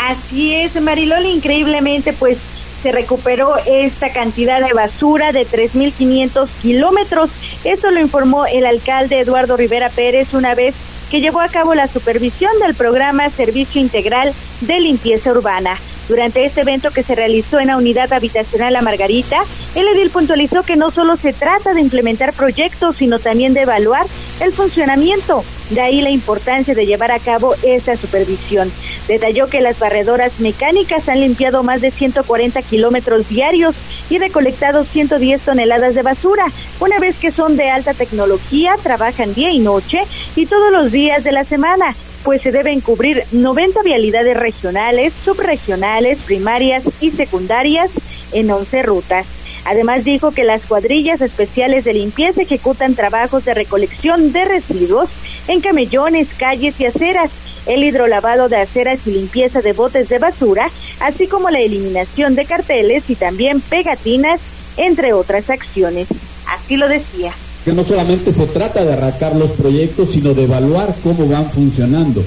Así 0.00 0.54
es, 0.54 0.80
Mariloli, 0.80 1.30
increíblemente, 1.30 2.12
pues 2.12 2.38
se 2.82 2.92
recuperó 2.92 3.56
esta 3.66 4.10
cantidad 4.10 4.60
de 4.60 4.74
basura 4.74 5.32
de 5.32 5.46
3.500 5.46 6.48
kilómetros. 6.60 7.30
Eso 7.64 7.90
lo 7.90 7.98
informó 7.98 8.44
el 8.44 8.66
alcalde 8.66 9.20
Eduardo 9.20 9.56
Rivera 9.56 9.88
Pérez 9.88 10.34
una 10.34 10.54
vez 10.54 10.74
que 11.10 11.20
llevó 11.20 11.40
a 11.40 11.48
cabo 11.48 11.74
la 11.74 11.88
supervisión 11.88 12.52
del 12.60 12.74
programa 12.74 13.30
Servicio 13.30 13.80
Integral 13.80 14.34
de 14.60 14.80
Limpieza 14.80 15.30
Urbana. 15.30 15.78
Durante 16.08 16.44
este 16.44 16.60
evento 16.60 16.90
que 16.90 17.02
se 17.02 17.14
realizó 17.14 17.60
en 17.60 17.68
la 17.68 17.76
unidad 17.76 18.12
habitacional 18.12 18.74
La 18.74 18.82
Margarita, 18.82 19.42
el 19.74 19.88
edil 19.88 20.10
puntualizó 20.10 20.62
que 20.62 20.76
no 20.76 20.90
solo 20.90 21.16
se 21.16 21.32
trata 21.32 21.72
de 21.72 21.80
implementar 21.80 22.32
proyectos, 22.32 22.96
sino 22.96 23.18
también 23.18 23.54
de 23.54 23.62
evaluar 23.62 24.06
el 24.40 24.52
funcionamiento. 24.52 25.44
De 25.70 25.80
ahí 25.80 26.02
la 26.02 26.10
importancia 26.10 26.74
de 26.74 26.86
llevar 26.86 27.10
a 27.10 27.18
cabo 27.18 27.54
esta 27.62 27.96
supervisión. 27.96 28.70
Detalló 29.08 29.46
que 29.46 29.60
las 29.60 29.78
barredoras 29.78 30.40
mecánicas 30.40 31.08
han 31.08 31.20
limpiado 31.20 31.62
más 31.62 31.80
de 31.80 31.90
140 31.90 32.60
kilómetros 32.62 33.28
diarios 33.28 33.74
y 34.10 34.18
recolectado 34.18 34.84
110 34.84 35.40
toneladas 35.40 35.94
de 35.94 36.02
basura. 36.02 36.46
Una 36.80 36.98
vez 36.98 37.16
que 37.16 37.30
son 37.30 37.56
de 37.56 37.70
alta 37.70 37.94
tecnología, 37.94 38.76
trabajan 38.82 39.34
día 39.34 39.50
y 39.50 39.58
noche 39.58 40.02
y 40.36 40.46
todos 40.46 40.70
los 40.70 40.92
días 40.92 41.24
de 41.24 41.32
la 41.32 41.44
semana 41.44 41.94
pues 42.24 42.40
se 42.40 42.52
deben 42.52 42.80
cubrir 42.80 43.22
90 43.32 43.82
vialidades 43.82 44.36
regionales, 44.36 45.12
subregionales, 45.24 46.18
primarias 46.20 46.84
y 47.00 47.10
secundarias 47.10 47.90
en 48.32 48.50
11 48.50 48.82
rutas. 48.82 49.26
Además 49.66 50.04
dijo 50.04 50.32
que 50.32 50.44
las 50.44 50.62
cuadrillas 50.62 51.20
especiales 51.20 51.84
de 51.84 51.94
limpieza 51.94 52.42
ejecutan 52.42 52.94
trabajos 52.94 53.44
de 53.44 53.54
recolección 53.54 54.32
de 54.32 54.44
residuos 54.44 55.08
en 55.48 55.60
camellones, 55.60 56.28
calles 56.36 56.78
y 56.80 56.86
aceras, 56.86 57.30
el 57.66 57.82
hidrolavado 57.84 58.48
de 58.48 58.56
aceras 58.56 59.06
y 59.06 59.12
limpieza 59.12 59.62
de 59.62 59.72
botes 59.72 60.08
de 60.08 60.18
basura, 60.18 60.70
así 61.00 61.26
como 61.26 61.50
la 61.50 61.60
eliminación 61.60 62.34
de 62.34 62.44
carteles 62.44 63.08
y 63.08 63.14
también 63.14 63.60
pegatinas, 63.60 64.40
entre 64.76 65.12
otras 65.12 65.50
acciones. 65.50 66.08
Así 66.46 66.76
lo 66.76 66.88
decía 66.88 67.32
que 67.64 67.72
no 67.72 67.82
solamente 67.82 68.32
se 68.32 68.46
trata 68.46 68.84
de 68.84 68.92
arrancar 68.92 69.34
los 69.34 69.52
proyectos, 69.52 70.10
sino 70.10 70.34
de 70.34 70.44
evaluar 70.44 70.94
cómo 71.02 71.26
van 71.26 71.50
funcionando. 71.50 72.22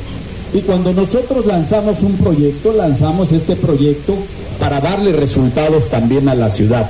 Y 0.53 0.61
cuando 0.61 0.93
nosotros 0.93 1.45
lanzamos 1.45 2.01
un 2.01 2.17
proyecto, 2.17 2.73
lanzamos 2.73 3.31
este 3.31 3.55
proyecto 3.55 4.15
para 4.59 4.81
darle 4.81 5.11
resultados 5.11 5.89
también 5.89 6.27
a 6.27 6.35
la 6.35 6.49
ciudad. 6.49 6.89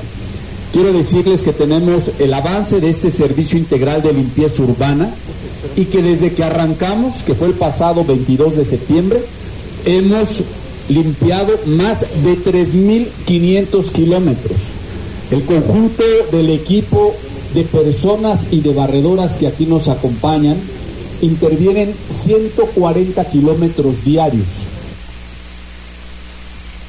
Quiero 0.71 0.93
decirles 0.93 1.43
que 1.43 1.51
tenemos 1.51 2.11
el 2.19 2.33
avance 2.33 2.79
de 2.79 2.89
este 2.89 3.11
servicio 3.11 3.57
integral 3.57 4.01
de 4.01 4.13
limpieza 4.13 4.63
urbana 4.63 5.09
y 5.75 5.85
que 5.85 6.01
desde 6.01 6.33
que 6.33 6.43
arrancamos, 6.43 7.23
que 7.23 7.35
fue 7.35 7.47
el 7.47 7.53
pasado 7.53 8.03
22 8.03 8.57
de 8.57 8.65
septiembre, 8.65 9.19
hemos 9.85 10.43
limpiado 10.89 11.53
más 11.65 12.01
de 12.01 12.37
3.500 12.37 13.91
kilómetros. 13.91 14.57
El 15.31 15.43
conjunto 15.43 16.03
del 16.31 16.49
equipo 16.49 17.13
de 17.53 17.63
personas 17.63 18.47
y 18.51 18.61
de 18.61 18.73
barredoras 18.73 19.37
que 19.37 19.47
aquí 19.47 19.65
nos 19.65 19.87
acompañan 19.87 20.57
intervienen 21.21 21.93
140 22.07 23.25
kilómetros 23.25 24.03
diarios. 24.05 24.45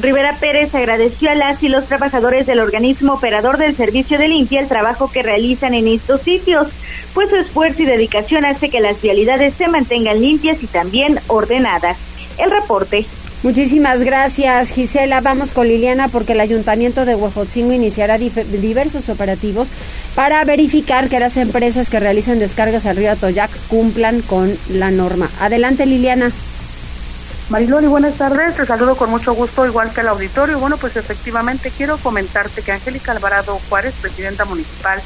Rivera 0.01 0.37
Pérez 0.39 0.73
agradeció 0.75 1.31
a 1.31 1.35
las 1.35 1.63
y 1.63 1.69
los 1.69 1.87
trabajadores 1.87 2.47
del 2.47 2.61
organismo 2.61 3.15
operador 3.15 3.59
del 3.59 3.75
servicio 3.75 4.17
de 4.17 4.29
limpia 4.29 4.61
el 4.61 4.69
trabajo 4.69 5.11
que 5.11 5.23
realizan 5.23 5.75
en 5.75 5.89
estos 5.89 6.23
sitios, 6.23 6.69
pues 7.15 7.31
su 7.31 7.37
esfuerzo 7.37 7.83
y 7.83 7.87
dedicación 7.87 8.45
hace 8.45 8.71
que 8.71 8.81
las 8.81 9.03
vialidades 9.03 9.55
se 9.55 9.67
mantengan 9.67 10.21
limpias 10.21 10.63
y 10.63 10.69
también 10.69 11.19
ordenadas. 11.27 11.97
El 12.39 12.53
reporte. 12.53 13.07
Muchísimas 13.43 14.03
gracias, 14.03 14.71
Gisela. 14.71 15.21
Vamos 15.21 15.51
con 15.51 15.69
Liliana 15.69 16.09
porque 16.09 16.33
el 16.33 16.41
Ayuntamiento 16.41 17.05
de 17.05 17.15
Huejotzingo 17.15 17.73
iniciará 17.73 18.19
diversos 18.19 19.09
operativos 19.09 19.69
para 20.15 20.45
verificar 20.45 21.09
que 21.09 21.21
las 21.21 21.37
empresas 21.37 21.89
que 21.89 22.01
realizan 22.01 22.39
descargas 22.39 22.87
al 22.87 22.97
río 22.97 23.13
Atoyac 23.13 23.51
cumplan 23.69 24.23
con 24.23 24.57
la 24.69 24.91
norma. 24.91 25.31
Adelante, 25.41 25.87
Liliana. 25.87 26.33
Mariloli, 27.51 27.87
buenas 27.87 28.17
tardes. 28.17 28.57
Te 28.57 28.67
saludo 28.67 28.95
con 28.95 29.09
mucho 29.09 29.33
gusto, 29.33 29.65
igual 29.65 29.91
que 29.93 30.03
el 30.03 30.09
auditorio. 30.09 30.59
Bueno, 30.59 30.77
pues 30.77 30.97
efectivamente 30.97 31.73
quiero 31.75 31.97
comentarte 31.97 32.61
que 32.61 32.73
Angélica 32.73 33.13
Alvarado 33.13 33.59
Juárez, 33.71 33.95
presidenta 34.03 34.45
municipal 34.45 35.01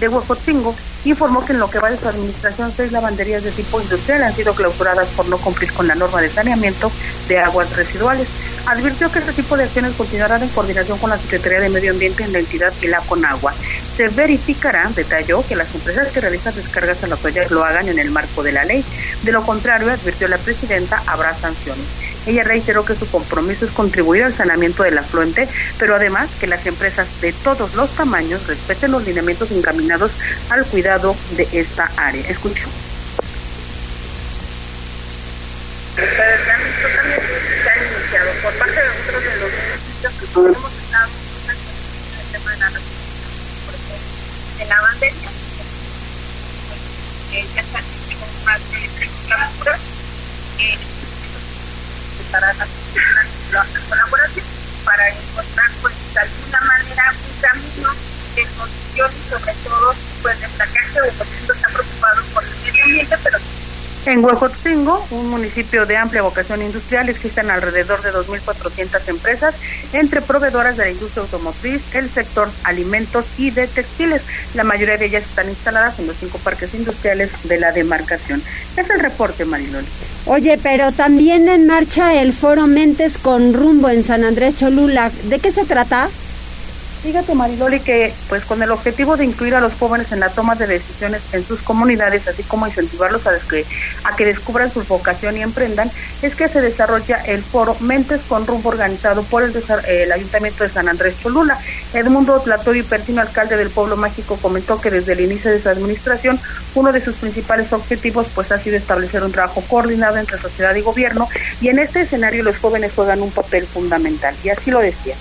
de 0.00 0.08
Huejotzingo, 0.08 0.74
informó 1.04 1.44
que 1.44 1.52
en 1.52 1.58
lo 1.58 1.70
que 1.70 1.78
va 1.78 1.90
de 1.90 1.98
su 1.98 2.08
administración, 2.08 2.72
seis 2.76 2.92
lavanderías 2.92 3.42
de 3.42 3.50
tipo 3.50 3.80
industrial 3.80 4.22
han 4.22 4.34
sido 4.34 4.54
clausuradas 4.54 5.08
por 5.08 5.28
no 5.28 5.38
cumplir 5.38 5.72
con 5.72 5.88
la 5.88 5.94
norma 5.94 6.20
de 6.20 6.30
saneamiento 6.30 6.90
de 7.28 7.38
aguas 7.38 7.74
residuales. 7.76 8.28
Advirtió 8.66 9.10
que 9.10 9.20
este 9.20 9.32
tipo 9.32 9.56
de 9.56 9.64
acciones 9.64 9.94
continuarán 9.96 10.42
en 10.42 10.48
coordinación 10.50 10.98
con 10.98 11.10
la 11.10 11.18
Secretaría 11.18 11.60
de 11.60 11.70
Medio 11.70 11.92
Ambiente 11.92 12.24
en 12.24 12.32
la 12.32 12.40
entidad 12.40 12.72
y 12.82 12.86
la 12.88 13.00
Conagua. 13.00 13.54
Se 13.96 14.08
verificará, 14.08 14.90
detalló, 14.94 15.44
que 15.46 15.56
las 15.56 15.74
empresas 15.74 16.08
que 16.08 16.20
realizan 16.20 16.54
descargas 16.54 17.02
a 17.02 17.06
la 17.06 17.16
playa 17.16 17.46
lo 17.50 17.64
hagan 17.64 17.88
en 17.88 17.98
el 17.98 18.10
marco 18.10 18.42
de 18.42 18.52
la 18.52 18.64
ley. 18.64 18.84
De 19.22 19.32
lo 19.32 19.42
contrario, 19.42 19.90
advirtió 19.90 20.28
la 20.28 20.38
presidenta, 20.38 21.02
habrá 21.06 21.36
sanciones. 21.36 21.86
Ella 22.26 22.44
reiteró 22.44 22.84
que 22.84 22.94
su 22.94 23.08
compromiso 23.10 23.64
es 23.64 23.70
contribuir 23.72 24.24
al 24.24 24.34
saneamiento 24.34 24.82
del 24.82 24.98
afluente, 24.98 25.48
pero 25.78 25.96
además 25.96 26.28
que 26.40 26.46
las 26.46 26.66
empresas 26.66 27.08
de 27.20 27.32
todos 27.32 27.74
los 27.74 27.90
tamaños 27.96 28.46
respeten 28.46 28.92
los 28.92 29.04
lineamientos 29.04 29.50
encaminados 29.50 30.10
al 30.50 30.64
cuidado 30.66 31.16
de 31.36 31.48
esta 31.52 31.90
área. 31.96 32.28
Escucho. 32.28 32.68
El 35.96 36.14
tránsito 36.14 36.88
también 36.94 37.20
se 37.62 37.70
ha 37.70 37.76
iniciado 37.76 38.30
por 38.42 38.52
parte 38.54 38.74
de 38.74 38.88
otros 38.88 39.24
de 39.24 39.36
los 39.36 39.50
municipios 39.50 40.12
que 40.12 40.24
hemos 40.38 40.72
estado 40.72 41.08
en 41.44 42.20
el 42.20 42.32
tema 42.32 42.50
de 42.52 42.58
la 42.58 42.70
en 44.60 44.68
la 44.68 44.80
bandería, 44.80 45.30
eh, 47.32 47.46
ya 47.54 47.60
están 47.60 47.82
con 47.82 48.44
más 48.44 48.60
de 48.70 48.88
30 48.96 49.24
clausuras. 49.26 49.80
Para 52.30 52.52
la, 52.54 52.66
la, 53.52 53.66
colaboración 53.88 54.44
para 54.84 55.08
encontrar 55.08 55.70
pues 55.82 55.94
de 56.14 56.20
alguna 56.20 56.60
manera 56.60 57.12
un 57.12 57.40
camino 57.40 58.08
solución 58.46 59.10
y 59.12 59.30
sobre 59.30 59.54
todo 59.64 59.94
pues 60.22 60.40
destacar 60.40 60.90
que 60.92 61.00
Huejotzingo 61.00 61.52
está 61.52 61.68
preocupado 61.68 62.22
por 62.34 62.44
el 62.44 62.56
medio 62.56 62.84
ambiente 62.84 63.18
pero 63.22 63.38
en 64.06 64.24
Huejotzingo, 64.24 65.06
un 65.10 65.28
municipio 65.28 65.86
de 65.86 65.96
amplia 65.96 66.22
vocación 66.22 66.62
industrial, 66.62 67.08
existen 67.08 67.50
alrededor 67.50 68.02
de 68.02 68.12
2.400 68.12 69.08
empresas 69.08 69.54
entre 69.92 70.22
proveedoras 70.22 70.76
de 70.76 70.84
la 70.84 70.90
industria 70.90 71.22
automotriz, 71.22 71.82
el 71.94 72.08
sector 72.08 72.48
alimentos 72.64 73.24
y 73.36 73.50
de 73.50 73.66
textiles. 73.66 74.22
La 74.54 74.64
mayoría 74.64 74.96
de 74.96 75.06
ellas 75.06 75.24
están 75.24 75.48
instaladas 75.48 75.98
en 75.98 76.06
los 76.06 76.16
cinco 76.16 76.38
parques 76.38 76.74
industriales 76.74 77.30
de 77.44 77.58
la 77.58 77.72
demarcación. 77.72 78.42
Es 78.76 78.88
el 78.90 79.00
reporte, 79.00 79.44
Mariloli. 79.44 79.86
Oye, 80.26 80.58
pero 80.62 80.92
también 80.92 81.48
en 81.48 81.66
marcha 81.66 82.20
el 82.20 82.32
foro 82.32 82.66
Mentes 82.66 83.18
con 83.18 83.54
rumbo 83.54 83.88
en 83.88 84.04
San 84.04 84.24
Andrés 84.24 84.56
Cholula. 84.56 85.10
¿De 85.24 85.38
qué 85.38 85.50
se 85.50 85.64
trata? 85.64 86.08
Fíjate, 87.08 87.34
Mariloli, 87.34 87.80
que 87.80 88.12
pues 88.28 88.44
con 88.44 88.62
el 88.62 88.70
objetivo 88.70 89.16
de 89.16 89.24
incluir 89.24 89.54
a 89.54 89.60
los 89.60 89.72
jóvenes 89.72 90.12
en 90.12 90.20
la 90.20 90.28
toma 90.28 90.56
de 90.56 90.66
decisiones 90.66 91.22
en 91.32 91.42
sus 91.42 91.62
comunidades, 91.62 92.28
así 92.28 92.42
como 92.42 92.66
incentivarlos 92.66 93.26
a, 93.26 93.30
que, 93.48 93.64
a 94.04 94.14
que 94.14 94.26
descubran 94.26 94.70
su 94.70 94.82
vocación 94.82 95.38
y 95.38 95.40
emprendan, 95.40 95.90
es 96.20 96.34
que 96.34 96.50
se 96.50 96.60
desarrolla 96.60 97.16
el 97.24 97.42
foro 97.42 97.78
Mentes 97.80 98.20
con 98.28 98.46
Rumbo 98.46 98.68
organizado 98.68 99.22
por 99.22 99.42
el, 99.42 99.54
el 99.86 100.12
Ayuntamiento 100.12 100.64
de 100.64 100.68
San 100.68 100.86
Andrés 100.86 101.14
Cholula. 101.18 101.58
Edmundo 101.94 102.38
Tlatorio 102.40 102.84
Pertino, 102.84 103.22
alcalde 103.22 103.56
del 103.56 103.70
Pueblo 103.70 103.96
Mágico, 103.96 104.36
comentó 104.36 104.78
que 104.78 104.90
desde 104.90 105.14
el 105.14 105.20
inicio 105.20 105.50
de 105.50 105.62
su 105.62 105.70
administración, 105.70 106.38
uno 106.74 106.92
de 106.92 107.02
sus 107.02 107.16
principales 107.16 107.72
objetivos 107.72 108.26
pues 108.34 108.52
ha 108.52 108.58
sido 108.58 108.76
establecer 108.76 109.24
un 109.24 109.32
trabajo 109.32 109.64
coordinado 109.66 110.18
entre 110.18 110.36
sociedad 110.36 110.74
y 110.74 110.82
gobierno, 110.82 111.26
y 111.62 111.68
en 111.68 111.78
este 111.78 112.02
escenario 112.02 112.42
los 112.42 112.58
jóvenes 112.58 112.92
juegan 112.94 113.22
un 113.22 113.30
papel 113.30 113.66
fundamental, 113.66 114.34
y 114.44 114.50
así 114.50 114.70
lo 114.70 114.80
decía 114.80 115.14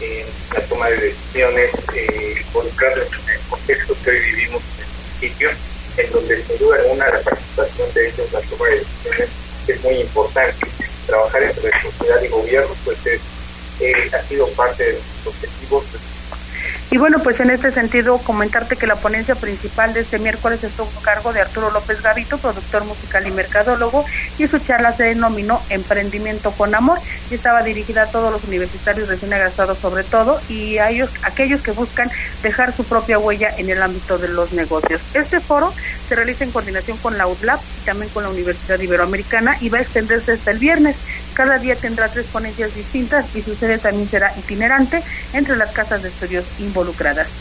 en 0.00 0.26
la 0.52 0.60
toma 0.66 0.88
de 0.88 0.96
decisiones, 0.98 1.70
eh, 1.94 2.42
involucrarlos 2.46 3.06
en 3.06 3.34
el 3.34 3.40
contexto 3.48 3.96
que 4.02 4.10
hoy 4.10 4.20
vivimos 4.20 4.62
en 4.62 4.84
el 4.84 4.90
municipio, 4.96 5.50
en 5.96 6.12
donde 6.12 6.42
sin 6.42 6.58
duda 6.58 6.76
alguna 6.76 7.06
la 7.06 7.20
participación 7.20 7.92
de 7.94 8.08
ellos 8.08 8.26
en 8.26 8.32
la 8.32 8.40
toma 8.40 8.66
de 8.66 8.78
decisiones 8.78 9.28
es 9.68 9.82
muy 9.82 9.94
importante. 9.94 10.66
Trabajar 11.06 11.42
entre 11.42 11.70
sociedad 11.82 12.22
y 12.22 12.28
gobierno 12.28 12.74
pues 12.84 12.98
es, 13.06 13.20
eh, 13.80 14.10
ha 14.12 14.22
sido 14.22 14.48
parte 14.48 14.84
de 14.84 14.92
nuestros 14.92 15.34
objetivos 15.34 15.84
Y 16.94 16.96
bueno, 16.96 17.18
pues 17.18 17.40
en 17.40 17.50
este 17.50 17.72
sentido, 17.72 18.18
comentarte 18.18 18.76
que 18.76 18.86
la 18.86 18.94
ponencia 18.94 19.34
principal 19.34 19.92
de 19.92 20.02
este 20.02 20.20
miércoles 20.20 20.62
estuvo 20.62 20.88
a 20.96 21.02
cargo 21.02 21.32
de 21.32 21.40
Arturo 21.40 21.72
López 21.72 22.00
Gavito, 22.00 22.38
productor 22.38 22.84
musical 22.84 23.26
y 23.26 23.32
mercadólogo, 23.32 24.04
y 24.38 24.46
su 24.46 24.60
charla 24.60 24.92
se 24.92 25.02
denominó 25.02 25.60
Emprendimiento 25.70 26.52
con 26.52 26.72
Amor 26.72 27.00
y 27.32 27.34
estaba 27.34 27.64
dirigida 27.64 28.02
a 28.02 28.06
todos 28.06 28.30
los 28.30 28.44
universitarios 28.44 29.08
recién 29.08 29.32
egresados 29.32 29.76
sobre 29.78 30.04
todo 30.04 30.40
y 30.48 30.78
a 30.78 30.90
ellos, 30.90 31.10
aquellos 31.24 31.62
que 31.62 31.72
buscan 31.72 32.08
dejar 32.44 32.72
su 32.72 32.84
propia 32.84 33.18
huella 33.18 33.48
en 33.58 33.70
el 33.70 33.82
ámbito 33.82 34.16
de 34.16 34.28
los 34.28 34.52
negocios. 34.52 35.00
Este 35.14 35.40
foro 35.40 35.74
se 36.08 36.14
realiza 36.14 36.44
en 36.44 36.52
coordinación 36.52 36.96
con 36.98 37.18
la 37.18 37.26
UDLAP 37.26 37.60
y 37.82 37.86
también 37.86 38.08
con 38.10 38.22
la 38.22 38.28
Universidad 38.28 38.78
Iberoamericana 38.78 39.56
y 39.60 39.68
va 39.68 39.78
a 39.78 39.82
extenderse 39.82 40.30
hasta 40.30 40.52
el 40.52 40.58
viernes. 40.58 40.94
Cada 41.32 41.58
día 41.58 41.74
tendrá 41.74 42.08
tres 42.08 42.26
ponencias 42.26 42.72
distintas 42.76 43.34
y 43.34 43.42
su 43.42 43.56
sede 43.56 43.78
también 43.78 44.08
será 44.08 44.32
itinerante 44.38 45.02
entre 45.32 45.56
las 45.56 45.72
casas 45.72 46.00
de 46.00 46.10
estudios 46.10 46.44
involucradas. 46.60 46.83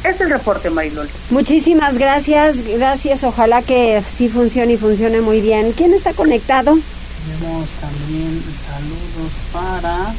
Es 0.03 0.21
el 0.21 0.29
reporte, 0.29 0.69
Maylol. 0.69 1.09
Muchísimas 1.29 1.97
gracias, 1.97 2.57
gracias. 2.77 3.23
Ojalá 3.23 3.61
que 3.61 4.01
sí 4.15 4.29
funcione 4.29 4.73
y 4.73 4.77
funcione 4.77 5.21
muy 5.21 5.41
bien. 5.41 5.71
¿Quién 5.73 5.93
está 5.93 6.13
conectado? 6.13 6.77
Tenemos 7.23 7.69
también 7.81 8.41
saludos 8.65 9.31
para 9.51 10.13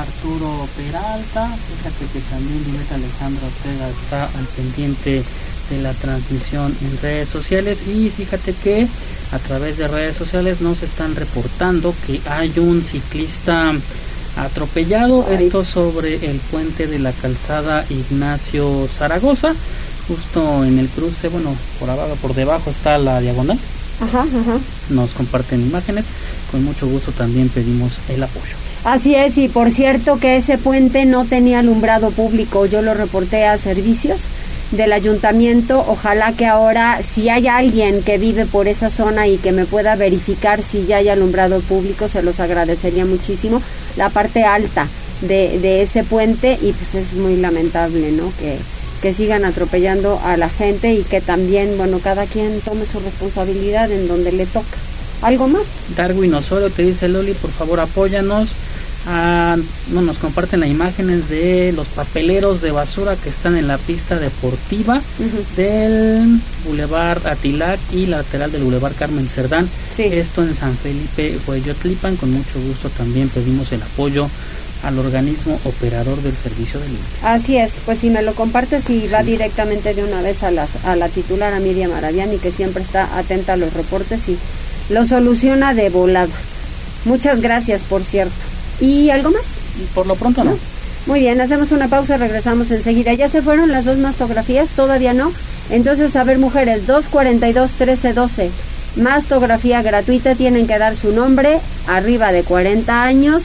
Arturo 0.00 0.66
Peralta. 0.76 1.48
Fíjate 1.48 2.06
que 2.12 2.20
también 2.30 2.64
Diveta 2.64 2.94
Alejandra 2.94 3.46
Ortega 3.46 3.88
está 3.88 4.24
al 4.38 4.46
pendiente 4.56 5.22
de 5.70 5.82
la 5.82 5.92
transmisión 5.94 6.76
en 6.80 6.98
redes 7.00 7.28
sociales 7.28 7.78
y 7.86 8.10
fíjate 8.10 8.54
que 8.54 8.88
a 9.32 9.38
través 9.38 9.78
de 9.78 9.88
redes 9.88 10.16
sociales 10.16 10.60
nos 10.60 10.82
están 10.82 11.14
reportando 11.14 11.94
que 12.06 12.20
hay 12.28 12.52
un 12.58 12.82
ciclista 12.82 13.72
atropellado, 14.36 15.26
esto 15.30 15.64
sobre 15.64 16.14
el 16.30 16.38
puente 16.50 16.86
de 16.86 16.98
la 16.98 17.12
calzada 17.12 17.84
Ignacio 17.90 18.88
Zaragoza, 18.96 19.54
justo 20.08 20.64
en 20.64 20.78
el 20.78 20.88
cruce, 20.88 21.28
bueno, 21.28 21.54
por 21.78 21.90
abajo, 21.90 22.16
por 22.20 22.34
debajo 22.34 22.70
está 22.70 22.98
la 22.98 23.20
diagonal. 23.20 23.58
Nos 24.90 25.14
comparten 25.14 25.62
imágenes, 25.62 26.06
con 26.50 26.64
mucho 26.64 26.86
gusto 26.86 27.12
también 27.12 27.48
pedimos 27.48 28.00
el 28.08 28.22
apoyo. 28.22 28.56
Así 28.84 29.14
es, 29.14 29.38
y 29.38 29.48
por 29.48 29.70
cierto 29.70 30.18
que 30.18 30.36
ese 30.36 30.58
puente 30.58 31.04
no 31.04 31.24
tenía 31.24 31.60
alumbrado 31.60 32.10
público, 32.10 32.66
yo 32.66 32.82
lo 32.82 32.94
reporté 32.94 33.46
a 33.46 33.56
servicios 33.56 34.22
del 34.72 34.92
ayuntamiento. 34.92 35.84
Ojalá 35.86 36.32
que 36.32 36.46
ahora, 36.46 37.00
si 37.02 37.28
hay 37.28 37.46
alguien 37.46 38.02
que 38.02 38.18
vive 38.18 38.46
por 38.46 38.66
esa 38.66 38.90
zona 38.90 39.28
y 39.28 39.38
que 39.38 39.52
me 39.52 39.66
pueda 39.66 39.94
verificar 39.96 40.62
si 40.62 40.84
ya 40.86 40.96
hay 40.96 41.08
alumbrado 41.08 41.60
público, 41.60 42.08
se 42.08 42.22
los 42.22 42.40
agradecería 42.40 43.04
muchísimo. 43.04 43.62
La 43.96 44.08
parte 44.08 44.44
alta 44.44 44.88
de, 45.20 45.58
de 45.60 45.82
ese 45.82 46.02
puente 46.04 46.58
y 46.60 46.72
pues 46.72 46.94
es 46.94 47.14
muy 47.14 47.36
lamentable, 47.36 48.12
¿no? 48.12 48.32
Que, 48.40 48.56
que 49.00 49.12
sigan 49.12 49.44
atropellando 49.44 50.20
a 50.24 50.36
la 50.36 50.48
gente 50.48 50.94
y 50.94 51.02
que 51.02 51.20
también, 51.20 51.76
bueno, 51.76 51.98
cada 52.02 52.24
quien 52.26 52.60
tome 52.60 52.86
su 52.86 53.00
responsabilidad 53.00 53.90
en 53.90 54.08
donde 54.08 54.32
le 54.32 54.46
toca. 54.46 54.76
¿Algo 55.22 55.48
más? 55.48 55.66
Darwin 55.96 56.34
Osorio 56.34 56.70
te 56.70 56.82
dice 56.82 57.08
Loli, 57.08 57.32
por 57.34 57.50
favor 57.50 57.80
apóyanos 57.80 58.50
Ah, 59.06 59.56
no, 59.88 60.02
nos 60.02 60.18
comparten 60.18 60.60
las 60.60 60.68
imágenes 60.68 61.28
de 61.28 61.72
los 61.72 61.88
papeleros 61.88 62.62
de 62.62 62.70
basura 62.70 63.16
que 63.16 63.28
están 63.28 63.56
en 63.56 63.66
la 63.66 63.78
pista 63.78 64.18
deportiva 64.18 65.02
del 65.56 66.40
Boulevard 66.64 67.26
Atilac 67.26 67.80
y 67.92 68.06
lateral 68.06 68.52
del 68.52 68.62
Boulevard 68.62 68.94
Carmen 68.94 69.28
Cerdán. 69.28 69.68
Esto 69.98 70.42
en 70.42 70.54
San 70.54 70.76
Felipe, 70.76 71.38
Hueyotlipan. 71.46 72.16
Con 72.16 72.32
mucho 72.32 72.60
gusto 72.66 72.90
también 72.90 73.28
pedimos 73.28 73.72
el 73.72 73.82
apoyo 73.82 74.28
al 74.84 74.98
organismo 74.98 75.60
operador 75.64 76.20
del 76.22 76.36
servicio 76.36 76.80
de 76.80 76.88
limpia. 76.88 77.32
Así 77.34 77.56
es, 77.56 77.80
pues 77.84 77.98
si 77.98 78.10
me 78.10 78.22
lo 78.22 78.34
compartes 78.34 78.90
y 78.90 79.06
va 79.08 79.22
directamente 79.22 79.94
de 79.94 80.04
una 80.04 80.22
vez 80.22 80.42
a, 80.42 80.50
las, 80.50 80.84
a 80.84 80.96
la 80.96 81.08
titular, 81.08 81.54
a 81.54 81.60
Miriam 81.60 81.90
Maraviani, 81.90 82.38
que 82.38 82.52
siempre 82.52 82.82
está 82.82 83.16
atenta 83.18 83.54
a 83.54 83.56
los 83.56 83.72
reportes 83.72 84.28
y 84.28 84.38
lo 84.90 85.06
soluciona 85.06 85.74
de 85.74 85.88
volada. 85.88 86.32
Muchas 87.04 87.40
gracias, 87.40 87.82
por 87.82 88.04
cierto. 88.04 88.32
¿Y 88.80 89.10
algo 89.10 89.30
más? 89.30 89.44
Por 89.94 90.06
lo 90.06 90.16
pronto 90.16 90.44
no. 90.44 90.56
Muy 91.06 91.20
bien, 91.20 91.40
hacemos 91.40 91.72
una 91.72 91.88
pausa, 91.88 92.16
regresamos 92.16 92.70
enseguida. 92.70 93.12
¿Ya 93.12 93.28
se 93.28 93.42
fueron 93.42 93.72
las 93.72 93.84
dos 93.84 93.98
mastografías? 93.98 94.70
¿Todavía 94.70 95.14
no? 95.14 95.32
Entonces, 95.70 96.14
a 96.14 96.24
ver, 96.24 96.38
mujeres, 96.38 96.86
242-1312. 96.86 98.50
Mastografía 98.96 99.82
gratuita, 99.82 100.34
tienen 100.34 100.66
que 100.66 100.78
dar 100.78 100.94
su 100.94 101.12
nombre, 101.12 101.58
arriba 101.86 102.30
de 102.30 102.42
40 102.42 103.02
años 103.02 103.44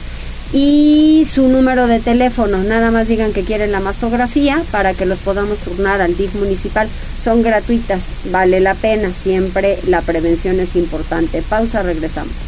y 0.52 1.26
su 1.30 1.48
número 1.48 1.86
de 1.86 2.00
teléfono. 2.00 2.58
Nada 2.58 2.90
más 2.90 3.08
digan 3.08 3.32
que 3.32 3.44
quieren 3.44 3.72
la 3.72 3.80
mastografía 3.80 4.62
para 4.70 4.94
que 4.94 5.06
los 5.06 5.18
podamos 5.18 5.58
turnar 5.58 6.00
al 6.00 6.16
DIF 6.16 6.34
municipal. 6.34 6.88
Son 7.22 7.42
gratuitas, 7.42 8.06
vale 8.30 8.60
la 8.60 8.74
pena, 8.74 9.10
siempre 9.14 9.78
la 9.86 10.00
prevención 10.00 10.60
es 10.60 10.76
importante. 10.76 11.42
Pausa, 11.42 11.82
regresamos. 11.82 12.47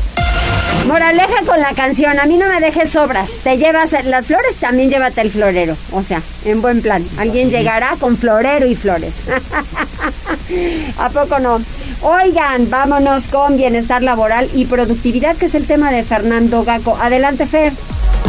Moraleja 0.91 1.45
con 1.45 1.61
la 1.61 1.73
canción, 1.73 2.19
a 2.19 2.25
mí 2.25 2.35
no 2.35 2.49
me 2.49 2.59
dejes 2.59 2.89
sobras, 2.89 3.31
te 3.45 3.57
llevas 3.57 3.93
las 4.03 4.25
flores, 4.25 4.55
también 4.55 4.89
llévate 4.89 5.21
el 5.21 5.31
florero, 5.31 5.77
o 5.93 6.03
sea, 6.03 6.21
en 6.43 6.61
buen 6.61 6.81
plan, 6.81 7.01
alguien 7.17 7.49
llegará 7.49 7.95
con 7.97 8.17
florero 8.17 8.67
y 8.67 8.75
flores. 8.75 9.15
¿A 10.97 11.09
poco 11.09 11.39
no? 11.39 11.61
Oigan, 12.01 12.69
vámonos 12.69 13.27
con 13.27 13.55
bienestar 13.55 14.03
laboral 14.03 14.49
y 14.53 14.65
productividad, 14.65 15.37
que 15.37 15.45
es 15.45 15.55
el 15.55 15.65
tema 15.65 15.93
de 15.93 16.03
Fernando 16.03 16.65
Gaco. 16.65 16.97
Adelante, 16.99 17.45
Fer. 17.45 17.71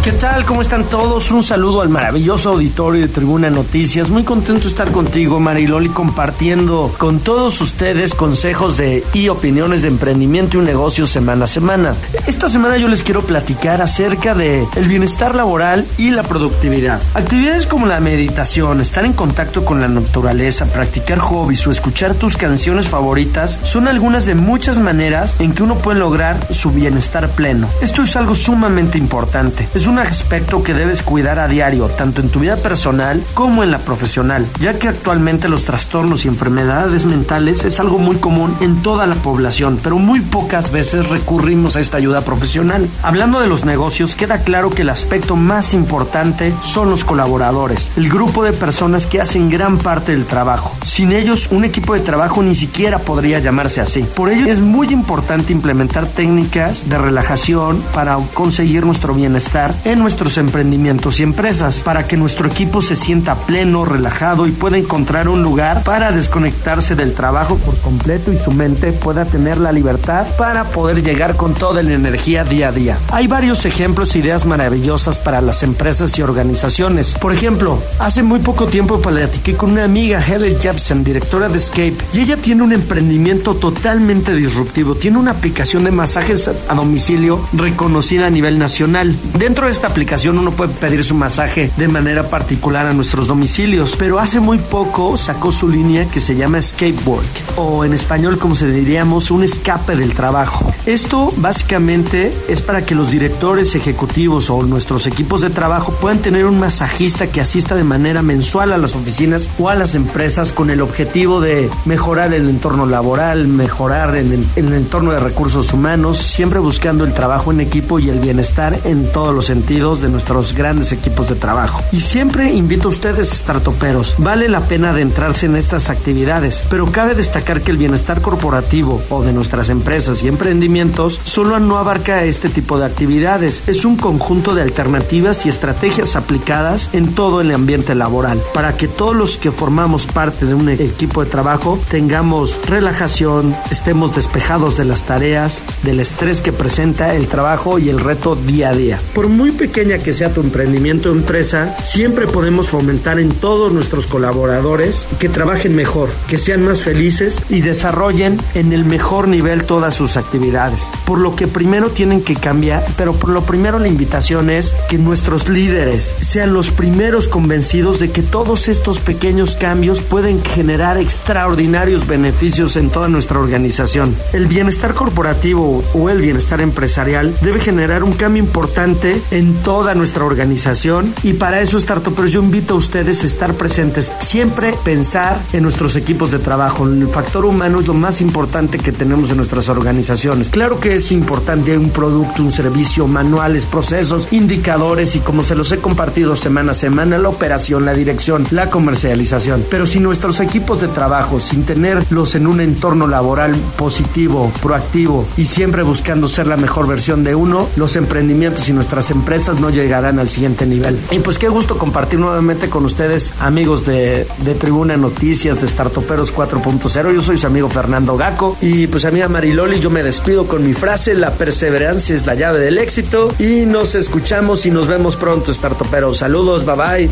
¿Qué 0.02 0.10
tal? 0.10 0.44
¿Cómo 0.44 0.62
están 0.62 0.82
todos? 0.82 1.30
Un 1.30 1.44
saludo 1.44 1.80
al 1.80 1.88
maravilloso 1.88 2.50
auditorio 2.50 3.02
de 3.02 3.06
Tribuna 3.06 3.50
Noticias. 3.50 4.10
Muy 4.10 4.24
contento 4.24 4.62
de 4.62 4.68
estar 4.70 4.90
contigo, 4.90 5.38
Mariloli, 5.38 5.90
compartiendo 5.90 6.92
con 6.98 7.20
todos 7.20 7.60
ustedes 7.60 8.12
consejos 8.12 8.76
de 8.76 9.04
y 9.14 9.28
opiniones 9.28 9.82
de 9.82 9.88
emprendimiento 9.88 10.58
y 10.58 10.62
negocio 10.62 11.06
semana 11.06 11.44
a 11.44 11.46
semana. 11.46 11.94
Esta 12.26 12.48
semana 12.48 12.78
yo 12.78 12.88
les 12.88 13.04
quiero 13.04 13.22
platicar 13.22 13.80
acerca 13.80 14.34
de 14.34 14.66
el 14.74 14.88
bienestar 14.88 15.36
laboral 15.36 15.86
y 15.98 16.10
la 16.10 16.24
productividad. 16.24 17.00
Actividades 17.14 17.68
como 17.68 17.86
la 17.86 18.00
meditación, 18.00 18.80
estar 18.80 19.04
en 19.04 19.12
contacto 19.12 19.64
con 19.64 19.80
la 19.80 19.86
naturaleza, 19.86 20.66
practicar 20.66 21.20
hobbies 21.20 21.64
o 21.68 21.70
escuchar 21.70 22.14
tus 22.14 22.36
canciones 22.36 22.88
favoritas 22.88 23.60
son 23.62 23.86
algunas 23.86 24.26
de 24.26 24.34
muchas 24.34 24.78
maneras 24.78 25.36
en 25.38 25.52
que 25.52 25.62
uno 25.62 25.76
puede 25.76 26.00
lograr 26.00 26.36
su 26.52 26.72
bienestar 26.72 27.28
pleno. 27.28 27.68
Esto 27.80 28.02
es 28.02 28.16
algo 28.16 28.34
sumamente 28.34 28.98
importante. 28.98 29.68
Aspecto 29.98 30.62
que 30.62 30.74
debes 30.74 31.02
cuidar 31.02 31.38
a 31.38 31.48
diario, 31.48 31.88
tanto 31.88 32.20
en 32.20 32.28
tu 32.28 32.40
vida 32.40 32.56
personal 32.56 33.22
como 33.34 33.62
en 33.62 33.70
la 33.70 33.78
profesional, 33.78 34.46
ya 34.60 34.78
que 34.78 34.88
actualmente 34.88 35.48
los 35.48 35.64
trastornos 35.64 36.24
y 36.24 36.28
enfermedades 36.28 37.04
mentales 37.04 37.64
es 37.64 37.80
algo 37.80 37.98
muy 37.98 38.16
común 38.16 38.56
en 38.60 38.82
toda 38.82 39.06
la 39.06 39.14
población, 39.14 39.78
pero 39.82 39.98
muy 39.98 40.20
pocas 40.20 40.72
veces 40.72 41.08
recurrimos 41.08 41.76
a 41.76 41.80
esta 41.80 41.96
ayuda 41.96 42.22
profesional. 42.22 42.88
Hablando 43.02 43.40
de 43.40 43.48
los 43.48 43.64
negocios, 43.64 44.16
queda 44.16 44.38
claro 44.38 44.70
que 44.70 44.82
el 44.82 44.90
aspecto 44.90 45.36
más 45.36 45.74
importante 45.74 46.52
son 46.62 46.90
los 46.90 47.04
colaboradores, 47.04 47.90
el 47.96 48.08
grupo 48.08 48.44
de 48.44 48.52
personas 48.52 49.06
que 49.06 49.20
hacen 49.20 49.50
gran 49.50 49.78
parte 49.78 50.12
del 50.12 50.26
trabajo. 50.26 50.74
Sin 50.82 51.12
ellos, 51.12 51.48
un 51.50 51.64
equipo 51.64 51.94
de 51.94 52.00
trabajo 52.00 52.42
ni 52.42 52.54
siquiera 52.54 52.98
podría 52.98 53.38
llamarse 53.38 53.80
así. 53.80 54.02
Por 54.02 54.30
ello, 54.30 54.46
es 54.46 54.60
muy 54.60 54.88
importante 54.88 55.52
implementar 55.52 56.06
técnicas 56.06 56.88
de 56.88 56.98
relajación 56.98 57.82
para 57.94 58.16
conseguir 58.34 58.84
nuestro 58.84 59.14
bienestar 59.14 59.74
en 59.84 59.98
nuestros 59.98 60.38
emprendimientos 60.38 61.20
y 61.20 61.22
empresas 61.22 61.80
para 61.80 62.06
que 62.06 62.16
nuestro 62.16 62.48
equipo 62.48 62.82
se 62.82 62.96
sienta 62.96 63.34
pleno, 63.34 63.84
relajado 63.84 64.46
y 64.46 64.52
pueda 64.52 64.76
encontrar 64.76 65.28
un 65.28 65.42
lugar 65.42 65.82
para 65.82 66.12
desconectarse 66.12 66.94
del 66.94 67.14
trabajo 67.14 67.56
por 67.56 67.78
completo 67.80 68.32
y 68.32 68.36
su 68.36 68.52
mente 68.52 68.92
pueda 68.92 69.24
tener 69.24 69.58
la 69.58 69.72
libertad 69.72 70.26
para 70.38 70.64
poder 70.64 71.02
llegar 71.02 71.36
con 71.36 71.54
toda 71.54 71.82
la 71.82 71.94
energía 71.94 72.44
día 72.44 72.68
a 72.68 72.72
día. 72.72 72.98
Hay 73.10 73.26
varios 73.26 73.64
ejemplos 73.64 74.14
e 74.14 74.20
ideas 74.20 74.46
maravillosas 74.46 75.18
para 75.18 75.40
las 75.40 75.62
empresas 75.62 76.18
y 76.18 76.22
organizaciones. 76.22 77.14
Por 77.14 77.32
ejemplo, 77.32 77.78
hace 77.98 78.22
muy 78.22 78.40
poco 78.40 78.66
tiempo 78.66 79.00
platiqué 79.00 79.54
con 79.54 79.72
una 79.72 79.84
amiga, 79.84 80.20
Heather 80.20 80.58
Jepson, 80.58 81.04
directora 81.04 81.48
de 81.48 81.58
Escape, 81.58 81.96
y 82.12 82.20
ella 82.20 82.36
tiene 82.36 82.62
un 82.62 82.72
emprendimiento 82.72 83.54
totalmente 83.54 84.34
disruptivo. 84.34 84.94
Tiene 84.94 85.18
una 85.18 85.32
aplicación 85.32 85.84
de 85.84 85.90
masajes 85.90 86.48
a 86.48 86.74
domicilio 86.74 87.40
reconocida 87.52 88.26
a 88.26 88.30
nivel 88.30 88.58
nacional. 88.58 89.14
Dentro 89.38 89.71
de 89.72 89.76
esta 89.76 89.88
aplicación 89.88 90.38
uno 90.38 90.50
puede 90.50 90.74
pedir 90.74 91.02
su 91.02 91.14
masaje 91.14 91.70
de 91.78 91.88
manera 91.88 92.24
particular 92.24 92.84
a 92.84 92.92
nuestros 92.92 93.26
domicilios, 93.26 93.96
pero 93.98 94.18
hace 94.18 94.38
muy 94.38 94.58
poco 94.58 95.16
sacó 95.16 95.50
su 95.50 95.66
línea 95.66 96.04
que 96.04 96.20
se 96.20 96.36
llama 96.36 96.60
Skateboard 96.60 97.24
o 97.56 97.82
en 97.82 97.94
español 97.94 98.38
como 98.38 98.54
se 98.54 98.70
diríamos 98.70 99.30
un 99.30 99.44
escape 99.44 99.96
del 99.96 100.12
trabajo. 100.12 100.70
Esto 100.84 101.32
básicamente 101.38 102.34
es 102.48 102.60
para 102.60 102.84
que 102.84 102.94
los 102.94 103.10
directores 103.10 103.74
ejecutivos 103.74 104.50
o 104.50 104.62
nuestros 104.62 105.06
equipos 105.06 105.40
de 105.40 105.48
trabajo 105.48 105.92
puedan 105.92 106.18
tener 106.18 106.44
un 106.44 106.58
masajista 106.58 107.28
que 107.28 107.40
asista 107.40 107.74
de 107.74 107.84
manera 107.84 108.20
mensual 108.20 108.72
a 108.72 108.78
las 108.78 108.94
oficinas 108.94 109.48
o 109.58 109.70
a 109.70 109.74
las 109.74 109.94
empresas 109.94 110.52
con 110.52 110.68
el 110.68 110.82
objetivo 110.82 111.40
de 111.40 111.70
mejorar 111.86 112.34
el 112.34 112.50
entorno 112.50 112.84
laboral, 112.84 113.48
mejorar 113.48 114.16
el, 114.16 114.44
el 114.54 114.74
entorno 114.74 115.12
de 115.12 115.20
recursos 115.20 115.72
humanos, 115.72 116.18
siempre 116.18 116.58
buscando 116.58 117.04
el 117.04 117.14
trabajo 117.14 117.52
en 117.52 117.62
equipo 117.62 117.98
y 117.98 118.10
el 118.10 118.18
bienestar 118.18 118.78
en 118.84 119.10
todos 119.10 119.34
los 119.34 119.48
sentidos 119.62 120.02
de 120.02 120.08
nuestros 120.08 120.54
grandes 120.54 120.90
equipos 120.90 121.28
de 121.28 121.36
trabajo. 121.36 121.84
Y 121.92 122.00
siempre 122.00 122.52
invito 122.52 122.88
a 122.88 122.90
ustedes, 122.90 123.30
startuperos, 123.30 124.16
vale 124.18 124.48
la 124.48 124.58
pena 124.58 124.90
adentrarse 124.90 125.46
en 125.46 125.54
estas 125.54 125.88
actividades, 125.88 126.64
pero 126.68 126.90
cabe 126.90 127.14
destacar 127.14 127.60
que 127.60 127.70
el 127.70 127.76
bienestar 127.76 128.20
corporativo 128.20 129.00
o 129.08 129.22
de 129.22 129.32
nuestras 129.32 129.70
empresas 129.70 130.24
y 130.24 130.28
emprendimientos 130.28 131.20
solo 131.22 131.60
no 131.60 131.78
abarca 131.78 132.24
este 132.24 132.48
tipo 132.48 132.76
de 132.76 132.86
actividades. 132.86 133.62
Es 133.68 133.84
un 133.84 133.96
conjunto 133.96 134.52
de 134.56 134.62
alternativas 134.62 135.46
y 135.46 135.48
estrategias 135.48 136.16
aplicadas 136.16 136.90
en 136.92 137.14
todo 137.14 137.40
el 137.40 137.54
ambiente 137.54 137.94
laboral 137.94 138.40
para 138.52 138.76
que 138.76 138.88
todos 138.88 139.14
los 139.14 139.38
que 139.38 139.52
formamos 139.52 140.06
parte 140.06 140.44
de 140.44 140.54
un 140.54 140.70
equipo 140.70 141.22
de 141.22 141.30
trabajo 141.30 141.78
tengamos 141.88 142.58
relajación, 142.66 143.54
estemos 143.70 144.16
despejados 144.16 144.76
de 144.76 144.86
las 144.86 145.02
tareas, 145.02 145.62
del 145.84 146.00
estrés 146.00 146.40
que 146.40 146.52
presenta 146.52 147.14
el 147.14 147.28
trabajo 147.28 147.78
y 147.78 147.90
el 147.90 148.00
reto 148.00 148.34
día 148.34 148.70
a 148.70 148.74
día. 148.74 148.98
Por 149.14 149.28
muy 149.28 149.51
pequeña 149.52 149.98
que 149.98 150.12
sea 150.12 150.32
tu 150.32 150.40
emprendimiento 150.40 151.10
o 151.10 151.12
empresa, 151.12 151.76
siempre 151.82 152.26
podemos 152.26 152.68
fomentar 152.68 153.18
en 153.18 153.30
todos 153.30 153.72
nuestros 153.72 154.06
colaboradores 154.06 155.06
que 155.18 155.28
trabajen 155.28 155.74
mejor, 155.74 156.10
que 156.28 156.38
sean 156.38 156.64
más 156.64 156.82
felices 156.82 157.40
y 157.48 157.60
desarrollen 157.60 158.38
en 158.54 158.72
el 158.72 158.84
mejor 158.84 159.28
nivel 159.28 159.64
todas 159.64 159.94
sus 159.94 160.16
actividades. 160.16 160.90
Por 161.04 161.20
lo 161.20 161.36
que 161.36 161.46
primero 161.46 161.90
tienen 161.90 162.22
que 162.22 162.34
cambiar, 162.34 162.84
pero 162.96 163.12
por 163.12 163.30
lo 163.30 163.42
primero 163.42 163.78
la 163.78 163.88
invitación 163.88 164.50
es 164.50 164.74
que 164.88 164.98
nuestros 164.98 165.48
líderes 165.48 166.16
sean 166.20 166.52
los 166.52 166.70
primeros 166.70 167.28
convencidos 167.28 168.00
de 168.00 168.10
que 168.10 168.22
todos 168.22 168.68
estos 168.68 168.98
pequeños 168.98 169.56
cambios 169.56 170.02
pueden 170.02 170.42
generar 170.42 170.98
extraordinarios 170.98 172.06
beneficios 172.06 172.76
en 172.76 172.90
toda 172.90 173.08
nuestra 173.08 173.38
organización. 173.38 174.14
El 174.32 174.46
bienestar 174.46 174.94
corporativo 174.94 175.84
o 175.94 176.10
el 176.10 176.20
bienestar 176.20 176.60
empresarial 176.60 177.34
debe 177.40 177.60
generar 177.60 178.02
un 178.02 178.12
cambio 178.12 178.42
importante 178.42 179.20
en 179.32 179.54
toda 179.62 179.94
nuestra 179.94 180.24
organización 180.24 181.12
y 181.22 181.32
para 181.32 181.60
eso 181.60 181.78
pero 182.14 182.26
yo 182.26 182.42
invito 182.42 182.74
a 182.74 182.76
ustedes 182.76 183.22
a 183.22 183.26
estar 183.26 183.54
presentes, 183.54 184.12
siempre 184.20 184.74
pensar 184.84 185.40
en 185.52 185.62
nuestros 185.62 185.96
equipos 185.96 186.30
de 186.30 186.38
trabajo. 186.38 186.86
El 186.86 187.08
factor 187.08 187.46
humano 187.46 187.80
es 187.80 187.86
lo 187.86 187.94
más 187.94 188.20
importante 188.20 188.78
que 188.78 188.92
tenemos 188.92 189.30
en 189.30 189.38
nuestras 189.38 189.68
organizaciones. 189.68 190.50
Claro 190.50 190.78
que 190.78 190.94
es 190.94 191.10
importante 191.12 191.76
un 191.76 191.90
producto, 191.90 192.42
un 192.42 192.52
servicio, 192.52 193.06
manuales, 193.08 193.64
procesos, 193.66 194.28
indicadores 194.32 195.16
y 195.16 195.20
como 195.20 195.42
se 195.42 195.54
los 195.54 195.72
he 195.72 195.78
compartido 195.78 196.36
semana 196.36 196.72
a 196.72 196.74
semana, 196.74 197.18
la 197.18 197.30
operación, 197.30 197.86
la 197.86 197.94
dirección, 197.94 198.46
la 198.50 198.68
comercialización. 198.68 199.64
Pero 199.70 199.86
si 199.86 199.98
nuestros 199.98 200.40
equipos 200.40 200.80
de 200.80 200.88
trabajo, 200.88 201.40
sin 201.40 201.64
tenerlos 201.64 202.34
en 202.34 202.46
un 202.46 202.60
entorno 202.60 203.06
laboral 203.06 203.54
positivo, 203.76 204.52
proactivo 204.62 205.26
y 205.36 205.46
siempre 205.46 205.82
buscando 205.82 206.28
ser 206.28 206.46
la 206.46 206.56
mejor 206.56 206.86
versión 206.86 207.24
de 207.24 207.34
uno, 207.34 207.68
los 207.76 207.96
emprendimientos 207.96 208.68
y 208.68 208.72
nuestras 208.72 209.10
empresas 209.10 209.21
no 209.60 209.70
llegarán 209.70 210.18
al 210.18 210.28
siguiente 210.28 210.66
nivel. 210.66 210.98
Y 211.10 211.20
pues 211.20 211.38
qué 211.38 211.48
gusto 211.48 211.78
compartir 211.78 212.18
nuevamente 212.18 212.68
con 212.68 212.84
ustedes, 212.84 213.32
amigos 213.40 213.86
de, 213.86 214.26
de 214.38 214.54
Tribuna 214.54 214.96
Noticias, 214.96 215.60
de 215.60 215.68
Startoperos 215.68 216.34
4.0. 216.34 217.14
Yo 217.14 217.22
soy 217.22 217.38
su 217.38 217.46
amigo 217.46 217.68
Fernando 217.68 218.16
Gaco 218.16 218.56
y 218.60 218.86
pues 218.88 219.04
amiga 219.04 219.28
Mariloli, 219.28 219.80
yo 219.80 219.90
me 219.90 220.02
despido 220.02 220.46
con 220.46 220.66
mi 220.66 220.74
frase, 220.74 221.14
la 221.14 221.30
perseverancia 221.30 222.14
es 222.14 222.26
la 222.26 222.34
llave 222.34 222.58
del 222.58 222.78
éxito 222.78 223.32
y 223.38 223.64
nos 223.64 223.94
escuchamos 223.94 224.66
y 224.66 224.70
nos 224.70 224.86
vemos 224.86 225.16
pronto, 225.16 225.52
Startoperos. 225.52 226.18
Saludos, 226.18 226.66
bye 226.66 226.76
bye. 226.76 227.08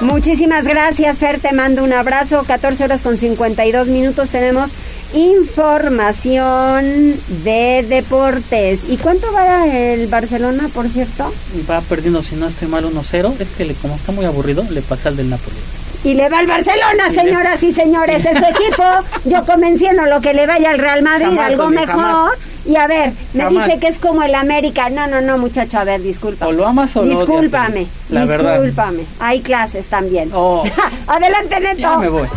Muchísimas 0.00 0.66
gracias, 0.66 1.18
Fer. 1.18 1.40
Te 1.40 1.52
mando 1.52 1.82
un 1.82 1.92
abrazo. 1.92 2.44
14 2.46 2.84
horas 2.84 3.02
con 3.02 3.16
52 3.16 3.86
minutos 3.88 4.28
tenemos 4.28 4.70
información 5.14 7.14
de 7.44 7.84
deportes. 7.88 8.84
¿Y 8.88 8.96
cuánto 8.96 9.32
va 9.32 9.66
el 9.66 10.06
Barcelona, 10.08 10.68
por 10.72 10.88
cierto? 10.88 11.32
Va 11.68 11.80
perdiendo, 11.80 12.22
si 12.22 12.36
no 12.36 12.46
estoy 12.46 12.68
mal, 12.68 12.84
1-0. 12.84 13.40
Es 13.40 13.50
que 13.50 13.64
le, 13.64 13.74
como 13.74 13.96
está 13.96 14.12
muy 14.12 14.24
aburrido, 14.24 14.64
le 14.70 14.82
pasa 14.82 15.08
al 15.08 15.16
del 15.16 15.30
Napoli. 15.30 15.56
Y 16.04 16.14
le 16.14 16.28
va 16.28 16.38
al 16.38 16.46
Barcelona, 16.46 17.10
señoras 17.10 17.62
y 17.62 17.72
señores, 17.72 18.24
es 18.24 18.38
su 18.38 18.44
equipo. 18.64 18.84
Yo 19.24 19.44
convenciendo 19.44 20.06
lo 20.06 20.20
que 20.20 20.34
le 20.34 20.46
vaya 20.46 20.70
al 20.70 20.78
Real 20.78 21.02
Madrid, 21.02 21.36
algo 21.38 21.70
mejor. 21.70 22.38
Y 22.64 22.76
a 22.76 22.86
ver, 22.86 23.12
me 23.32 23.48
dice 23.48 23.78
que 23.78 23.88
es 23.88 23.98
como 23.98 24.22
el 24.22 24.34
América. 24.34 24.88
No, 24.88 25.06
no, 25.06 25.20
no, 25.20 25.38
muchacho, 25.38 25.78
a 25.78 25.84
ver, 25.84 26.02
disculpa. 26.02 26.46
O 26.46 26.52
lo 26.52 26.66
amas 26.66 26.96
o 26.96 27.04
lo 27.04 27.16
Discúlpame, 27.16 27.86
discúlpame. 28.08 29.04
Hay 29.20 29.40
clases 29.40 29.86
también. 29.86 30.30
Oh. 30.32 30.64
Adelante, 31.06 31.60
Neto. 31.60 31.80
Ya 31.80 31.96
me 31.96 32.08
voy. 32.08 32.28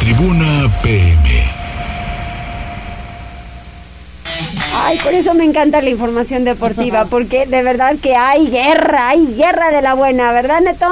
Tribuna 0.00 0.72
PM. 0.82 1.55
Ay, 4.78 4.98
por 4.98 5.14
eso 5.14 5.32
me 5.32 5.44
encanta 5.44 5.80
la 5.80 5.88
información 5.88 6.44
deportiva, 6.44 7.04
porque 7.10 7.46
de 7.46 7.62
verdad 7.62 7.96
que 8.00 8.14
hay 8.14 8.48
guerra, 8.48 9.08
hay 9.08 9.26
guerra 9.34 9.70
de 9.70 9.80
la 9.80 9.94
buena, 9.94 10.32
¿verdad, 10.32 10.60
Neto? 10.60 10.86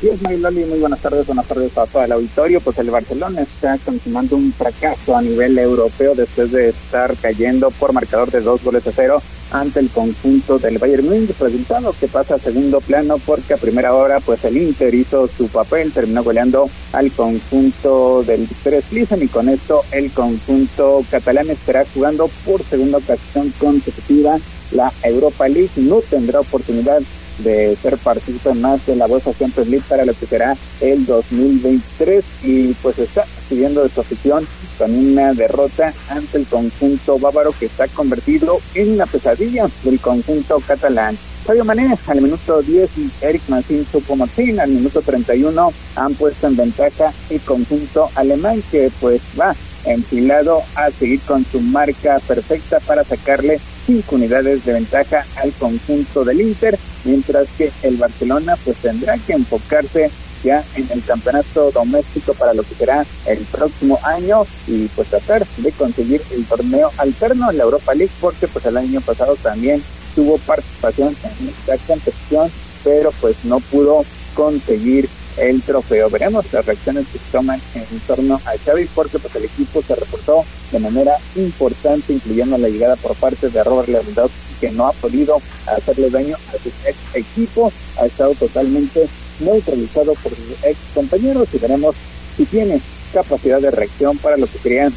Sí, 0.00 0.08
es 0.08 0.22
Mariloli, 0.22 0.64
muy 0.64 0.78
buenas 0.78 1.00
tardes, 1.00 1.26
buenas 1.26 1.46
tardes 1.46 1.76
a 1.76 1.86
todo 1.86 2.04
el 2.04 2.12
auditorio. 2.12 2.60
Pues 2.60 2.78
el 2.78 2.90
Barcelona 2.90 3.42
está 3.42 3.76
consumando 3.84 4.36
un 4.36 4.52
fracaso 4.52 5.16
a 5.16 5.22
nivel 5.22 5.58
europeo 5.58 6.14
después 6.14 6.52
de 6.52 6.68
estar 6.68 7.16
cayendo 7.16 7.70
por 7.72 7.92
marcador 7.92 8.30
de 8.30 8.40
dos 8.40 8.62
goles 8.62 8.86
a 8.86 8.92
cero 8.92 9.20
ante 9.50 9.80
el 9.80 9.88
conjunto 9.90 10.58
del 10.58 10.78
Bayern 10.78 11.06
Múnich, 11.06 11.38
resultado 11.38 11.94
que 11.98 12.08
pasa 12.08 12.34
a 12.34 12.38
segundo 12.38 12.80
plano 12.80 13.16
porque 13.24 13.54
a 13.54 13.56
primera 13.56 13.94
hora 13.94 14.20
pues 14.20 14.44
el 14.44 14.56
Inter 14.56 14.94
hizo 14.94 15.28
su 15.28 15.48
papel, 15.48 15.92
terminó 15.92 16.22
goleando 16.22 16.68
al 16.92 17.10
conjunto 17.12 18.22
del 18.24 18.46
Victoria 18.46 18.80
Plizen 18.88 19.22
y 19.22 19.28
con 19.28 19.48
esto 19.48 19.82
el 19.92 20.10
conjunto 20.12 21.04
catalán 21.10 21.50
estará 21.50 21.84
jugando 21.94 22.28
por 22.44 22.62
segunda 22.62 22.98
ocasión 22.98 23.52
consecutiva 23.58 24.38
la 24.72 24.92
Europa 25.02 25.48
League, 25.48 25.70
no 25.76 26.00
tendrá 26.00 26.40
oportunidad 26.40 27.00
de 27.38 27.76
ser 27.80 27.96
partícipe 27.98 28.52
más 28.54 28.84
de 28.86 28.96
la 28.96 29.06
bolsa 29.06 29.32
Champions 29.38 29.68
League 29.68 29.84
para 29.88 30.04
lo 30.04 30.12
que 30.12 30.26
será 30.26 30.56
el 30.80 31.06
2023 31.06 32.24
y 32.42 32.72
pues 32.74 32.98
está 32.98 33.24
siguiendo 33.48 33.82
de 33.82 33.88
su 33.88 34.00
afición 34.00 34.46
con 34.78 34.94
una 34.94 35.34
derrota 35.34 35.92
ante 36.08 36.38
el 36.38 36.46
conjunto 36.46 37.18
bávaro 37.18 37.52
que 37.58 37.66
está 37.66 37.88
convertido 37.88 38.60
en 38.74 38.96
la 38.96 39.06
pesadilla 39.06 39.68
del 39.82 39.98
conjunto 40.00 40.60
catalán. 40.66 41.18
Fabio 41.44 41.64
Mané 41.64 41.96
al 42.06 42.20
minuto 42.20 42.62
10 42.62 42.90
y 42.98 43.10
Eric 43.22 43.42
Martín 43.48 43.86
Martín 44.16 44.60
al 44.60 44.70
minuto 44.70 45.02
31 45.02 45.72
han 45.96 46.14
puesto 46.14 46.46
en 46.46 46.56
ventaja 46.56 47.12
el 47.30 47.40
conjunto 47.40 48.10
alemán 48.14 48.62
que 48.70 48.90
pues 49.00 49.20
va 49.38 49.54
enfilado 49.84 50.62
a 50.74 50.90
seguir 50.90 51.20
con 51.20 51.44
su 51.44 51.60
marca 51.60 52.20
perfecta 52.26 52.78
para 52.80 53.04
sacarle 53.04 53.58
cinco 53.86 54.16
unidades 54.16 54.64
de 54.64 54.74
ventaja 54.74 55.24
al 55.36 55.52
conjunto 55.52 56.24
del 56.24 56.42
Inter, 56.42 56.78
mientras 57.04 57.48
que 57.56 57.72
el 57.82 57.96
Barcelona 57.96 58.56
pues 58.64 58.76
tendrá 58.78 59.16
que 59.16 59.32
enfocarse 59.32 60.10
ya 60.42 60.64
en 60.74 60.88
el 60.90 61.04
campeonato 61.04 61.70
doméstico 61.70 62.34
para 62.34 62.54
lo 62.54 62.62
que 62.62 62.74
será 62.74 63.04
el 63.26 63.38
próximo 63.38 63.98
año 64.04 64.46
y 64.66 64.86
pues 64.88 65.08
tratar 65.08 65.46
de 65.46 65.72
conseguir 65.72 66.22
el 66.32 66.44
torneo 66.44 66.90
alterno 66.98 67.50
en 67.50 67.58
la 67.58 67.64
Europa 67.64 67.94
League 67.94 68.12
porque 68.20 68.48
pues 68.48 68.64
el 68.66 68.76
año 68.76 69.00
pasado 69.00 69.36
también 69.36 69.82
tuvo 70.14 70.38
participación 70.38 71.16
en 71.40 71.48
esta 71.48 71.76
competición 71.86 72.50
pero 72.84 73.12
pues 73.20 73.36
no 73.44 73.60
pudo 73.60 74.04
conseguir 74.34 75.08
el 75.36 75.62
trofeo. 75.62 76.10
Veremos 76.10 76.52
las 76.52 76.66
reacciones 76.66 77.06
que 77.12 77.18
se 77.18 77.24
toman 77.30 77.60
en 77.74 78.00
torno 78.06 78.40
a 78.44 78.52
Xavi 78.64 78.86
porque 78.94 79.18
pues 79.18 79.34
el 79.36 79.44
equipo 79.44 79.82
se 79.82 79.94
reportó 79.94 80.44
de 80.72 80.78
manera 80.78 81.16
importante, 81.36 82.12
incluyendo 82.12 82.58
la 82.58 82.68
llegada 82.68 82.96
por 82.96 83.14
parte 83.14 83.48
de 83.48 83.64
Robert 83.64 83.88
Lewandowski 83.88 84.48
que 84.60 84.70
no 84.70 84.88
ha 84.88 84.92
podido 84.92 85.40
hacerle 85.66 86.10
daño 86.10 86.36
a 86.48 86.52
su 86.52 86.68
ex 86.68 86.96
equipo, 87.14 87.72
ha 88.00 88.06
estado 88.06 88.34
totalmente 88.34 89.06
neutralizado 89.40 90.14
por 90.14 90.32
sus 90.34 90.64
ex 90.64 90.78
compañeros 90.94 91.48
y 91.52 91.58
veremos 91.58 91.94
si 92.36 92.44
tiene 92.46 92.80
capacidad 93.12 93.60
de 93.60 93.70
reacción 93.70 94.16
para 94.18 94.36
lo 94.36 94.46
que 94.46 94.58
querían 94.58 94.92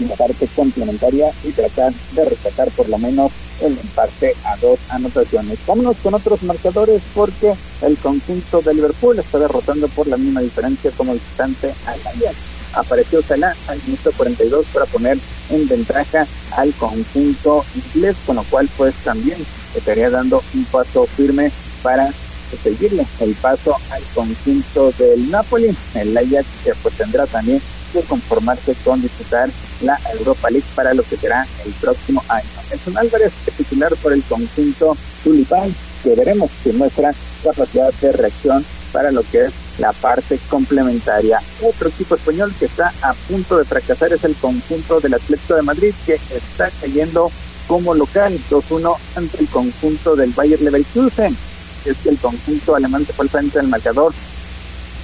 la 0.00 0.16
parte 0.16 0.48
complementaria 0.56 1.30
y 1.44 1.52
tratar 1.52 1.92
de 1.92 2.24
rescatar 2.24 2.68
por 2.70 2.88
lo 2.88 2.98
menos 2.98 3.30
el 3.60 3.78
empate 3.78 4.34
a 4.44 4.56
dos 4.56 4.78
anotaciones. 4.88 5.58
Vámonos 5.66 5.96
con 6.02 6.14
otros 6.14 6.42
marcadores 6.42 7.00
porque 7.14 7.54
el 7.82 7.96
conjunto 7.98 8.60
de 8.62 8.74
Liverpool 8.74 9.18
está 9.18 9.38
derrotando 9.38 9.86
por 9.88 10.08
la 10.08 10.16
misma 10.16 10.40
diferencia 10.40 10.90
como 10.96 11.12
visitante 11.12 11.72
al 11.86 12.00
Ajax. 12.00 12.36
apareció 12.72 13.22
Salah 13.22 13.54
al 13.68 13.80
minuto 13.84 14.10
42 14.16 14.66
para 14.72 14.86
poner 14.86 15.18
en 15.50 15.68
ventaja 15.68 16.26
al 16.56 16.72
conjunto 16.74 17.64
inglés, 17.76 18.16
con 18.26 18.36
lo 18.36 18.42
cual 18.44 18.68
pues 18.76 18.94
también 19.04 19.38
estaría 19.76 20.10
dando 20.10 20.42
un 20.54 20.64
paso 20.64 21.06
firme 21.06 21.52
para 21.82 22.12
seguirle 22.56 23.06
el 23.20 23.34
paso 23.34 23.76
al 23.90 24.02
conjunto 24.14 24.92
del 24.98 25.30
Napoli. 25.30 25.76
El 25.94 26.16
Ajax 26.16 26.46
que 26.64 26.72
pues 26.82 26.94
tendrá 26.96 27.26
también 27.26 27.60
que 27.92 28.02
conformarse 28.02 28.74
con 28.84 29.00
disputar 29.00 29.48
la 29.82 29.98
Europa 30.18 30.50
League 30.50 30.66
para 30.74 30.94
lo 30.94 31.02
que 31.02 31.16
será 31.16 31.46
el 31.64 31.72
próximo 31.74 32.22
año. 32.28 32.48
Nelson 32.70 32.98
Álvarez 32.98 33.32
titular 33.56 33.94
por 33.96 34.12
el 34.12 34.22
conjunto 34.24 34.96
Tulipán, 35.22 35.74
que 36.02 36.14
veremos 36.14 36.50
si 36.62 36.72
muestra 36.72 37.14
capacidad 37.42 37.92
de 37.94 38.12
reacción 38.12 38.64
para 38.92 39.10
lo 39.10 39.22
que 39.22 39.46
es 39.46 39.52
la 39.78 39.92
parte 39.92 40.38
complementaria. 40.48 41.40
Otro 41.62 41.88
equipo 41.88 42.14
español 42.14 42.52
que 42.58 42.66
está 42.66 42.92
a 43.02 43.14
punto 43.14 43.58
de 43.58 43.64
fracasar 43.64 44.12
es 44.12 44.24
el 44.24 44.34
conjunto 44.36 45.00
del 45.00 45.14
Atlético 45.14 45.54
de 45.54 45.62
Madrid, 45.62 45.94
que 46.06 46.14
está 46.14 46.70
cayendo 46.80 47.30
como 47.66 47.94
local 47.94 48.38
2-1 48.50 48.96
ante 49.16 49.40
el 49.40 49.48
conjunto 49.48 50.16
del 50.16 50.30
Bayer 50.30 50.60
Leverkusen. 50.60 51.36
Es 51.84 51.96
que 51.98 52.10
el 52.10 52.18
conjunto 52.18 52.74
alemán 52.74 53.04
se 53.04 53.12
fue 53.12 53.24
al 53.24 53.30
frente 53.30 53.58
del 53.58 53.68
marcador 53.68 54.12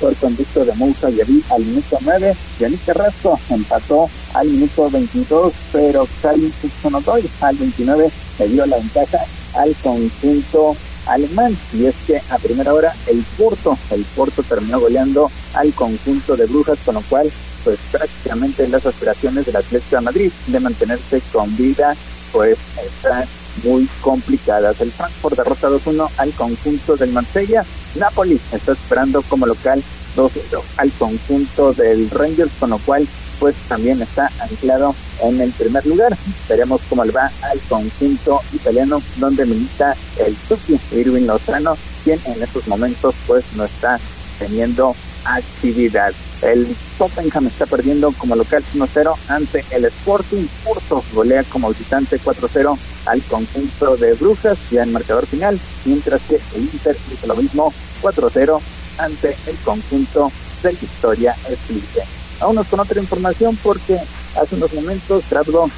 por 0.01 0.17
conducto 0.17 0.65
de 0.65 0.73
Moussa 0.75 1.11
Yaví 1.11 1.43
al 1.51 1.63
minuto 1.63 1.99
9. 2.01 2.37
Yannick 2.59 2.85
Carrasco 2.87 3.39
empató 3.51 4.09
al 4.35 4.49
minuto 4.49 4.91
22, 4.91 5.53
pero 5.73 6.09
Karim 6.23 6.51
Sonodoy 6.83 7.29
al 7.43 7.57
29 7.57 8.11
le 8.39 8.49
dio 8.49 8.67
la 8.67 8.79
ventaja 8.79 9.19
al 9.55 9.75
conjunto 9.83 10.75
alemán. 11.07 11.57
Y 11.75 11.85
es 11.85 11.95
que 12.07 12.23
a 12.31 12.39
primera 12.39 12.73
hora 12.73 12.95
el 13.07 13.23
Porto, 13.37 13.77
el 13.91 14.05
Porto 14.17 14.43
terminó 14.43 14.81
goleando 14.81 15.31
al 15.55 15.73
conjunto 15.75 16.37
de 16.37 16.47
Brujas, 16.47 16.79
con 16.85 16.95
lo 16.95 17.03
cual 17.03 17.31
pues 17.63 17.79
prácticamente 17.93 18.67
las 18.69 18.87
aspiraciones 18.87 19.45
del 19.45 19.57
Atlético 19.57 19.97
de 19.97 20.03
Madrid 20.03 20.33
de 20.47 20.61
mantenerse 20.61 21.21
con 21.31 21.55
vida 21.59 21.95
pues 22.33 22.57
están 22.83 23.25
muy 23.65 23.89
complicadas. 24.01 24.81
El 24.81 24.93
Frankfurt 24.93 25.37
derrota 25.37 25.69
2-1 25.69 26.09
al 26.19 26.31
conjunto 26.33 26.97
del 26.97 27.13
Marsella. 27.13 27.65
Napoli 27.97 28.41
está 28.53 28.73
esperando 28.73 29.23
como 29.23 29.47
local 29.47 29.83
2-0 30.17 30.61
al 30.77 30.91
conjunto 30.93 31.73
del 31.73 32.11
Rangers, 32.11 32.53
con 32.59 32.71
lo 32.71 32.79
cual 32.79 33.07
pues 33.39 33.57
también 33.69 34.01
está 34.03 34.31
anclado 34.39 34.95
en 35.23 35.41
el 35.41 35.51
primer 35.53 35.87
lugar. 35.87 36.17
Veremos 36.49 36.81
cómo 36.89 37.05
le 37.05 37.13
va 37.13 37.31
al 37.43 37.59
conjunto 37.69 38.41
italiano 38.53 39.03
donde 39.17 39.47
milita 39.47 39.97
el 40.19 40.37
Tuki 40.49 40.79
Irving 40.93 41.27
Lozano, 41.27 41.77
quien 42.05 42.21
en 42.27 42.43
estos 42.43 42.69
momentos 42.69 43.15
pues 43.27 43.45
no 43.57 43.65
está 43.65 43.99
teniendo 44.39 44.95
actividad. 45.25 46.13
El 46.43 46.75
Tottenham 46.97 47.47
está 47.47 47.67
perdiendo 47.67 48.13
como 48.13 48.35
local 48.35 48.63
1-0 48.75 49.15
ante 49.29 49.65
el 49.71 49.85
Sporting. 49.87 50.47
Porto 50.65 51.05
golea 51.13 51.45
como 51.45 51.69
visitante 51.69 52.19
4-0 52.19 52.79
al 53.07 53.23
conjunto 53.23 53.97
de 53.97 54.15
Brujas 54.15 54.59
ya 54.71 54.83
en 54.83 54.93
marcador 54.93 55.27
final, 55.27 55.59
mientras 55.85 56.21
que 56.23 56.41
el 56.55 56.63
Inter 56.63 56.97
hizo 57.13 57.27
lo 57.27 57.37
mismo 57.37 57.73
4-0 58.03 58.59
ante 58.99 59.37
el 59.47 59.57
conjunto 59.65 60.33
del 60.63 60.77
Victoria 60.77 61.35
Splice. 61.35 62.05
Vámonos 62.41 62.67
con 62.69 62.81
otra 62.81 63.01
información 63.01 63.59
porque 63.63 63.99
hace 64.41 64.57
unos 64.57 64.73
momentos 64.73 65.25
Trabdo, 65.25 65.71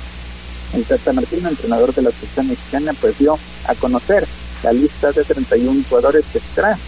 el 0.75 0.85
Tata 0.85 1.13
Martino, 1.13 1.49
entrenador 1.49 1.93
de 1.93 2.03
la 2.03 2.11
selección 2.13 2.49
mexicana, 2.49 2.93
pues 3.01 3.19
dio 3.19 3.37
a 3.67 3.75
conocer 3.75 4.27
la 4.63 4.73
lista 4.73 5.11
de 5.11 5.25
31 5.25 5.83
jugadores 5.89 6.25
que 6.33 6.39
estará 6.39 6.79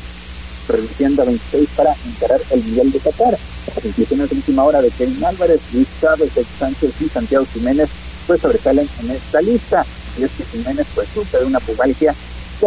reduciendo 0.69 1.23
a 1.23 1.25
26 1.27 1.69
para 1.77 1.95
encarar 2.07 2.41
el 2.51 2.63
Mundial 2.63 2.93
de 2.93 2.99
Qatar. 2.99 3.39
Las 3.75 3.85
inclusiones 3.85 4.31
de 4.31 4.37
última 4.37 4.65
hora 4.65 4.83
de 4.83 4.91
Kevin 4.91 5.25
Álvarez, 5.25 5.61
Luis 5.73 5.89
Chávez, 6.01 6.31
Sánchez 6.59 6.91
y 7.01 7.09
Santiago 7.09 7.47
Jiménez 7.53 7.89
pues 8.27 8.41
sobresalen 8.41 8.89
en 9.03 9.11
esta 9.11 9.41
lista. 9.41 9.85
Y 10.19 10.25
es 10.25 10.31
que 10.33 10.45
Jiménez 10.45 10.87
pues 10.95 11.09
sufre 11.15 11.41
de 11.41 11.47
una 11.47 11.61
pubalgia 11.61 12.15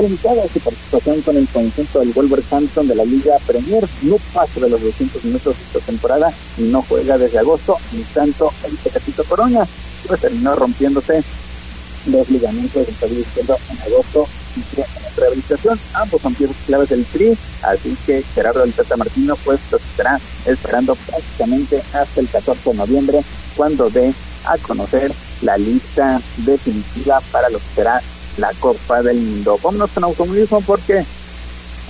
limitado 0.02 0.48
su 0.54 0.60
participación 0.60 1.22
con 1.22 1.38
el 1.38 1.48
conjunto 1.48 2.00
del 2.00 2.14
Wolverhampton 2.14 2.88
de 2.88 2.95
la 2.95 3.06
Liga 3.06 3.38
Premier. 3.45 3.88
No 4.04 4.18
pasa 4.34 4.60
de 4.60 4.70
los 4.70 4.82
200 4.82 5.24
minutos 5.26 5.56
de 5.58 5.64
esta 5.64 5.80
temporada 5.80 6.32
y 6.58 6.64
no 6.64 6.82
juega 6.84 7.18
desde 7.18 7.39
agosto, 7.39 7.78
ni 7.93 8.04
tanto 8.04 8.52
el 8.64 8.78
Tecatito 8.78 9.24
Corona, 9.24 9.68
pues 10.08 10.22
terminó 10.22 10.56
rompiéndose 10.56 11.24
los 12.08 12.30
ligamentos 12.30 12.86
del 12.86 12.95
tobillo 12.95 13.22
izquierdo 13.22 13.58
en 13.72 13.82
agosto 13.82 14.28
y 14.58 14.82
en 14.82 14.88
rehabilitación. 15.16 15.80
Ambos 15.93 16.22
son 16.22 16.34
piezas 16.36 16.55
claves 16.66 16.89
del 16.89 17.05
TRI, 17.05 17.38
así 17.64 17.97
que 18.05 18.24
Gerardo 18.34 18.62
del 18.62 18.74
Tata 18.74 18.97
Martino 18.97 19.36
pues 19.43 19.60
lo 19.72 19.78
estará 19.78 20.20
esperando 20.45 20.95
prácticamente 20.95 21.82
hasta 21.93 22.22
el 22.22 22.28
14 22.28 22.70
de 22.72 22.76
noviembre 22.76 23.24
cuando 23.55 23.89
dé 23.89 24.14
a 24.45 24.58
conocer 24.58 25.12
la 25.41 25.58
lista 25.58 26.22
definitiva 26.38 27.20
para 27.32 27.49
lo 27.49 27.60
que 27.60 27.66
será 27.76 28.01
la 28.38 28.51
Copa 28.60 29.01
del 29.01 29.18
Mundo. 29.18 29.60
Vámonos 29.62 29.91
con 29.91 30.03
automovilismo 30.03 30.62
porque 30.62 31.05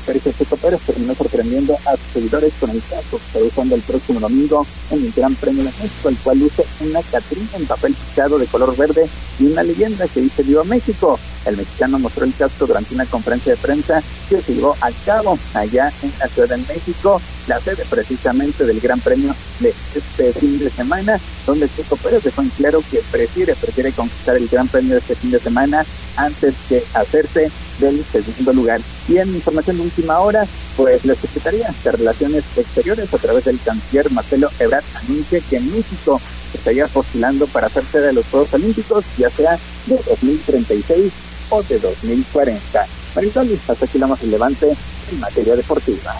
Sergio 0.07 0.32
Checo 0.32 0.55
Pérez 0.55 0.80
terminó 0.86 1.13
sorprendiendo 1.15 1.78
a 1.86 1.91
sus 1.91 2.13
seguidores 2.13 2.53
con 2.59 2.70
el 2.70 2.82
caso 2.82 3.20
que 3.34 3.43
usando 3.43 3.76
el 3.76 3.82
próximo 3.82 4.22
domingo 4.22 4.65
en 4.89 5.05
el 5.05 5.11
Gran 5.11 5.36
Premio 5.36 5.65
de 5.65 5.72
México, 5.72 6.07
el 6.07 6.18
cual 6.18 6.39
luce 6.39 6.65
una 6.80 7.01
Catrina 7.03 7.49
en 7.55 7.65
papel 7.65 7.93
picado 7.93 8.39
de 8.39 8.45
color 8.45 8.76
verde 8.78 9.05
y 9.38 9.45
una 9.47 9.63
leyenda 9.63 10.07
que 10.07 10.22
dice 10.22 10.43
Viva 10.43 10.63
México. 10.63 11.20
El 11.45 11.57
mexicano 11.57 11.99
mostró 11.99 12.25
el 12.25 12.33
casco 12.33 12.65
durante 12.65 12.93
una 12.93 13.05
conferencia 13.05 13.53
de 13.53 13.57
prensa 13.57 14.03
que 14.29 14.41
se 14.41 14.55
llevó 14.55 14.75
a 14.81 14.91
cabo 15.05 15.38
allá 15.53 15.91
en 16.01 16.11
la 16.19 16.27
Ciudad 16.27 16.49
de 16.49 16.57
México, 16.57 17.21
la 17.47 17.59
sede 17.59 17.85
precisamente 17.89 18.65
del 18.65 18.79
Gran 18.79 18.99
Premio 18.99 19.33
de 19.59 19.73
este 19.95 20.33
fin 20.33 20.59
de 20.59 20.69
semana, 20.69 21.19
donde 21.45 21.69
Checo 21.69 21.95
Pérez 21.95 22.23
dejó 22.23 22.41
en 22.41 22.49
claro 22.49 22.83
que 22.91 23.01
prefiere, 23.11 23.55
prefiere 23.55 23.91
conquistar 23.91 24.35
el 24.35 24.47
Gran 24.47 24.67
Premio 24.67 24.93
de 24.93 24.99
este 24.99 25.15
fin 25.15 25.31
de 25.31 25.39
semana 25.39 25.85
antes 26.15 26.55
que 26.67 26.83
hacerse 26.93 27.49
del 27.79 28.03
segundo 28.11 28.53
lugar. 28.53 28.81
Y 29.07 29.17
en 29.17 29.35
información 29.35 29.77
de 29.77 29.83
última 29.83 30.19
hora, 30.19 30.45
pues 30.75 31.05
la 31.05 31.15
Secretaría 31.15 31.73
de 31.83 31.91
Relaciones 31.91 32.43
Exteriores, 32.55 33.13
a 33.13 33.17
través 33.17 33.45
del 33.45 33.59
canciller 33.63 34.11
Marcelo 34.11 34.49
Ebrard, 34.59 34.83
anuncia 34.95 35.39
que 35.49 35.59
México 35.59 36.19
estaría 36.54 36.88
postulando 36.88 37.48
para 37.48 37.68
hacerse 37.68 38.00
de 38.00 38.14
los 38.14 38.26
Juegos 38.28 38.54
Olímpicos, 38.54 39.06
ya 39.18 39.30
sea 39.30 39.58
de 39.86 39.95
2036 39.95 41.12
o 41.50 41.64
de 41.64 41.80
2040. 41.80 42.86
Marisol, 43.16 43.60
hasta 43.68 43.86
aquí 43.86 43.98
la 43.98 44.08
más 44.08 44.22
relevante 44.22 44.76
en 45.12 45.20
materia 45.20 45.56
deportiva. 45.56 46.16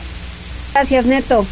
Gracias, 0.74 1.06
Neto. 1.06 1.46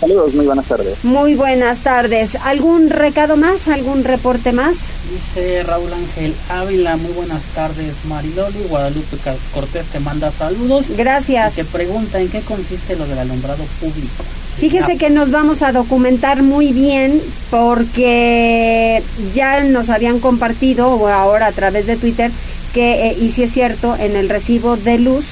Saludos, 0.00 0.32
muy 0.32 0.46
buenas 0.46 0.64
tardes. 0.64 1.04
Muy 1.04 1.34
buenas 1.34 1.80
tardes. 1.80 2.34
¿Algún 2.36 2.88
recado 2.88 3.36
más? 3.36 3.68
¿Algún 3.68 4.02
reporte 4.02 4.52
más? 4.52 4.78
Dice 5.12 5.62
Raúl 5.62 5.92
Ángel 5.92 6.34
Ávila, 6.48 6.96
muy 6.96 7.12
buenas 7.12 7.42
tardes 7.54 7.96
Mariloli, 8.06 8.62
Guadalupe 8.70 9.18
Cortés 9.52 9.84
te 9.88 10.00
manda 10.00 10.32
saludos. 10.32 10.88
Gracias. 10.96 11.52
Y 11.52 11.56
te 11.56 11.64
pregunta 11.66 12.18
en 12.18 12.30
qué 12.30 12.40
consiste 12.40 12.96
lo 12.96 13.06
del 13.06 13.18
alumbrado 13.18 13.62
público. 13.78 14.24
Fíjese 14.60 14.98
que 14.98 15.08
nos 15.08 15.30
vamos 15.30 15.62
a 15.62 15.72
documentar 15.72 16.42
muy 16.42 16.74
bien 16.74 17.22
porque 17.50 19.02
ya 19.34 19.64
nos 19.64 19.88
habían 19.88 20.20
compartido, 20.20 20.88
o 20.88 21.08
ahora 21.08 21.46
a 21.46 21.52
través 21.52 21.86
de 21.86 21.96
Twitter, 21.96 22.30
que, 22.74 23.08
eh, 23.08 23.16
y 23.18 23.30
si 23.30 23.44
es 23.44 23.52
cierto, 23.52 23.96
en 23.98 24.16
el 24.16 24.28
recibo 24.28 24.76
de 24.76 24.98
luz 24.98 25.24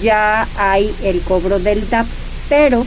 ya 0.00 0.48
hay 0.56 0.90
el 1.04 1.20
cobro 1.20 1.58
del 1.58 1.84
TAP, 1.84 2.06
pero 2.48 2.86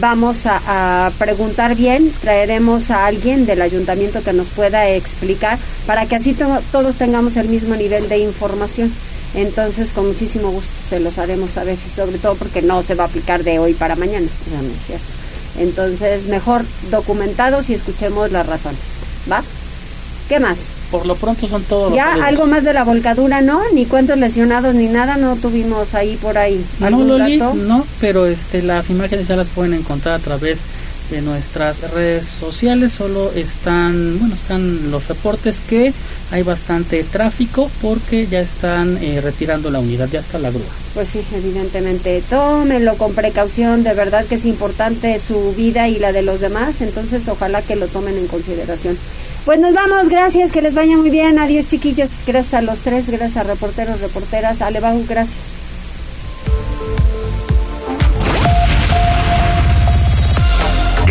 vamos 0.00 0.46
a, 0.46 1.12
preguntar 1.18 1.74
bien, 1.74 2.10
traeremos 2.22 2.90
a 2.90 3.04
alguien 3.04 3.44
del 3.44 3.60
ayuntamiento 3.60 4.22
que 4.22 4.32
nos 4.32 4.48
pueda 4.48 4.88
explicar 4.88 5.58
para 5.86 6.06
que 6.06 6.16
así 6.16 6.34
todos 6.72 6.96
tengamos 6.96 7.36
el 7.36 7.48
mismo 7.48 7.76
nivel 7.76 8.08
de 8.08 8.16
información. 8.16 8.90
Entonces, 9.34 9.90
con 9.90 10.06
muchísimo 10.06 10.50
gusto 10.50 10.70
se 10.88 11.00
los 11.00 11.18
haremos 11.18 11.50
saber 11.50 11.76
y 11.86 11.90
sobre 11.90 12.16
todo 12.16 12.34
porque 12.34 12.62
no 12.62 12.82
se 12.82 12.94
va 12.94 13.04
a 13.04 13.08
aplicar 13.08 13.44
de 13.44 13.58
hoy 13.58 13.74
para 13.74 13.94
mañana, 13.94 14.28
cierto. 14.86 15.23
Entonces, 15.58 16.26
mejor 16.26 16.62
documentados 16.90 17.70
y 17.70 17.74
escuchemos 17.74 18.30
las 18.32 18.46
razones. 18.46 18.80
¿Va? 19.30 19.42
¿Qué 20.28 20.40
más? 20.40 20.58
Por 20.90 21.06
lo 21.06 21.16
pronto 21.16 21.46
son 21.48 21.62
todos 21.64 21.94
Ya 21.94 22.12
algo 22.24 22.46
más 22.46 22.64
de 22.64 22.72
la 22.72 22.84
volcadura, 22.84 23.40
¿no? 23.40 23.60
Ni 23.74 23.84
cuántos 23.84 24.18
lesionados 24.18 24.74
ni 24.74 24.86
nada, 24.86 25.16
no 25.16 25.36
tuvimos 25.36 25.94
ahí 25.94 26.16
por 26.16 26.38
ahí. 26.38 26.64
No, 26.78 27.04
Loli, 27.04 27.36
no, 27.38 27.86
pero 28.00 28.26
este 28.26 28.62
las 28.62 28.90
imágenes 28.90 29.28
ya 29.28 29.36
las 29.36 29.48
pueden 29.48 29.74
encontrar 29.74 30.14
a 30.14 30.18
través 30.20 30.60
de 31.10 31.20
nuestras 31.20 31.80
redes 31.92 32.26
sociales. 32.26 32.92
Solo 32.92 33.32
están, 33.34 34.18
bueno, 34.18 34.34
están 34.34 34.90
los 34.90 35.06
reportes 35.08 35.60
que 35.68 35.92
hay 36.30 36.42
bastante 36.42 37.04
tráfico 37.04 37.70
porque 37.80 38.26
ya 38.26 38.40
están 38.40 38.98
eh, 39.02 39.20
retirando 39.20 39.70
la 39.70 39.80
unidad, 39.80 40.08
ya 40.10 40.20
está 40.20 40.38
la 40.38 40.50
grúa. 40.50 40.62
Pues 40.94 41.08
sí, 41.08 41.20
evidentemente. 41.34 42.22
Tómenlo 42.28 42.96
con 42.96 43.14
precaución, 43.14 43.82
de 43.82 43.94
verdad 43.94 44.24
que 44.26 44.36
es 44.36 44.44
importante 44.44 45.18
su 45.20 45.54
vida 45.54 45.88
y 45.88 45.98
la 45.98 46.12
de 46.12 46.22
los 46.22 46.40
demás, 46.40 46.80
entonces 46.80 47.26
ojalá 47.28 47.62
que 47.62 47.76
lo 47.76 47.88
tomen 47.88 48.16
en 48.16 48.26
consideración. 48.26 48.96
Pues 49.44 49.60
nos 49.60 49.74
vamos, 49.74 50.08
gracias, 50.08 50.52
que 50.52 50.62
les 50.62 50.74
vaya 50.74 50.96
muy 50.96 51.10
bien. 51.10 51.38
Adiós, 51.38 51.66
chiquillos. 51.66 52.10
Gracias 52.26 52.54
a 52.54 52.62
los 52.62 52.78
tres, 52.78 53.10
gracias 53.10 53.36
a 53.36 53.42
reporteros, 53.42 54.00
reporteras. 54.00 54.62
Alebau, 54.62 55.04
gracias. 55.06 55.63